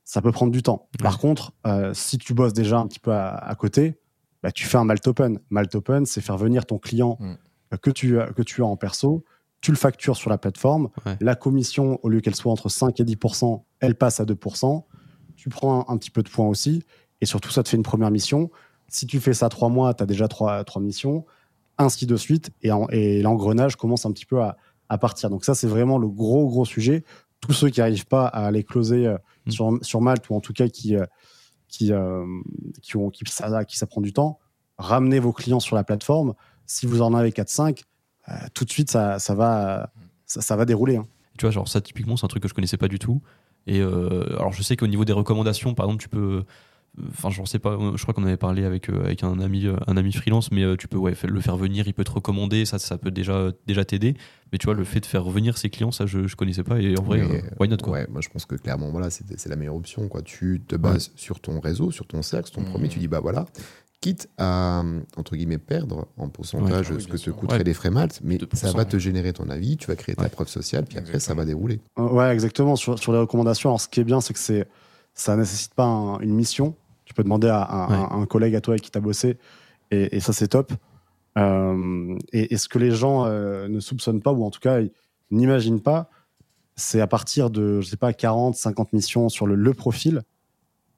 ça 0.04 0.22
peut 0.22 0.34
prendre 0.34 0.52
du 0.52 0.62
temps. 0.62 0.90
Par 1.00 1.20
contre, 1.20 1.54
euh, 1.66 1.94
si 1.94 2.18
tu 2.18 2.34
bosses 2.34 2.52
déjà 2.52 2.80
un 2.80 2.88
petit 2.88 3.00
peu 3.00 3.14
à, 3.14 3.30
à 3.30 3.56
côté, 3.56 4.01
bah, 4.44 4.52
tu 4.52 4.66
fais 4.66 4.78
un 4.78 4.84
Malt 4.84 5.06
Open. 5.08 5.40
Malt 5.50 5.74
Open, 5.76 6.06
c'est 6.06 6.22
faire 6.22 6.38
venir 6.38 6.66
ton 6.66 6.78
client 6.78 7.18
Mm. 7.20 7.34
que, 7.82 7.90
tu, 7.92 8.20
as- 8.20 8.28
que 8.34 8.42
tu 8.42 8.62
as 8.64 8.66
en 8.66 8.76
perso, 8.78 9.24
tu 9.62 9.72
le 9.72 9.78
factures 9.78 10.18
sur 10.18 10.30
la 10.30 10.38
plateforme. 10.38 10.90
Ouais. 11.06 11.16
La 11.22 11.36
commission, 11.36 12.00
au 12.04 12.10
lieu 12.10 12.20
qu'elle 12.22 12.36
soit 12.36 12.52
entre 12.52 12.68
5 12.70 13.00
et 13.00 13.04
10% 13.04 13.64
elle 13.80 13.96
passe 13.96 14.20
à 14.20 14.26
2% 14.26 14.86
Tu 15.36 15.50
prends 15.50 15.88
un, 15.90 15.94
un 15.94 15.98
petit 15.98 16.12
peu 16.12 16.22
de 16.24 16.30
points 16.30 16.48
aussi. 16.48 16.84
Et 17.22 17.26
surtout, 17.26 17.50
ça 17.52 17.64
te 17.64 17.70
fait 17.70 17.78
une 17.78 17.84
première 17.84 18.12
mission. 18.12 18.50
Si 18.88 19.08
tu 19.08 19.20
fais 19.20 19.34
ça 19.34 19.50
trois 19.50 19.70
mois, 19.70 19.94
tu 19.94 20.04
as 20.04 20.06
déjà 20.06 20.28
trois, 20.28 20.64
trois 20.64 20.82
missions, 20.82 21.26
ainsi 21.78 22.06
de 22.06 22.16
suite. 22.16 22.52
Et, 22.62 22.72
en- 22.72 22.88
et 22.90 23.22
l'engrenage 23.22 23.76
commence 23.76 24.06
un 24.06 24.12
petit 24.12 24.26
peu 24.26 24.42
à, 24.42 24.58
à 24.90 24.98
partir. 24.98 25.30
Donc 25.30 25.46
ça, 25.46 25.56
c'est 25.56 25.68
vraiment 25.68 25.98
le 25.98 26.08
gros, 26.10 26.48
gros 26.48 26.66
sujet. 26.66 27.04
Tous 27.40 27.54
ceux 27.54 27.70
qui 27.70 27.80
n'arrivent 27.80 28.06
pas 28.08 28.26
à 28.28 28.46
aller 28.46 28.64
closer 28.64 29.08
euh, 29.08 29.18
Mm. 29.48 29.52
sur, 29.52 29.80
sur 29.82 30.02
Malte, 30.02 30.30
ou 30.30 30.36
en 30.36 30.42
tout 30.42 30.54
cas 30.54 30.68
qui, 30.68 30.96
euh, 30.96 31.06
qui, 31.72 31.92
euh, 31.92 32.26
qui, 32.82 32.98
ont, 32.98 33.10
qui, 33.10 33.24
ça, 33.28 33.66
qui 33.66 33.78
ça 33.78 33.88
prend 33.88 34.02
du 34.02 34.14
temps, 34.14 34.40
ramenez 34.78 35.20
vos 35.20 35.34
clients 35.34 35.60
sur 35.60 35.76
la 35.76 35.84
plateforme. 35.84 36.36
Si 36.68 36.86
vous 36.86 37.02
en 37.02 37.14
avez 37.16 37.32
4-5, 37.32 37.82
euh, 38.28 38.34
tout 38.54 38.66
de 38.66 38.70
suite, 38.70 38.92
ça, 38.92 39.18
ça, 39.18 39.34
va, 39.34 39.92
ça, 40.26 40.42
ça 40.42 40.56
va 40.56 40.66
dérouler. 40.66 40.98
hein. 40.98 41.08
Tu 41.38 41.46
vois, 41.46 41.52
genre 41.52 41.68
ça, 41.68 41.82
typiquement, 41.82 42.18
c'est 42.18 42.26
un 42.26 42.28
truc 42.28 42.44
que 42.44 42.50
je 42.50 42.54
connaissais 42.54 42.78
pas 42.78 42.88
du 42.90 43.00
tout. 43.00 43.22
Et 43.66 43.80
euh, 43.80 44.36
alors, 44.38 44.52
je 44.52 44.62
sais 44.62 44.76
qu'au 44.76 44.88
niveau 44.88 45.06
des 45.06 45.14
recommandations, 45.14 45.74
par 45.74 45.86
exemple, 45.86 46.04
tu 46.04 46.10
peux. 46.10 46.44
Enfin, 47.10 47.30
j'en 47.30 47.46
sais 47.46 47.58
pas. 47.60 47.78
Je 47.96 48.02
crois 48.02 48.14
qu'on 48.14 48.24
avait 48.26 48.36
parlé 48.38 48.66
avec, 48.66 48.90
euh, 48.90 49.06
avec 49.06 49.24
un 49.24 49.40
ami, 49.40 49.66
euh, 49.66 49.78
un 49.88 49.96
ami 49.96 50.12
freelance, 50.12 50.52
mais 50.52 50.64
euh, 50.64 50.76
tu 50.76 50.88
peux 50.90 50.98
ouais, 50.98 51.14
le 51.24 51.40
faire 51.40 51.56
venir, 51.56 51.88
il 51.88 51.94
peut 51.94 52.04
te 52.04 52.12
recommander, 52.12 52.66
ça, 52.66 52.80
ça 52.80 52.98
peut 52.98 53.12
déjà, 53.12 53.52
déjà 53.66 53.86
t'aider. 53.86 54.16
Mais 54.52 54.58
tu 54.58 54.66
vois, 54.66 54.74
le 54.74 54.84
fait 54.84 55.00
de 55.00 55.06
faire 55.06 55.24
revenir 55.24 55.58
ses 55.58 55.70
clients, 55.70 55.92
ça, 55.92 56.06
je, 56.06 56.28
je 56.28 56.36
connaissais 56.36 56.64
pas. 56.64 56.80
Et 56.82 56.98
en 56.98 57.04
vrai, 57.04 57.20
Mais, 57.20 57.38
euh, 57.38 57.42
why 57.62 57.70
not 57.70 57.78
quoi? 57.78 57.94
Ouais, 57.94 58.08
moi 58.10 58.20
je 58.22 58.28
pense 58.28 58.46
que 58.46 58.56
clairement, 58.56 58.90
voilà, 58.92 59.10
c'est 59.10 59.24
c'est 59.40 59.48
la 59.50 59.56
meilleure 59.56 59.76
option. 59.76 60.10
Quoi. 60.10 60.22
Tu 60.22 60.62
te 60.68 60.76
bases 60.76 61.12
sur 61.16 61.40
ton 61.40 61.62
réseau, 61.62 61.92
sur 61.92 62.06
ton 62.06 62.22
cercle, 62.22 62.52
ton 62.52 62.62
Mmh. 62.62 62.66
premier, 62.66 62.88
tu 62.90 63.00
dis, 63.00 63.08
bah 63.08 63.22
voilà, 63.22 63.46
quitte 64.02 64.28
à, 64.38 64.84
entre 65.16 65.38
guillemets, 65.38 65.60
perdre 65.60 66.10
en 66.18 66.28
pourcentage 66.28 66.90
Ouais, 66.90 66.96
oui, 66.98 67.02
ce 67.02 67.08
que 67.08 67.32
bien 67.32 67.48
te 67.48 67.54
Ouais. 67.54 67.64
les 67.64 67.74
frais 67.74 67.90
malte, 67.92 68.20
mais 68.22 68.36
2%, 68.38 68.56
ça 68.58 68.74
va 68.74 68.84
te 68.84 68.98
générer 69.00 69.32
ton 69.32 69.48
avis, 69.50 69.78
tu 69.78 69.88
vas 69.88 69.96
créer 69.96 70.16
ta 70.16 70.24
Ouais. 70.24 70.30
preuve 70.30 70.50
sociale, 70.50 70.84
puis 70.90 70.98
après 70.98 71.22
ça 71.22 71.34
va 71.36 71.46
dérouler. 71.46 71.80
Ouais, 71.98 72.34
exactement. 72.34 72.76
Sur, 72.76 73.00
sur 73.00 73.14
les 73.14 73.20
recommandations, 73.20 73.70
alors 73.70 73.80
ce 73.80 73.88
qui 73.88 74.02
est 74.02 74.04
bien, 74.04 74.20
c'est 74.20 74.34
que 74.34 74.40
c'est, 74.40 74.68
ça 75.14 75.38
nécessite 75.38 75.74
pas 75.74 75.86
un- 75.86 76.20
une 76.20 76.34
mission. 76.34 76.76
Tu 77.12 77.16
peux 77.16 77.24
demander 77.24 77.50
à, 77.50 77.70
un- 77.70 77.88
Ouais. 77.90 78.08
à 78.10 78.14
un 78.16 78.26
collègue 78.26 78.56
à 78.56 78.62
toi 78.62 78.72
avec 78.76 78.84
qui 78.84 78.90
tu 78.92 78.98
as 78.98 79.02
bossé, 79.02 79.38
et, 79.92 80.16
et 80.16 80.20
ça, 80.22 80.32
c'est 80.32 80.48
top. 80.48 80.72
Euh, 81.38 82.18
et, 82.32 82.54
et 82.54 82.58
ce 82.58 82.70
que 82.70 82.80
les 82.80 82.92
gens 82.92 83.26
euh, 83.26 83.68
ne 83.68 83.82
soupçonnent 83.82 84.22
pas, 84.22 84.32
ou 84.32 84.46
en 84.46 84.50
tout 84.50 84.62
cas, 84.62 84.80
n'imaginent 85.30 85.82
pas, 85.82 86.10
c'est 86.78 87.02
à 87.02 87.08
partir 87.08 87.50
de, 87.50 87.82
je 87.82 87.90
sais 87.90 87.98
pas, 87.98 88.14
40, 88.14 88.56
50 88.56 88.94
missions 88.94 89.28
sur 89.28 89.46
le, 89.46 89.56
le 89.56 89.74
profil, 89.74 90.22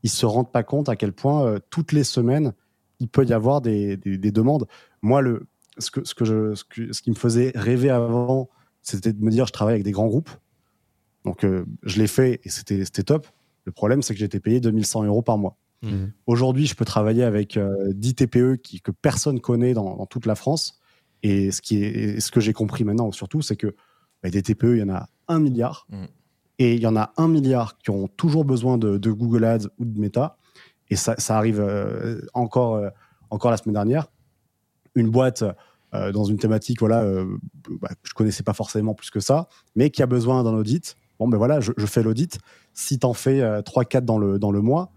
ils 0.04 0.10
se 0.12 0.28
rendent 0.28 0.52
pas 0.52 0.62
compte 0.62 0.88
à 0.88 0.95
quel 0.95 1.13
point 1.13 1.47
euh, 1.47 1.60
toutes 1.71 1.93
les 1.93 2.04
semaines, 2.04 2.54
il 2.99 3.08
peut 3.08 3.26
y 3.26 3.34
avoir 3.34 3.60
des, 3.62 3.97
des- 3.97 4.19
des 4.19 4.32
demandes. 4.32 4.67
Moi, 5.02 5.21
le, 5.21 5.47
ce, 5.80 5.89
que, 5.89 6.04
ce, 6.06 6.13
que 6.13 6.26
je, 6.26 6.54
ce, 6.54 6.63
que- 6.63 6.93
ce 6.93 7.02
qui 7.02 7.10
me 7.10 7.15
faisait 7.15 7.52
rêver 7.56 7.89
avant, 7.89 8.49
c'était 8.84 9.13
de 9.13 9.23
me 9.23 9.32
dire, 9.32 9.47
je 9.47 9.52
travaille 9.52 9.73
avec 9.73 9.84
des 9.84 9.91
grands 9.93 10.06
groupes. 10.08 10.30
Donc, 11.26 11.43
je 11.84 11.97
l'ai 11.99 12.06
fait 12.08 12.39
et 12.43 12.49
c'était 12.49 12.86
c'était 12.86 13.02
top. 13.04 13.26
Le 13.65 13.71
problème, 13.71 14.04
c'est 14.04 14.13
que 14.13 14.19
j'étais 14.19 14.39
payé 14.41 14.60
2100 14.60 15.06
euros 15.06 15.21
par 15.23 15.39
mois. 15.39 15.56
Mhm. 15.84 16.13
Aujourd'hui, 16.26 16.65
je 16.65 16.76
peux 16.76 16.86
travailler 16.86 17.24
avec 17.24 17.58
euh, 17.58 17.91
10 17.93 18.15
TPE 18.15 18.56
qui, 18.56 18.82
que 18.82 18.91
personne 18.91 19.39
connaît 19.39 19.74
dans, 19.74 19.98
dans 19.98 20.06
toute 20.06 20.26
la 20.26 20.36
France. 20.36 20.80
Et 21.22 21.52
ce, 21.52 21.62
qui 21.62 21.84
est, 21.84 22.15
et 22.15 22.19
ce 22.19 22.32
que 22.32 22.39
j'ai 22.39 22.54
compris 22.54 22.84
maintenant, 22.84 23.12
surtout, 23.12 23.41
c'est 23.41 23.56
que 23.56 23.76
bah, 24.24 24.30
des 24.30 24.41
TPE, 24.41 24.76
il 24.76 24.80
y 24.80 24.84
en 24.84 24.89
a 24.89 25.10
un 25.28 25.39
milliard. 25.39 25.88
Mhm. 25.89 26.08
Et 26.60 26.76
il 26.76 26.82
y 26.82 26.88
en 26.88 26.96
a 26.96 27.12
un 27.17 27.28
milliard 27.28 27.78
qui 27.78 27.89
ont 27.89 28.08
toujours 28.08 28.46
besoin 28.46 28.78
de, 28.78 28.98
de 28.98 29.12
Google 29.12 29.43
Ads 29.43 29.67
ou 29.80 29.86
de 29.86 30.00
Meta. 30.00 30.38
Et 30.89 30.96
ça, 30.96 31.15
ça 31.17 31.38
arrive 31.38 31.60
euh, 31.60 32.22
encore, 32.34 32.76
euh, 32.76 32.89
encore 33.30 33.52
la 33.52 33.58
semaine 33.58 33.74
dernière. 33.74 34.08
Une 34.96 35.10
boîte 35.10 35.43
euh, 35.93 36.12
dans 36.12 36.24
une 36.24 36.38
thématique 36.38 36.80
voilà, 36.80 37.02
euh, 37.02 37.26
bah, 37.82 37.89
que 37.89 38.08
je 38.08 38.13
connaissais 38.13 38.43
pas 38.43 38.54
forcément 38.54 38.93
plus 38.93 39.10
que 39.10 39.19
ça, 39.19 39.48
mais 39.76 39.89
qui 39.89 40.04
a 40.04 40.06
besoin 40.06 40.43
d'un 40.43 40.54
audit. 40.54 40.96
Bon, 41.19 41.28
ben 41.28 41.38
voilà, 41.38 41.60
je, 41.60 41.72
je 41.76 41.86
fais 41.86 42.04
l'audit. 42.04 42.38
Si 42.74 43.00
tu 43.00 43.06
en 43.06 43.13
fais 43.13 43.41
3-4 43.62 44.02
dans 44.02 44.17
le, 44.17 44.39
dans 44.39 44.52
le 44.52 44.62
mois, 44.62 44.92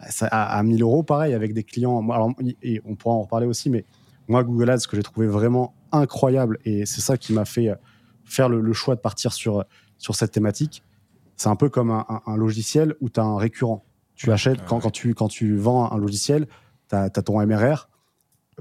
à, 0.00 0.58
à 0.58 0.62
1000 0.62 0.82
euros, 0.82 1.02
pareil, 1.02 1.34
avec 1.34 1.52
des 1.54 1.64
clients. 1.64 2.08
Alors, 2.10 2.30
et 2.62 2.80
on 2.84 2.94
pourra 2.96 3.14
en 3.14 3.22
reparler 3.22 3.46
aussi, 3.46 3.70
mais 3.70 3.84
moi, 4.28 4.44
Google 4.44 4.70
Ads, 4.70 4.78
ce 4.80 4.88
que 4.88 4.96
j'ai 4.96 5.02
trouvé 5.02 5.26
vraiment 5.26 5.74
incroyable, 5.92 6.58
et 6.64 6.86
c'est 6.86 7.00
ça 7.00 7.16
qui 7.16 7.32
m'a 7.32 7.44
fait 7.44 7.68
euh, 7.70 7.74
faire 8.24 8.48
le, 8.48 8.60
le 8.60 8.72
choix 8.72 8.94
de 8.94 9.00
partir 9.00 9.32
sur, 9.32 9.64
sur 9.98 10.14
cette 10.14 10.30
thématique, 10.32 10.82
c'est 11.36 11.48
un 11.48 11.56
peu 11.56 11.68
comme 11.68 11.90
un, 11.90 12.04
un- 12.08 12.20
un 12.26 12.36
logiciel 12.36 12.94
où 13.00 13.08
tu 13.10 13.18
as 13.18 13.24
un 13.24 13.36
récurrent. 13.38 13.84
Tu 14.14 14.30
achètes, 14.30 14.58
Ah 14.60 14.64
quand, 14.68 14.76
ouais. 14.76 14.82
quand, 14.82 14.90
tu, 14.90 15.14
quand 15.14 15.28
tu 15.28 15.56
vends 15.56 15.90
un 15.90 15.98
logiciel, 15.98 16.46
tu 16.88 16.94
as, 16.96 17.10
ton 17.10 17.44
MRR 17.44 17.88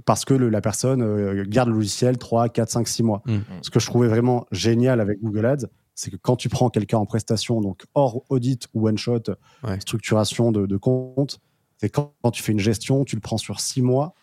parce 0.05 0.23
que 0.23 0.33
le- 0.33 0.49
la 0.49 0.61
personne 0.61 1.01
euh, 1.01 1.43
garde 1.47 1.67
le 1.69 1.75
logiciel 1.75 2.17
3, 2.17 2.47
4, 2.49 2.69
5, 2.69 2.87
6 2.87 3.03
mois. 3.03 3.21
Mm. 3.25 3.39
Ce 3.61 3.69
que 3.69 3.79
je 3.81 3.85
trouvais 3.85 4.07
vraiment 4.07 4.45
génial 4.51 5.01
avec 5.01 5.21
Google 5.21 5.45
Ads, 5.45 5.65
c'est 5.99 6.11
que 6.11 6.15
quand 6.15 6.37
tu 6.37 6.47
prends 6.47 6.69
quelqu'un 6.69 6.97
en 6.97 7.05
prestation, 7.05 7.59
donc 7.59 7.83
hors 7.93 8.23
audit 8.29 8.67
ou 8.73 8.87
one-shot, 8.87 9.23
Ouais. 9.65 9.79
structuration 9.81 10.53
de, 10.53 10.65
de 10.65 10.77
compte, 10.77 11.39
c'est 11.77 11.89
quand, 11.89 12.13
quand 12.21 12.31
tu 12.31 12.41
fais 12.41 12.53
une 12.53 12.59
gestion, 12.59 13.03
tu 13.03 13.15
le 13.17 13.21
prends 13.21 13.37
sur 13.37 13.59
6 13.59 13.81
mois. 13.81 14.13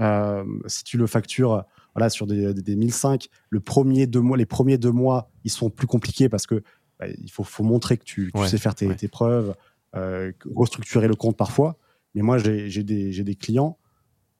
Euh, 0.00 0.44
si 0.66 0.84
tu 0.84 0.96
le 0.98 1.06
factures 1.08 1.64
voilà, 1.96 2.10
sur 2.10 2.28
des, 2.28 2.54
des, 2.54 2.62
des 2.62 2.76
1005, 2.76 3.26
le 3.48 3.58
premier 3.60 4.06
deux 4.06 4.20
mois, 4.20 4.36
les 4.36 4.46
premiers 4.46 4.78
deux 4.78 4.92
mois, 4.92 5.28
ils 5.42 5.50
sont 5.50 5.68
plus 5.68 5.88
compliqués 5.88 6.28
parce 6.28 6.46
que 6.46 6.62
bah, 7.00 7.06
il 7.08 7.30
faut, 7.30 7.42
faut 7.42 7.64
montrer 7.64 7.98
que 7.98 8.04
tu, 8.04 8.30
tu 8.32 8.40
Ouais, 8.40 8.46
sais 8.48 8.56
faire 8.58 8.76
tes, 8.76 8.86
ouais. 8.86 8.94
tes 8.94 9.08
preuves, 9.08 9.56
euh, 9.96 10.30
restructurer 10.54 11.08
le 11.08 11.16
compte 11.16 11.36
parfois. 11.36 11.76
Mais 12.14 12.22
moi, 12.22 12.38
j'ai 12.38 12.84
des, 12.84 13.10
j'ai 13.12 13.24
des 13.24 13.34
clients, 13.34 13.78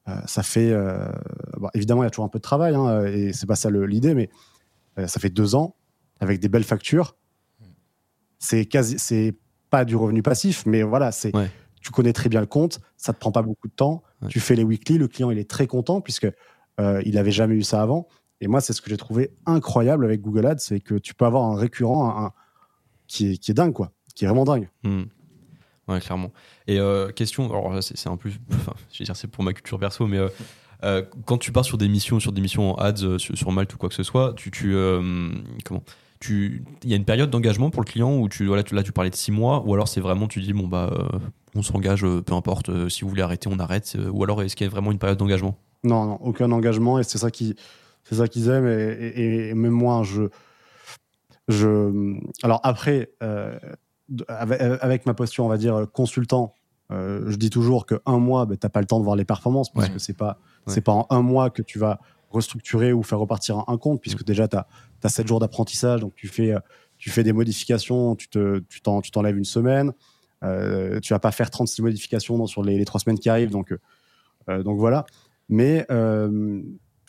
euh, 0.09 0.21
ça 0.27 0.45
fait. 0.45 0.73
bon, 1.59 1.69
évidemment, 1.75 2.03
il 2.05 2.07
y 2.07 2.09
a 2.09 2.11
toujours 2.11 2.25
un 2.25 2.29
peu 2.29 2.39
de 2.39 2.43
travail, 2.45 2.77
hein, 2.77 3.05
et 3.07 3.33
c'est 3.33 3.47
pas 3.47 3.57
ça 3.57 3.71
le- 3.71 3.87
l'idée, 3.87 4.15
mais 4.15 4.31
ça 5.07 5.19
fait 5.21 5.31
deux 5.31 5.55
ans, 5.55 5.75
avec 6.21 6.39
des 6.41 6.49
belles 6.49 6.65
factures. 6.65 7.17
C'est 8.39 8.67
quasi. 8.67 8.99
C'est 8.99 9.35
pas 9.71 9.85
du 9.85 9.97
revenu 9.97 10.23
passif, 10.23 10.65
mais 10.67 10.83
voilà, 10.83 11.13
c'est. 11.13 11.35
Ouais. 11.35 11.51
Tu 11.81 11.91
connais 11.91 12.13
très 12.13 12.29
bien 12.29 12.41
le 12.41 12.47
compte, 12.47 12.81
ça 12.99 13.15
te 13.15 13.19
prend 13.19 13.33
pas 13.33 13.41
beaucoup 13.43 13.67
de 13.69 13.73
temps. 13.73 14.03
Ouais. 14.21 14.29
Tu 14.29 14.39
fais 14.39 14.55
les 14.55 14.65
weekly, 14.65 14.99
le 14.99 15.09
client 15.09 15.31
il 15.31 15.39
est 15.39 15.49
très 15.49 15.67
content 15.67 16.03
puisque 16.03 16.27
euh, 16.79 17.01
il 17.07 17.17
avait 17.17 17.31
jamais 17.31 17.55
eu 17.55 17.63
ça 17.63 17.81
avant. 17.81 18.07
Et 18.43 18.49
moi, 18.49 18.61
c'est 18.61 18.73
ce 18.75 18.83
que 18.83 18.91
j'ai 18.91 18.97
trouvé 18.99 19.31
incroyable 19.47 20.05
avec 20.05 20.21
Google 20.21 20.47
Ads, 20.47 20.59
c'est 20.59 20.81
que 20.81 20.95
tu 20.97 21.15
peux 21.15 21.25
avoir 21.25 21.45
un 21.45 21.57
récurrent 21.57 22.09
un- 22.19 22.25
un- 22.27 22.33
qui, 23.07 23.33
est, 23.33 23.37
qui 23.39 23.51
est 23.51 23.55
dingue, 23.55 23.73
quoi, 23.73 23.93
qui 24.15 24.25
est 24.25 24.29
vraiment 24.29 24.45
dingue. 24.45 24.69
Hmm. 24.83 25.05
Ouais, 25.89 26.01
clairement. 26.01 26.33
Et 26.67 26.79
euh, 26.79 27.11
question, 27.13 27.49
alors 27.51 27.73
là, 27.73 27.81
c'est 27.83 28.07
un 28.09 28.13
enfin, 28.53 28.75
je 28.93 28.99
vais 28.99 29.05
dire, 29.07 29.17
c'est 29.17 29.29
pour 29.29 29.43
ma 29.43 29.53
culture 29.55 29.79
perso, 29.79 30.07
mais 30.07 30.19
euh, 30.19 30.29
euh, 30.85 31.03
quand 31.25 31.39
tu 31.39 31.51
pars 31.51 31.65
sur 31.65 31.79
des 31.79 31.89
missions, 31.89 32.21
sur 32.21 32.33
des 32.33 32.41
missions 32.43 32.73
en 32.73 32.75
ads, 32.77 33.19
sur, 33.19 33.37
sur 33.37 33.53
Malte 33.53 33.75
ou 33.75 33.79
quoi 33.79 33.89
que 33.89 33.95
ce 33.95 34.03
soit, 34.03 34.35
tu, 34.35 34.51
tu 34.51 34.75
comment, 35.65 35.83
tu, 36.21 36.63
il 36.85 36.91
y 36.91 36.93
a 36.93 36.97
une 36.97 37.05
période 37.07 37.31
d'engagement 37.31 37.71
pour 37.71 37.83
le 37.83 37.87
client 37.87 38.15
où 38.19 38.29
tu, 38.29 38.47
voilà, 38.47 38.63
tu, 38.63 38.75
là, 38.75 38.83
tu 38.83 38.93
parlais 38.93 39.11
de 39.11 39.15
six 39.17 39.33
mois, 39.33 39.63
ou 39.67 39.73
alors 39.75 39.89
c'est 39.89 40.01
vraiment, 40.03 40.29
tu 40.29 40.41
dis, 40.41 40.53
bon 40.53 40.69
bah, 40.69 40.91
euh, 40.93 41.19
on 41.55 41.63
s'engage, 41.63 42.05
euh, 42.05 42.21
peu 42.21 42.35
importe, 42.35 42.69
euh, 42.69 42.89
si 42.91 43.03
vous 43.03 43.09
voulez 43.09 43.23
arrêter, 43.23 43.49
on 43.51 43.59
arrête, 43.59 43.91
euh, 43.97 44.11
ou 44.11 44.23
alors 44.23 44.43
est-ce 44.43 44.55
qu'il 44.55 44.67
y 44.67 44.69
a 44.69 44.71
vraiment 44.71 44.93
une 44.93 44.99
période 44.99 45.19
d'engagement? 45.19 45.57
Non, 45.83 46.05
non, 46.05 46.19
aucun 46.21 46.53
engagement, 46.53 46.99
et 46.99 47.05
c'est 47.05 47.17
ça 47.19 47.31
qui, 47.31 47.57
c'est 48.05 48.17
ça 48.17 48.29
qu'ils 48.29 48.49
aiment. 48.51 48.69
Et, 48.69 48.93
et- 49.07 49.49
et 49.49 49.55
même 49.55 49.73
moi, 49.73 50.03
je, 50.05 50.25
je, 51.49 52.19
alors 52.43 52.61
après, 52.65 53.11
avec, 54.29 54.61
avec 54.61 55.07
ma 55.07 55.15
posture, 55.15 55.45
on 55.45 55.49
va 55.49 55.57
dire 55.59 55.87
consultant, 55.93 56.55
je 56.91 57.37
dis 57.37 57.51
toujours 57.51 57.87
que 57.87 57.95
un 58.05 58.19
mois, 58.19 58.45
ben, 58.47 58.57
t'as 58.59 58.69
pas 58.69 58.81
le 58.81 58.87
temps 58.87 58.99
de 58.99 59.05
voir 59.05 59.17
les 59.17 59.25
performances, 59.25 59.73
parce 59.73 59.87
Ouais. 59.87 59.93
que 59.95 59.99
c'est 59.99 60.17
pas, 60.17 60.39
Ouais. 60.67 60.75
c'est 60.75 60.81
pas 60.83 60.93
en 60.93 61.07
un 61.09 61.23
mois 61.23 61.49
que 61.49 61.63
tu 61.63 61.79
vas 61.79 61.99
restructurer 62.31 62.93
ou 62.93 63.03
faire 63.03 63.19
repartir 63.19 63.59
un, 63.59 63.65
un 63.69 63.77
compte, 63.79 64.01
puisque 64.01 64.25
déjà 64.25 64.49
tu 64.49 64.57
as, 64.57 65.09
7 65.09 65.27
jours 65.27 65.41
d'apprentissage, 65.41 66.01
donc 66.01 66.15
tu 66.15 66.29
fais, 66.29 66.53
euh, 66.53 66.61
tu 66.99 67.11
fais 67.11 67.23
des 67.25 67.33
modifications, 67.33 68.15
tu 68.17 68.29
te, 68.29 68.61
tu 68.69 68.81
t'en, 68.83 69.01
tu 69.01 69.11
t'enlèves 69.11 69.37
une 69.39 69.45
semaine. 69.45 69.93
Euh, 70.43 71.01
tu 71.01 71.13
vas 71.13 71.19
pas 71.19 71.33
faire 71.33 71.51
36 71.51 71.83
modifications 71.83 72.39
dans- 72.39 72.47
sur 72.47 72.63
les, 72.63 72.79
les 72.79 72.85
trois 72.85 73.01
semaines 73.01 73.19
qui 73.19 73.29
arrivent, 73.29 73.51
donc, 73.51 73.75
euh, 74.49 74.63
donc 74.63 74.79
voilà. 74.79 75.05
Mais 75.49 75.85
euh, 75.91 76.63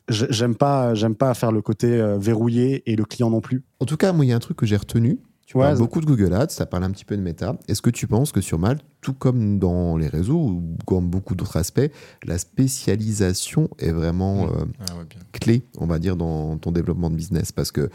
j'ai- 0.10 0.28
j'aime 0.32 0.56
pas, 0.56 0.94
j'aime 0.96 1.16
pas 1.16 1.34
faire 1.34 1.52
le 1.52 1.62
côté 1.62 1.88
euh, 1.88 2.18
verrouillé 2.18 2.90
et 2.92 2.96
le 2.96 3.06
client 3.06 3.30
non 3.30 3.40
plus. 3.42 3.64
En 3.80 3.86
tout 3.86 3.98
cas, 3.98 4.12
moi, 4.14 4.26
il 4.26 4.30
y 4.30 4.34
a 4.34 4.36
un 4.36 4.40
truc 4.40 4.58
que 4.58 4.66
j'ai 4.66 4.76
retenu. 4.78 5.20
Tu 5.60 5.60
ça- 5.60 5.76
beaucoup 5.76 6.02
de 6.02 6.06
Google 6.06 6.34
Ads, 6.34 6.48
tu 6.48 6.62
as 6.62 6.66
parlé 6.66 6.86
un 6.86 6.92
petit 6.92 7.06
peu 7.06 7.16
de 7.18 7.22
Meta. 7.22 7.58
Est-ce 7.68 7.82
que 7.82 7.90
tu 7.90 8.08
penses 8.08 8.32
que 8.32 8.42
sur 8.42 8.58
Malte, 8.60 8.84
tout 9.02 9.14
comme 9.14 9.60
dans 9.60 9.98
les 9.98 10.08
réseaux 10.08 10.38
ou 10.40 10.78
comme 10.86 11.10
beaucoup 11.10 11.36
d'autres 11.36 11.58
aspects, 11.58 11.90
la 12.26 12.38
spécialisation 12.38 13.70
est 13.80 13.92
vraiment 13.92 14.46
Mm. 14.46 14.50
euh, 14.50 14.66
Ah 14.80 14.96
ouais, 14.98 15.06
clé, 15.34 15.66
on 15.78 15.86
va 15.88 16.00
dire, 16.00 16.16
dans 16.16 16.58
ton 16.58 16.72
développement 16.72 17.10
de 17.10 17.16
business? 17.16 17.52
Parce 17.52 17.72
que, 17.72 17.90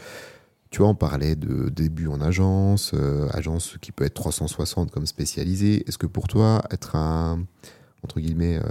tu 0.69 0.79
vois, 0.79 0.89
on 0.89 0.95
parlait 0.95 1.35
de 1.35 1.69
début 1.69 2.07
en 2.07 2.21
agence, 2.21 2.91
euh, 2.93 3.27
agence 3.31 3.77
qui 3.81 3.91
peut 3.91 4.03
être 4.05 4.13
360 4.13 4.91
comme 4.91 5.05
spécialisée. 5.05 5.83
Est-ce 5.87 5.97
que 5.97 6.07
pour 6.07 6.27
toi, 6.27 6.61
être 6.71 6.95
un, 6.95 7.43
entre 8.03 8.19
guillemets, 8.19 8.57
euh, 8.57 8.61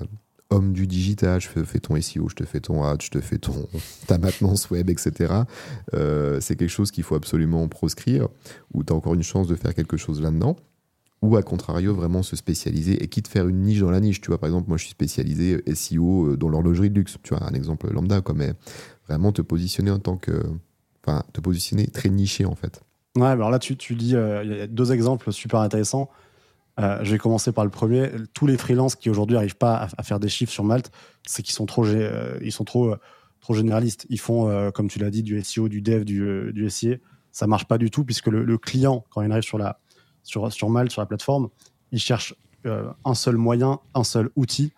homme 0.51 0.73
du 0.73 0.87
digital, 0.87 1.41
je 1.41 1.49
fais, 1.49 1.81
ton 1.81 2.01
SEO, 2.01 2.29
je 2.29 2.35
te 2.35 2.45
fais 2.45 2.61
ton 2.61 2.85
ad, 2.85 3.03
je 3.03 3.11
te 3.11 3.21
fais 3.21 3.39
ton, 3.39 3.69
ta 4.07 4.19
maintenance 4.19 4.71
web, 4.71 4.91
etc., 4.91 5.33
euh, 5.95 6.41
c'est 6.41 6.57
quelque 6.57 6.71
chose 6.71 6.91
qu'il 6.91 7.05
faut 7.05 7.15
absolument 7.17 7.67
proscrire, 7.69 8.29
ou 8.73 8.85
tu 8.85 8.93
as 8.93 8.97
encore 8.97 9.15
une 9.15 9.23
chance 9.23 9.49
de 9.49 9.55
faire 9.55 9.75
quelque 9.75 9.97
chose 9.97 10.21
là-dedans 10.21 10.57
ou 11.23 11.35
à 11.37 11.43
contrario 11.43 11.95
vraiment 11.95 12.23
se 12.23 12.37
spécialiser 12.37 13.03
et 13.03 13.09
quitte 13.09 13.27
faire 13.27 13.49
une 13.49 13.63
niche 13.63 13.81
dans 13.81 13.91
la 13.91 14.01
niche 14.01 14.21
tu 14.21 14.29
vois 14.29 14.39
par 14.39 14.49
exemple 14.49 14.69
moi 14.69 14.77
je 14.77 14.83
suis 14.83 14.91
spécialisé 14.91 15.63
SEO 15.75 16.27
euh, 16.27 16.37
dans 16.37 16.51
l'horlogerie 16.51 16.91
de 16.91 16.95
luxe 16.95 17.17
tu 17.23 17.35
vois 17.35 17.43
un 17.43 17.55
exemple 17.55 17.91
lambda 17.91 18.21
quoi 18.21 18.35
mais 18.35 18.53
vraiment 19.09 19.33
te 19.33 19.41
positionner 19.41 19.91
en 19.91 19.99
tant 19.99 20.19
que 20.19 20.43
enfin 21.03 21.23
te 21.33 21.41
positionner 21.41 21.87
très 21.87 22.11
niché 22.11 22.45
en 22.45 22.55
fait 22.55 22.83
Ouais, 23.17 23.29
alors 23.29 23.51
là, 23.51 23.59
tu, 23.59 23.77
tu 23.77 23.95
dis, 23.95 24.15
euh, 24.15 24.67
deux 24.69 24.93
exemples 24.93 25.33
super 25.33 25.61
intéressants. 25.61 26.11
Euh, 26.79 26.99
je 27.03 27.13
vais 27.13 27.19
commencer 27.19 27.53
par 27.53 27.65
le 27.65 27.71
premier. 27.71 28.11
Tous 28.35 28.47
les 28.47 28.59
freelances 28.59 28.97
qui 28.97 29.09
aujourd'hui 29.09 29.35
n'arrivent 29.35 29.57
pas 29.57 29.89
à, 29.97 30.03
faire 30.03 30.21
des 30.21 30.29
chiffres 30.29 30.53
sur 30.53 30.65
Malte, 30.65 30.91
c'est 31.27 31.43
qu'ils 31.43 31.55
sont 31.55 31.67
trop, 31.67 31.87
euh, 31.87 32.39
ils 32.43 32.53
sont 32.53 32.65
trop, 32.65 32.93
euh, 32.93 32.97
trop 33.41 33.55
généralistes. 33.55 34.07
Ils 34.11 34.21
font, 34.21 34.71
comme 34.73 34.89
tu 34.89 34.99
l'as 34.99 35.11
dit, 35.11 35.23
du 35.23 35.43
SEO, 35.43 35.69
du 35.69 35.81
dev, 35.81 36.05
du, 36.05 36.53
du 36.53 36.69
SIA. 36.69 36.97
Ça 37.33 37.47
marche 37.47 37.67
pas 37.67 37.79
du 37.79 37.91
tout 37.91 38.05
puisque 38.05 38.29
le, 38.29 38.59
client, 38.59 39.05
quand 39.11 39.23
il 39.23 39.31
arrive 39.31 39.45
sur 39.45 39.59
la, 39.59 39.79
sur, 40.23 40.53
sur 40.53 40.69
Malte, 40.69 40.91
sur 40.91 41.01
la 41.01 41.07
plateforme, 41.07 41.49
il 41.93 42.01
cherche 42.01 42.35
un 43.05 43.15
seul 43.15 43.37
moyen, 43.37 43.79
un 43.95 44.03
seul 44.03 44.31
outil. 44.35 44.73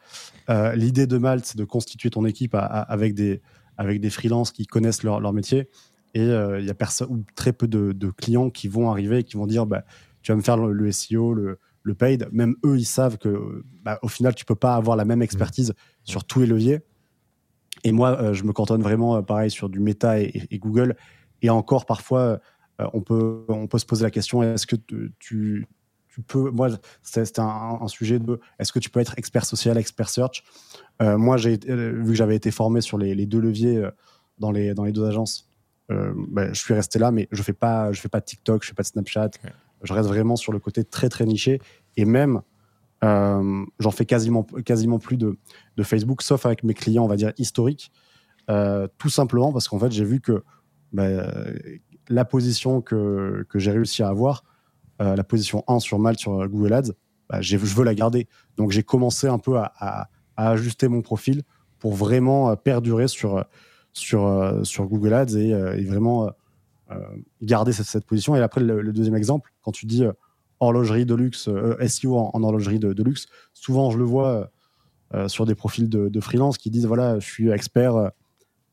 L'idée 0.74 1.06
de 1.06 1.18
Malte, 1.18 1.46
c'est 1.46 1.58
de 1.58 1.64
constituer 1.64 2.10
ton 2.10 2.24
équipe 2.26 2.54
avec 2.54 3.14
des, 3.14 3.40
avec 3.76 4.00
des 4.00 4.10
freelances 4.10 4.52
qui 4.52 4.66
connaissent 4.66 5.02
leur, 5.02 5.20
leur 5.20 5.32
métier. 5.32 5.68
Et 6.14 6.24
il 6.24 6.64
y 6.64 6.70
a 6.70 7.06
ou 7.08 7.24
très 7.34 7.52
peu 7.52 7.66
de, 7.68 7.92
de 7.92 8.10
clients 8.10 8.50
qui 8.50 8.68
vont 8.68 8.90
arriver 8.90 9.20
et 9.20 9.24
qui 9.24 9.36
vont 9.36 9.46
dire 9.46 9.64
bah, 9.64 9.84
tu 10.22 10.32
vas 10.32 10.36
me 10.36 10.42
faire 10.42 10.58
le, 10.58 10.72
le 10.72 10.92
SEO, 10.92 11.32
le, 11.32 11.58
le 11.88 11.94
paid, 11.94 12.28
même 12.30 12.54
eux, 12.64 12.78
ils 12.78 12.84
savent 12.84 13.18
que 13.18 13.64
bah, 13.82 13.98
au 14.02 14.08
final, 14.08 14.34
tu 14.34 14.44
peux 14.44 14.54
pas 14.54 14.76
avoir 14.76 14.96
la 14.96 15.04
même 15.04 15.22
expertise 15.22 15.74
sur 16.04 16.24
tous 16.24 16.40
les 16.40 16.46
leviers. 16.46 16.80
Et 17.84 17.92
moi, 17.92 18.20
euh, 18.20 18.32
je 18.34 18.44
me 18.44 18.52
cantonne 18.52 18.82
vraiment, 18.82 19.16
euh, 19.16 19.22
pareil, 19.22 19.50
sur 19.50 19.68
du 19.68 19.80
Meta 19.80 20.20
et, 20.20 20.46
et 20.50 20.58
Google. 20.58 20.96
Et 21.42 21.50
encore, 21.50 21.86
parfois, 21.86 22.40
euh, 22.80 22.86
on, 22.92 23.00
peut, 23.00 23.44
on 23.48 23.66
peut 23.66 23.78
se 23.78 23.86
poser 23.86 24.04
la 24.04 24.10
question 24.10 24.42
est-ce 24.42 24.66
que 24.66 24.76
tu, 24.76 25.66
tu 26.08 26.22
peux. 26.26 26.50
Moi, 26.50 26.68
c'était 27.02 27.40
un, 27.40 27.78
un, 27.80 27.88
sujet 27.88 28.18
de 28.18 28.40
est-ce 28.58 28.72
que 28.72 28.78
tu 28.78 28.90
peux 28.90 29.00
être 29.00 29.14
expert 29.16 29.44
social, 29.44 29.78
expert 29.78 30.10
search? 30.10 30.44
Moi, 31.00 31.36
j'ai 31.36 31.56
vu 31.56 32.08
que 32.08 32.14
j'avais 32.14 32.34
été 32.34 32.50
formé 32.50 32.80
sur 32.80 32.98
les, 32.98 33.14
les, 33.14 33.26
deux 33.26 33.38
leviers 33.38 33.88
dans 34.38 34.50
les, 34.50 34.74
dans 34.74 34.82
les 34.82 34.90
deux 34.90 35.04
agences, 35.04 35.48
bah, 35.88 36.52
je 36.52 36.58
suis 36.58 36.74
resté 36.74 36.98
là, 36.98 37.12
mais 37.12 37.28
je 37.30 37.40
fais 37.40 37.52
pas, 37.52 37.92
je 37.92 38.00
fais 38.00 38.08
pas 38.08 38.18
de 38.18 38.24
TikTok, 38.24 38.64
je 38.64 38.68
fais 38.68 38.74
pas 38.74 38.82
de 38.82 38.88
Snapchat. 38.88 39.30
Je 39.82 39.92
reste 39.92 40.08
vraiment 40.08 40.36
sur 40.36 40.52
le 40.52 40.58
côté 40.58 40.84
très 40.84 41.08
très 41.08 41.24
niché. 41.24 41.60
Et 41.96 42.04
même, 42.04 42.42
euh, 43.04 43.64
j'en 43.78 43.90
fais 43.90 44.04
quasiment, 44.04 44.42
quasiment 44.64 44.98
plus 44.98 45.16
de, 45.16 45.38
de, 45.76 45.82
Facebook, 45.82 46.22
sauf 46.22 46.46
avec 46.46 46.64
mes 46.64 46.74
clients, 46.74 47.04
on 47.04 47.08
va 47.08 47.16
dire, 47.16 47.32
historiques. 47.38 47.92
Euh, 48.50 48.88
tout 48.98 49.10
simplement 49.10 49.52
parce 49.52 49.68
qu'en 49.68 49.78
fait, 49.78 49.92
j'ai 49.92 50.04
vu 50.04 50.20
que 50.20 50.42
bah, 50.92 51.08
la 52.08 52.24
position 52.24 52.80
que, 52.80 53.46
que 53.48 53.58
j'ai 53.58 53.70
réussi 53.70 54.02
à 54.02 54.08
avoir, 54.08 54.42
euh, 55.00 55.14
la 55.14 55.24
position 55.24 55.62
1 55.68 55.80
sur 55.80 55.98
Malte, 55.98 56.18
sur 56.18 56.48
Google 56.48 56.72
Ads, 56.72 56.92
bah, 57.28 57.40
je 57.40 57.56
veux 57.56 57.84
la 57.84 57.94
garder. 57.94 58.26
Donc, 58.56 58.72
j'ai 58.72 58.82
commencé 58.82 59.28
un 59.28 59.38
peu 59.38 59.56
à, 59.58 60.08
ajuster 60.36 60.86
mon 60.86 61.02
profil 61.02 61.42
pour 61.80 61.94
vraiment 61.94 62.54
perdurer 62.54 63.08
sur, 63.08 63.44
sur, 63.92 64.60
sur 64.62 64.86
Google 64.86 65.12
Ads 65.12 65.36
et 65.36 65.84
vraiment 65.84 66.30
garder 67.42 67.72
cette, 67.72 68.04
position. 68.04 68.34
Et 68.36 68.40
après, 68.40 68.60
le, 68.60 68.92
deuxième 68.92 69.14
exemple, 69.14 69.52
quand 69.62 69.72
tu 69.72 69.86
dis 69.86 70.04
horlogerie 70.60 71.06
de 71.06 71.14
luxe, 71.14 71.48
euh, 71.48 71.76
SEO 71.86 72.16
en, 72.16 72.30
en 72.32 72.42
horlogerie 72.42 72.78
de, 72.78 73.02
luxe. 73.02 73.26
Souvent, 73.54 73.90
je 73.90 73.98
le 73.98 74.04
vois 74.04 74.50
euh, 75.14 75.28
sur 75.28 75.46
des 75.46 75.54
profils 75.54 75.88
de, 75.88 76.20
freelance 76.20 76.58
qui 76.58 76.70
disent 76.70 76.86
voilà, 76.86 77.18
je 77.18 77.26
suis 77.26 77.50
expert. 77.50 78.10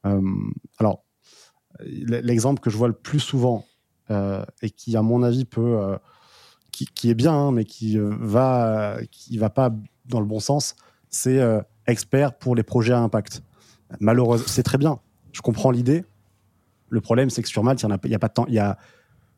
Euh, 0.06 0.22
alors, 0.80 1.04
l'exemple 1.80 2.62
que 2.62 2.70
je 2.70 2.78
vois 2.78 2.88
le 2.88 2.94
plus 2.94 3.20
souvent 3.20 3.66
et 4.62 4.70
qui, 4.70 4.96
à 4.96 5.02
mon 5.02 5.24
avis, 5.24 5.46
peut, 5.46 5.98
qui, 6.72 7.10
est 7.10 7.16
bien, 7.16 7.34
hein, 7.34 7.52
mais 7.52 7.66
qui 7.66 7.98
va, 8.00 8.98
qui 9.12 9.38
va 9.40 9.50
pas 9.50 9.74
dans 10.06 10.20
le 10.20 10.28
bon 10.28 10.40
sens, 10.40 10.76
c'est 11.10 11.40
expert 11.88 12.38
pour 12.38 12.56
les 12.56 12.62
projets 12.62 12.94
à 12.94 13.00
impact. 13.00 13.42
Malheureusement, 14.00 14.48
c'est 14.48 14.64
très 14.64 14.78
bien. 14.78 15.00
Je 15.32 15.42
comprends 15.42 15.72
l'idée. 15.72 16.06
Le 16.90 17.02
problème, 17.02 17.30
c'est 17.30 17.42
que 17.42 17.48
sur 17.48 17.64
Malte, 17.64 17.82
il 17.82 17.88
n'y 17.88 17.94
a, 18.14 18.16
a, 18.16 18.20
pas 18.20 18.28
de 18.28 18.34
temps. 18.34 18.48
Y 18.48 18.60
a, 18.60 18.78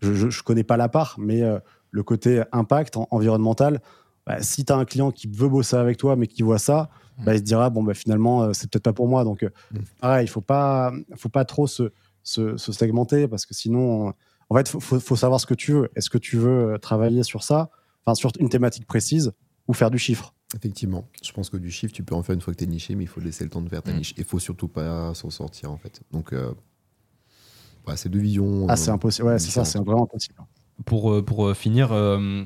je 0.02 0.26
ne 0.26 0.44
connais 0.44 0.64
pas 0.64 0.78
la 0.78 0.90
part, 0.90 1.16
mais 1.18 1.42
euh, 1.42 1.60
le 1.92 2.04
côté 2.04 2.44
impact 2.52 2.98
en, 2.98 3.08
environnemental, 3.12 3.82
bah, 4.26 4.42
si 4.42 4.66
tu 4.66 4.74
as 4.74 4.76
un 4.76 4.86
client 4.86 5.12
qui 5.12 5.28
veut 5.28 5.50
bosser 5.50 5.76
avec 5.76 5.98
toi, 5.98 6.16
mais 6.16 6.28
qui 6.28 6.44
voit 6.44 6.60
ça, 6.60 6.90
mmh. 7.18 7.24
bah, 7.24 7.34
il 7.34 7.40
se 7.40 7.44
dira 7.44 7.70
bon, 7.70 7.84
bah, 7.84 7.94
finalement, 7.94 8.44
euh, 8.44 8.54
c'est 8.54 8.70
peut-être 8.70 8.84
pas 8.84 8.94
pour 8.94 9.08
moi. 9.08 9.24
Donc, 9.24 9.44
euh, 9.44 9.50
mmh. 9.72 9.78
pareil, 10.02 10.26
il 10.26 10.30
faut 10.30 10.42
pas, 10.42 10.92
faut 11.16 11.30
pas 11.30 11.46
trop 11.46 11.68
se, 11.68 11.92
se, 12.24 12.58
se, 12.58 12.72
segmenter 12.72 13.28
parce 13.28 13.46
que 13.46 13.54
sinon, 13.54 14.14
en 14.50 14.56
fait, 14.56 14.70
il 14.70 14.82
faut, 14.82 15.00
faut, 15.00 15.16
savoir 15.16 15.40
ce 15.40 15.46
que 15.46 15.54
tu 15.54 15.74
veux. 15.74 15.90
Est-ce 15.96 16.10
que 16.10 16.18
tu 16.18 16.38
veux 16.38 16.78
travailler 16.82 17.24
sur 17.24 17.44
ça, 17.44 17.70
enfin, 18.06 18.16
sur 18.16 18.32
une 18.40 18.50
thématique 18.50 18.86
précise 18.86 19.32
ou 19.68 19.74
faire 19.74 19.92
du 19.92 19.98
chiffre? 19.98 20.34
Effectivement, 20.56 21.10
je 21.22 21.32
pense 21.34 21.50
que 21.50 21.58
du 21.58 21.72
chiffre, 21.72 21.94
tu 21.94 22.04
peux 22.04 22.16
en 22.16 22.24
faire 22.24 22.34
une 22.34 22.40
fois 22.40 22.54
que 22.54 22.60
tu 22.60 22.64
es 22.64 22.68
niché, 22.68 22.96
mais 22.96 23.04
il 23.04 23.08
faut 23.08 23.20
laisser 23.20 23.44
le 23.44 23.50
temps 23.50 23.62
de 23.62 23.68
faire 23.68 23.82
ta 23.82 23.92
mmh. 23.92 23.98
niche. 23.98 24.14
Il 24.18 24.24
faut 24.24 24.40
surtout 24.40 24.70
pas 24.70 25.14
s'en 25.14 25.30
sortir, 25.30 25.72
en 25.72 25.78
fait. 25.78 26.02
Donc, 26.12 26.34
euh, 27.90 27.94
c'est 27.96 28.10
deux 28.10 28.20
visions. 28.20 28.66
Ah, 28.70 28.76
c'est 28.76 28.92
impossible. 28.92 29.28
Ouais, 29.28 29.40
c'est 29.40 29.52
ça, 29.52 29.66
c'est 29.66 29.80
vraiment 29.80 30.04
impossible. 30.04 30.36
Pour, 30.86 31.24
pour 31.26 31.56
finir, 31.56 31.92
euh, 31.92 32.44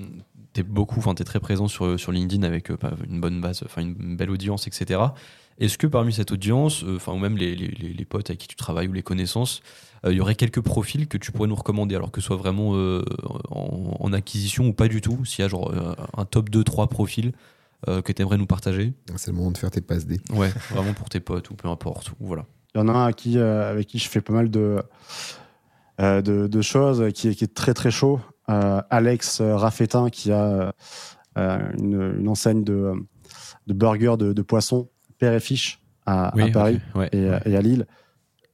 tu 0.54 0.62
es 0.62 0.64
beaucoup, 0.64 1.00
enfin, 1.00 1.14
tu 1.14 1.22
es 1.22 1.26
très 1.26 1.40
présent 1.40 1.68
sur, 1.68 2.00
sur 2.00 2.12
LinkedIn 2.12 2.44
avec 2.44 2.72
euh, 2.72 2.78
une 3.10 3.20
bonne 3.20 3.42
base, 3.42 3.64
enfin, 3.66 3.82
une 3.82 4.16
belle 4.16 4.32
audience, 4.32 4.68
etc. 4.68 5.02
Est-ce 5.60 5.78
que 5.78 5.88
parmi 5.88 6.14
cette 6.14 6.32
audience, 6.32 6.86
enfin, 6.96 7.14
ou 7.14 7.18
même 7.18 7.38
les, 7.38 7.56
les, 7.56 7.68
les, 7.68 8.06
potes 8.06 8.30
avec 8.30 8.40
qui 8.40 8.48
tu 8.48 8.56
travailles 8.56 8.88
ou 8.88 8.94
les 8.94 9.04
connaissances, 9.04 9.62
il 10.08 10.14
y 10.14 10.22
aurait 10.22 10.34
quelques 10.34 10.62
profils 10.62 11.08
que 11.08 11.18
tu 11.18 11.32
pourrais 11.32 11.50
nous 11.50 11.56
recommander, 11.56 11.96
alors 11.96 12.10
que 12.10 12.22
ce 12.22 12.28
soit 12.28 12.38
vraiment 12.38 12.72
euh, 12.76 13.04
en, 13.50 13.98
en, 14.00 14.14
acquisition 14.14 14.68
ou 14.68 14.74
pas 14.74 14.88
du 14.88 15.02
tout, 15.02 15.24
s'il 15.26 15.44
y 15.44 15.46
a 15.46 15.48
genre 15.48 15.72
un 16.18 16.26
top 16.26 16.50
2-3 16.50 16.88
profils 16.88 17.34
euh, 17.88 18.02
que 18.02 18.12
tu 18.12 18.22
aimerais 18.22 18.38
nous 18.38 18.46
partager? 18.46 18.94
C'est 19.16 19.32
le 19.32 19.38
moment 19.38 19.52
de 19.52 19.58
faire 19.58 19.72
tes 19.72 19.82
passes 19.82 20.06
D. 20.06 20.20
Ouais, 20.32 20.50
vraiment 20.70 20.94
pour 20.94 21.10
tes 21.10 21.20
potes 21.20 21.50
ou 21.50 21.56
peu 21.56 21.68
importe. 21.68 22.12
Ou 22.20 22.28
voilà. 22.28 22.46
Il 22.74 22.78
y 22.78 22.82
en 22.82 22.88
a 22.88 22.92
un 22.92 23.08
à 23.08 23.14
qui, 23.14 23.38
euh, 23.38 23.70
avec 23.70 23.88
qui 23.88 24.00
je 24.00 24.08
fais 24.08 24.22
pas 24.22 24.34
mal 24.34 24.50
de, 24.50 24.82
euh, 26.00 26.22
de, 26.22 26.48
de, 26.48 26.62
choses, 26.62 27.12
qui, 27.14 27.36
qui, 27.36 27.44
est 27.44 27.54
très 27.54 27.74
très 27.74 27.92
chaud. 27.92 28.22
Euh, 28.50 28.82
Alex 28.90 29.42
Raffetin, 29.42 30.10
qui 30.10 30.32
a 30.32 30.74
une, 31.36 32.16
une, 32.20 32.28
enseigne 32.30 32.64
de, 32.64 32.94
de 33.68 33.74
burgers 33.74 34.16
de, 34.18 34.32
de 34.32 34.42
poisson, 34.42 34.90
Père 35.18 35.34
et 35.34 35.40
Fiche, 35.40 35.82
à, 36.06 36.32
oui, 36.36 36.44
à 36.44 36.52
Paris 36.52 36.80
okay, 36.94 37.00
ouais, 37.00 37.10
et, 37.12 37.30
ouais. 37.30 37.42
et, 37.46 37.56
à 37.58 37.62
Lille. 37.62 37.86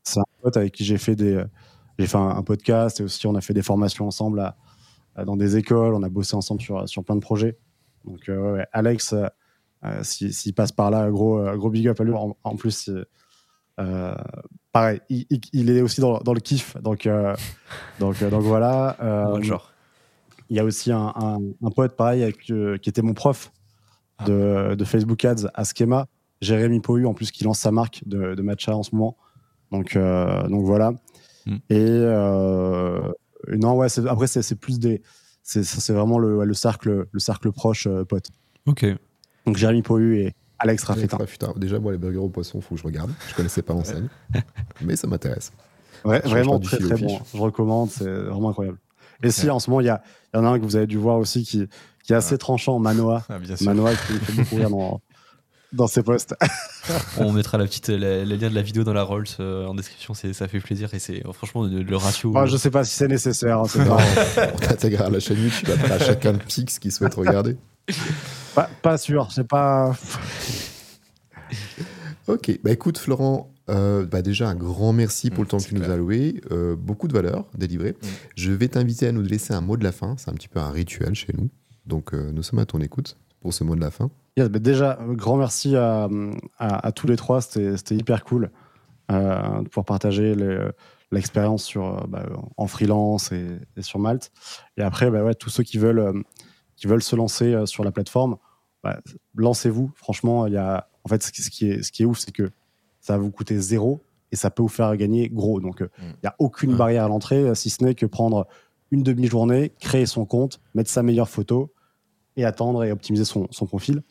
C'est 0.04 0.20
un 0.20 0.24
pote 0.42 0.58
avec 0.58 0.74
qui 0.74 0.84
j'ai 0.84 0.98
fait 0.98 1.16
des. 1.16 1.44
J'ai 2.00 2.06
fait 2.06 2.18
un, 2.18 2.30
un, 2.30 2.44
podcast 2.44 3.00
et 3.00 3.04
aussi 3.04 3.26
on 3.26 3.34
a 3.34 3.42
fait 3.42 3.56
des 3.56 3.64
formations 3.64 4.06
ensemble 4.06 4.40
à, 4.40 4.56
à, 5.16 5.26
dans 5.26 5.36
des 5.36 5.58
écoles. 5.58 5.94
On 5.96 6.04
a 6.04 6.10
bossé 6.10 6.36
ensemble 6.36 6.62
sur, 6.62 6.88
sur 6.88 7.04
plein 7.04 7.16
de 7.16 7.22
projets. 7.22 7.58
Donc, 8.06 8.30
euh, 8.30 8.54
ouais, 8.54 8.68
Alex, 8.72 9.14
euh, 9.14 10.04
s'il 10.04 10.34
si, 10.34 10.54
passe 10.54 10.72
par 10.72 10.92
là, 10.92 11.10
gros, 11.10 11.44
gros 11.58 11.70
big 11.72 11.88
up 11.88 12.00
à 12.00 12.04
lui. 12.04 12.14
En, 12.14 12.38
en 12.44 12.56
plus, 12.56 12.92
euh, 13.80 14.16
pareil, 14.72 15.02
il, 15.10 15.26
il, 15.54 15.70
est 15.70 15.82
aussi 15.82 16.02
dans, 16.02 16.20
dans 16.20 16.34
le 16.34 16.40
kiff. 16.40 16.76
Donc, 16.82 17.08
donc, 18.00 18.24
donc 18.24 18.44
voilà. 18.44 18.96
Bon 19.00 19.42
genre. 19.42 19.72
Il 20.50 20.56
y 20.56 20.60
a 20.62 20.64
aussi 20.64 20.94
un, 20.94 21.12
un, 21.16 21.40
un 21.62 21.72
pote, 21.72 21.98
pareil, 21.98 22.24
avec, 22.24 22.40
qui 22.40 22.90
était 22.90 23.02
mon 23.02 23.14
prof 23.14 23.52
de, 24.26 24.76
de, 24.76 24.86
Facebook 24.86 25.26
Ads 25.26 25.50
à 25.54 25.66
Schema, 25.66 26.08
Jérémy 26.40 26.80
Pohu, 26.80 27.06
en 27.06 27.14
plus, 27.14 27.32
qui 27.32 27.44
lance 27.44 27.60
sa 27.60 27.72
marque 27.72 28.02
de, 28.06 28.34
de 28.34 28.42
matcha 28.42 28.74
en 28.74 28.82
ce 28.82 28.96
moment. 28.96 29.18
Donc, 29.72 29.98
donc 29.98 30.64
voilà. 30.64 30.94
Mm. 31.46 31.58
Et 31.70 33.58
non, 33.58 33.76
ouais, 33.76 33.88
après, 34.08 34.28
c'est 34.28 34.56
plus 34.56 34.80
des 34.80 35.02
c'est 35.48 35.94
vraiment 35.94 36.20
le, 36.20 36.44
le, 36.44 36.54
cercle, 36.54 37.08
le 37.10 37.20
cercle 37.20 37.52
proche 37.52 37.88
euh, 37.88 38.04
pote. 38.04 38.28
Ok. 38.66 38.86
Donc 39.46 39.56
Jérémy 39.56 39.82
Pohu 39.82 40.20
et 40.20 40.34
Alex 40.60 40.84
Raffetin. 40.84 41.18
Déjà, 41.56 41.80
moi, 41.80 41.92
les 41.92 41.98
burgers 41.98 42.18
au 42.18 42.30
poisson, 42.30 42.62
faut 42.62 42.76
que 42.76 42.82
je 42.82 42.86
regarde. 42.86 43.12
Je 43.30 43.36
connaissais 43.36 43.62
pas 43.62 43.74
l'enseigne, 43.74 44.08
mais 44.82 44.96
ça 44.96 45.08
m'intéresse. 45.08 45.52
Ouais, 46.06 46.20
vraiment 46.20 46.60
très 46.60 46.78
très 46.78 46.96
bon. 46.96 47.20
Je 47.34 47.38
recommande, 47.40 47.90
c'est 47.90 48.10
vraiment 48.10 48.50
incroyable. 48.50 48.78
Et 49.24 49.28
okay. 49.28 49.32
si 49.32 49.50
en 49.50 49.60
ce 49.60 49.70
moment, 49.70 49.82
il 49.82 49.88
y, 49.88 49.90
a, 49.90 50.02
y 50.34 50.38
en 50.38 50.46
a 50.46 50.50
un 50.50 50.60
que 50.60 50.64
vous 50.64 50.76
avez 50.76 50.86
dû 50.86 50.98
voir 50.98 51.18
aussi 51.18 51.44
qui, 51.44 51.68
qui 52.04 52.14
est 52.14 52.16
assez 52.16 52.36
ah. 52.36 52.38
tranchant, 52.38 52.80
Manoa. 52.80 53.26
Ah, 53.30 53.40
Manoa 53.62 53.96
qui 53.96 54.14
me 54.14 54.20
fait 54.20 54.34
beaucoup 54.34 54.56
rire 54.56 54.70
dans, 54.70 55.02
dans 55.74 55.88
ses 55.88 56.04
posts. 56.04 56.36
on 57.18 57.32
mettra 57.32 57.58
la 57.58 57.66
petite 57.66 57.90
la, 57.90 58.24
la, 58.24 58.36
lien 58.36 58.50
de 58.50 58.56
la 58.56 58.62
vidéo 58.62 58.84
dans 58.84 58.94
la 58.94 59.04
Rolls 59.04 59.26
euh, 59.40 59.66
en 59.66 59.74
description, 59.74 60.14
ça 60.14 60.48
fait 60.48 60.60
plaisir 60.60 60.94
et 60.94 61.00
c'est 61.00 61.24
franchement 61.34 61.64
le, 61.64 61.82
le 61.82 61.98
ratio. 61.98 62.32
Moi, 62.32 62.46
je 62.46 62.58
sais 62.58 62.72
pas 62.72 62.84
si 62.84 62.96
c'est 62.96 63.08
nécessaire. 63.08 63.60
Hein, 63.60 63.86
non, 63.86 63.98
on 64.54 64.58
t'intégrera 64.58 65.06
à 65.06 65.10
la 65.10 65.20
chaîne 65.20 65.42
YouTube 65.42 65.70
à 65.90 66.00
chacun 66.00 66.34
le 66.34 66.40
pix 66.40 66.80
qui 66.80 66.92
souhaite 66.92 67.16
regarder. 67.16 67.58
Pas, 68.56 68.70
pas 68.82 68.98
sûr, 68.98 69.32
c'est 69.32 69.48
pas. 69.48 69.96
ok, 72.28 72.60
bah 72.64 72.72
écoute 72.72 72.98
Florent, 72.98 73.52
euh, 73.70 74.04
bah 74.04 74.24
déjà 74.24 74.50
un 74.50 74.56
grand 74.56 74.94
merci 74.94 75.30
pour 75.30 75.42
mmh, 75.42 75.44
le 75.44 75.48
temps 75.48 75.58
que 75.60 75.64
tu 75.66 75.76
nous 75.76 75.84
as 75.84 75.94
alloué, 75.94 76.42
euh, 76.50 76.76
beaucoup 76.76 77.08
de 77.08 77.14
valeur 77.14 77.46
délivrée. 77.56 77.92
Mmh. 77.92 78.08
Je 78.36 78.52
vais 78.52 78.68
t'inviter 78.68 79.06
à 79.06 79.12
nous 79.12 79.22
laisser 79.22 79.54
un 79.54 79.62
mot 79.62 79.78
de 79.78 79.84
la 79.84 79.92
fin, 79.92 80.16
c'est 80.18 80.32
un 80.32 80.34
petit 80.34 80.48
peu 80.48 80.60
un 80.60 80.72
rituel 80.72 81.14
chez 81.14 81.34
nous, 81.38 81.50
donc 81.86 82.16
euh, 82.16 82.32
nous 82.32 82.42
sommes 82.42 82.58
à 82.58 82.66
ton 82.66 82.82
écoute 82.82 83.16
pour 83.42 83.54
ce 83.54 83.64
mot 83.64 83.76
de 83.76 83.82
la 83.82 83.92
fin. 83.92 84.10
Yes, 84.38 84.50
bah 84.50 84.58
déjà, 84.58 84.98
grand 85.08 85.38
merci 85.38 85.76
à, 85.76 86.10
à, 86.58 86.88
à 86.88 86.92
tous 86.92 87.06
les 87.06 87.16
trois, 87.16 87.42
c'était 87.42 87.96
hyper 87.96 88.24
cool 88.24 88.50
euh, 89.12 89.62
de 89.62 89.68
pouvoir 89.68 89.86
partager 89.86 90.36
l'expérience 91.12 91.64
sur 91.64 92.08
bah, 92.08 92.26
en 92.58 92.66
freelance 92.66 93.32
et, 93.32 93.46
et, 93.78 93.84
sur 93.84 94.00
Malte. 94.00 94.32
Et 94.78 94.82
après, 94.82 95.12
bah, 95.12 95.24
ouais, 95.24 95.36
tous 95.36 95.52
ceux 95.52 95.64
qui 95.64 95.78
veulent, 95.78 96.24
qui 96.78 96.88
veulent 96.88 97.04
se 97.04 97.16
lancer 97.16 97.66
sur 97.66 97.84
la 97.84 97.92
plateforme, 97.92 98.38
bah, 98.84 99.02
lancez-vous. 99.36 99.92
Franchement, 99.96 100.48
il 100.48 100.54
y 100.54 100.58
a, 100.58 100.88
en 101.04 101.10
fait, 101.10 101.22
ce 101.24 101.50
qui 101.50 101.70
est, 101.70 101.84
ce 101.84 101.92
qui 101.92 102.04
est 102.04 102.06
ouf, 102.06 102.20
c'est 102.20 102.32
que 102.32 102.50
ça 103.02 103.18
va 103.18 103.20
vous 103.20 103.32
coûter 103.32 103.60
zéro 103.60 104.02
et 104.32 104.36
ça 104.36 104.50
peut 104.50 104.62
vous 104.62 104.70
faire 104.70 104.96
gagner 104.96 105.28
gros. 105.28 105.60
Donc, 105.60 105.84
il 106.00 106.06
n'y 106.24 106.30
a 106.30 106.36
aucune 106.40 106.74
mmh. 106.74 106.78
barrière 106.78 107.04
à 107.04 107.08
l'entrée, 107.10 107.54
si 107.56 107.70
ce 107.70 107.84
n'est 107.84 107.96
que 107.96 108.06
prendre 108.06 108.48
une 108.92 109.04
demi-journée, 109.04 109.74
créer 109.80 110.06
son 110.06 110.26
compte, 110.26 110.62
mettre 110.74 110.90
sa 110.90 111.04
meilleure 111.04 111.30
photo 111.30 111.74
et 112.36 112.46
attendre 112.46 112.84
et 112.84 112.92
optimiser 112.92 113.26
son, 113.26 113.48
son 113.52 113.66
profil. 113.66 114.04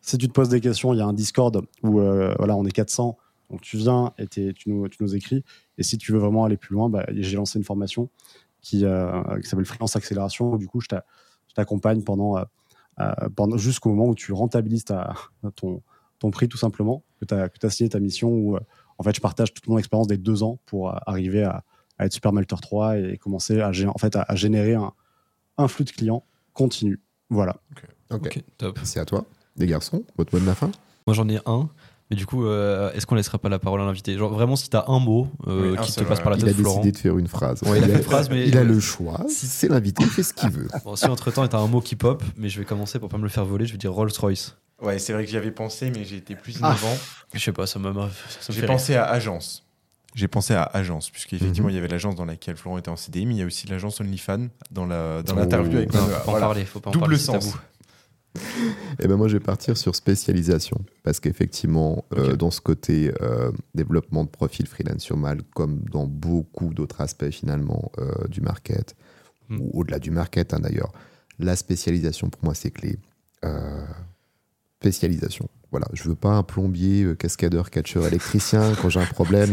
Si 0.00 0.16
tu 0.18 0.28
te 0.28 0.32
poses 0.32 0.48
des 0.48 0.60
questions, 0.60 0.94
il 0.94 0.98
y 0.98 1.00
a 1.00 1.06
un 1.06 1.12
Discord 1.12 1.62
où 1.82 2.00
euh, 2.00 2.34
voilà, 2.38 2.56
on 2.56 2.64
est 2.64 2.72
400. 2.72 3.16
Donc 3.50 3.60
tu 3.60 3.76
viens 3.76 4.12
et 4.18 4.26
tu 4.26 4.54
nous, 4.66 4.88
tu 4.88 5.02
nous 5.02 5.14
écris. 5.14 5.44
Et 5.76 5.82
si 5.82 5.98
tu 5.98 6.12
veux 6.12 6.18
vraiment 6.18 6.44
aller 6.44 6.56
plus 6.56 6.74
loin, 6.74 6.88
bah, 6.88 7.04
j'ai 7.10 7.36
lancé 7.36 7.58
une 7.58 7.64
formation 7.64 8.08
qui, 8.60 8.84
euh, 8.84 9.22
qui 9.40 9.48
s'appelle 9.48 9.66
Freelance 9.66 9.96
Accélération. 9.96 10.52
Où, 10.52 10.58
du 10.58 10.68
coup, 10.68 10.80
je 10.80 10.88
t'accompagne 11.54 12.02
pendant, 12.02 12.38
euh, 12.38 12.44
pendant 13.36 13.56
jusqu'au 13.56 13.90
moment 13.90 14.08
où 14.08 14.14
tu 14.14 14.32
rentabilises 14.32 14.84
ta, 14.84 15.14
ton, 15.56 15.82
ton 16.18 16.30
prix 16.30 16.48
tout 16.48 16.58
simplement, 16.58 17.02
que 17.20 17.26
tu 17.26 17.34
as, 17.34 17.48
as, 17.62 17.70
signé 17.70 17.88
ta 17.88 18.00
mission. 18.00 18.30
Où 18.30 18.58
en 18.98 19.02
fait, 19.02 19.14
je 19.14 19.20
partage 19.20 19.52
toute 19.54 19.66
mon 19.68 19.78
expérience 19.78 20.06
des 20.06 20.18
deux 20.18 20.42
ans 20.42 20.58
pour 20.66 20.94
arriver 21.08 21.44
à, 21.44 21.64
à 21.98 22.06
être 22.06 22.12
Super 22.12 22.32
Melter 22.32 22.56
3 22.60 22.98
et 22.98 23.18
commencer 23.18 23.60
à, 23.60 23.70
en 23.88 23.98
fait, 23.98 24.16
à, 24.16 24.22
à 24.22 24.34
générer 24.34 24.74
un, 24.74 24.92
un 25.58 25.68
flux 25.68 25.84
de 25.84 25.90
clients 25.90 26.24
continu. 26.52 27.00
Voilà. 27.28 27.56
Okay. 27.72 27.86
Ok. 28.10 28.44
Top. 28.58 28.78
C'est 28.82 29.00
à 29.00 29.04
toi, 29.04 29.24
les 29.56 29.66
garçons, 29.66 30.04
votre 30.16 30.34
mot 30.34 30.40
de 30.40 30.46
la 30.46 30.54
fin? 30.54 30.70
Moi 31.06 31.14
j'en 31.14 31.28
ai 31.28 31.38
un. 31.46 31.68
Mais 32.10 32.16
du 32.16 32.26
coup, 32.26 32.44
euh, 32.44 32.92
est-ce 32.92 33.06
qu'on 33.06 33.14
laisserait 33.14 33.38
pas 33.38 33.48
la 33.48 33.58
parole 33.60 33.80
à 33.80 33.84
l'invité? 33.84 34.16
Genre 34.18 34.32
vraiment, 34.32 34.56
si 34.56 34.68
t'as 34.68 34.84
un 34.88 34.98
mot 34.98 35.28
euh, 35.46 35.70
Oui, 35.72 35.78
un 35.78 35.82
qui 35.82 35.90
te 35.92 35.94
seul, 36.00 36.06
passe 36.06 36.20
par 36.20 36.30
la 36.30 36.38
Il 36.38 36.42
a 36.44 36.46
tête, 36.48 36.56
Florent. 36.56 36.76
décidé 36.80 36.92
de 36.92 36.98
faire 36.98 37.18
une 37.18 37.28
phrase. 37.28 37.62
Ouais, 37.62 37.78
il 37.78 37.84
a 37.84 37.88
fait 37.88 37.96
une 37.98 38.02
phrase, 38.02 38.28
mais- 38.30 38.48
il 38.48 38.56
a 38.58 38.64
le 38.64 38.80
choix. 38.80 39.20
C'est 39.28 39.68
l'invité, 39.68 40.02
il 40.02 40.10
fait 40.10 40.24
ce 40.24 40.34
qu'il 40.34 40.50
veut. 40.50 40.66
Bon, 40.84 40.96
si 40.96 41.06
entre 41.06 41.30
temps 41.30 41.46
t'as 41.46 41.58
un 41.58 41.68
mot 41.68 41.80
qui 41.80 41.94
pop, 41.96 42.22
mais 42.36 42.48
je 42.48 42.58
vais 42.58 42.64
commencer 42.64 42.98
pour 42.98 43.08
pas 43.08 43.16
me 43.18 43.22
le 43.22 43.28
faire 43.28 43.44
voler, 43.44 43.64
je 43.66 43.72
vais 43.72 43.78
dire 43.78 43.92
Rolls 43.92 44.10
Royce. 44.18 44.56
Ouais, 44.82 44.98
c'est 44.98 45.12
vrai 45.12 45.24
que 45.24 45.30
j'y 45.30 45.36
avais 45.36 45.50
pensé, 45.52 45.90
mais 45.94 46.04
j'ai 46.04 46.16
été 46.16 46.34
plus 46.34 46.56
Ah. 46.62 46.68
innovant. 46.68 46.96
Je 47.34 47.38
sais 47.38 47.52
pas, 47.52 47.66
ça 47.66 47.78
m'a. 47.78 47.92
J'ai 48.48 48.66
pensé 48.66 48.96
à 48.96 49.04
agence. 49.04 49.64
J'ai 50.16 50.26
pensé 50.26 50.54
à 50.54 50.64
agence, 50.64 51.10
puisqu'effectivement, 51.10 51.68
Mhm. 51.68 51.72
il 51.72 51.76
y 51.76 51.78
avait 51.78 51.86
l'agence 51.86 52.16
dans 52.16 52.24
laquelle 52.24 52.56
Florent 52.56 52.78
était 52.78 52.88
en 52.88 52.96
CDI, 52.96 53.26
mais 53.26 53.34
il 53.34 53.38
y 53.38 53.42
a 53.42 53.46
aussi 53.46 53.68
l'agence 53.68 54.00
OnlyFans 54.00 54.48
dans 54.72 54.84
la- 54.84 55.22
dans 55.22 55.34
Oh. 55.34 55.38
l'interview 55.38 55.76
avec. 55.76 55.94
Non, 55.94 56.00
faut 56.00 56.06
pas 56.08 56.18
en 56.18 56.30
Voilà. 56.32 56.46
parler, 56.46 56.64
faut 56.64 56.80
pas 56.80 56.90
en 56.90 56.92
Double 56.92 57.02
parler, 57.04 57.18
sens. 57.18 57.44
tabou. 57.50 57.56
Et 58.98 59.08
ben 59.08 59.16
moi, 59.16 59.28
je 59.28 59.36
vais 59.36 59.44
partir 59.44 59.76
sur 59.76 59.94
spécialisation. 59.94 60.80
Parce 61.02 61.20
qu'effectivement, 61.20 62.04
euh, 62.14 62.36
dans 62.36 62.50
ce 62.50 62.60
côté 62.60 63.12
euh, 63.22 63.50
développement 63.74 64.24
de 64.24 64.28
profil 64.28 64.66
freelance 64.66 65.02
sur 65.02 65.16
Mal, 65.16 65.42
comme 65.54 65.80
dans 65.90 66.06
beaucoup 66.06 66.72
d'autres 66.74 67.00
aspects 67.00 67.30
finalement 67.30 67.90
euh, 67.98 68.28
du 68.28 68.40
market, 68.40 68.94
Hmm. 69.48 69.58
ou 69.60 69.80
au-delà 69.80 69.98
du 69.98 70.12
market 70.12 70.54
hein, 70.54 70.60
d'ailleurs, 70.60 70.92
la 71.40 71.56
spécialisation 71.56 72.30
pour 72.30 72.44
moi, 72.44 72.54
c'est 72.54 72.70
clé. 72.70 72.98
Spécialisation. 74.80 75.48
Voilà, 75.72 75.88
je 75.92 76.04
veux 76.04 76.14
pas 76.14 76.30
un 76.30 76.42
plombier, 76.42 77.16
cascadeur, 77.18 77.70
catcheur, 77.70 78.06
électricien. 78.06 78.74
Quand 78.80 78.90
j'ai 78.90 79.00
un 79.00 79.06
problème, 79.06 79.50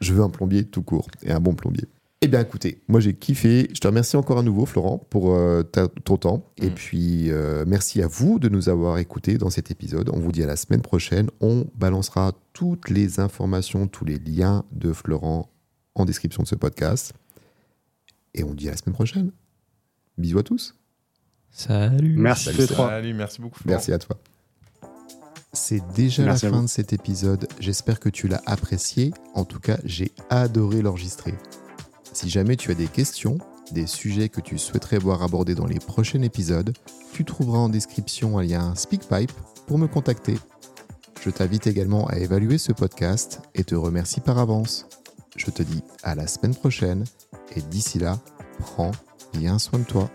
je 0.00 0.14
veux 0.14 0.22
un 0.22 0.30
plombier 0.30 0.64
tout 0.64 0.82
court 0.82 1.08
et 1.22 1.32
un 1.32 1.40
bon 1.40 1.54
plombier. 1.54 1.86
Eh 2.26 2.28
bien, 2.28 2.40
écoutez, 2.40 2.82
moi 2.88 2.98
j'ai 2.98 3.14
kiffé. 3.14 3.68
Je 3.72 3.78
te 3.78 3.86
remercie 3.86 4.16
encore 4.16 4.38
à 4.38 4.42
nouveau, 4.42 4.66
Florent, 4.66 4.98
pour 5.10 5.32
euh, 5.32 5.62
ta- 5.62 5.86
ton 5.86 6.16
temps. 6.16 6.50
Et 6.56 6.70
Mm. 6.70 6.74
puis, 6.74 7.30
euh, 7.30 7.62
merci 7.68 8.02
à 8.02 8.08
vous 8.08 8.40
de 8.40 8.48
nous 8.48 8.68
avoir 8.68 8.98
écoutés 8.98 9.38
dans 9.38 9.48
cet 9.48 9.70
épisode. 9.70 10.10
On 10.12 10.18
vous 10.18 10.32
dit 10.32 10.42
à 10.42 10.46
la 10.46 10.56
semaine 10.56 10.82
prochaine. 10.82 11.30
On 11.40 11.66
balancera 11.76 12.32
toutes 12.52 12.90
les 12.90 13.20
informations, 13.20 13.86
tous 13.86 14.04
les 14.04 14.18
liens 14.18 14.64
de 14.72 14.92
Florent 14.92 15.48
en 15.94 16.04
description 16.04 16.42
de 16.42 16.48
ce 16.48 16.56
podcast. 16.56 17.12
Et 18.34 18.42
on 18.42 18.54
dit 18.54 18.66
à 18.66 18.72
la 18.72 18.76
semaine 18.76 18.94
prochaine. 18.94 19.30
Bisous 20.18 20.40
à 20.40 20.42
tous. 20.42 20.74
Salut. 21.52 22.16
Merci 22.18 22.46
Salut, 22.46 22.66
salut. 22.66 23.14
merci 23.14 23.40
beaucoup. 23.40 23.60
Florent. 23.60 23.76
Merci 23.76 23.92
à 23.92 23.98
toi. 24.00 24.18
C'est 25.52 25.80
déjà 25.94 26.24
Merci 26.24 26.44
la 26.46 26.50
fin 26.50 26.62
de 26.64 26.68
cet 26.68 26.92
épisode. 26.92 27.46
J'espère 27.60 28.00
que 28.00 28.08
tu 28.08 28.26
l'as 28.26 28.42
apprécié. 28.46 29.14
En 29.34 29.44
tout 29.44 29.60
cas, 29.60 29.78
j'ai 29.84 30.10
adoré 30.28 30.82
l'enregistrer. 30.82 31.34
Si 32.16 32.30
jamais 32.30 32.56
tu 32.56 32.70
as 32.70 32.74
des 32.74 32.86
questions, 32.86 33.36
des 33.72 33.86
sujets 33.86 34.30
que 34.30 34.40
tu 34.40 34.56
souhaiterais 34.56 34.96
voir 34.96 35.22
abordés 35.22 35.54
dans 35.54 35.66
les 35.66 35.78
prochains 35.78 36.22
épisodes, 36.22 36.72
tu 37.12 37.26
trouveras 37.26 37.58
en 37.58 37.68
description 37.68 38.38
un 38.38 38.42
lien 38.42 38.74
SpeakPipe 38.74 39.32
pour 39.66 39.76
me 39.76 39.86
contacter. 39.86 40.38
Je 41.20 41.28
t'invite 41.28 41.66
également 41.66 42.06
à 42.06 42.16
évaluer 42.16 42.56
ce 42.56 42.72
podcast 42.72 43.42
et 43.54 43.64
te 43.64 43.74
remercie 43.74 44.22
par 44.22 44.38
avance. 44.38 44.86
Je 45.36 45.50
te 45.50 45.62
dis 45.62 45.82
à 46.02 46.14
la 46.14 46.26
semaine 46.26 46.54
prochaine 46.54 47.04
et 47.54 47.60
d'ici 47.60 47.98
là, 47.98 48.18
prends 48.60 48.92
bien 49.34 49.58
soin 49.58 49.80
de 49.80 49.84
toi. 49.84 50.10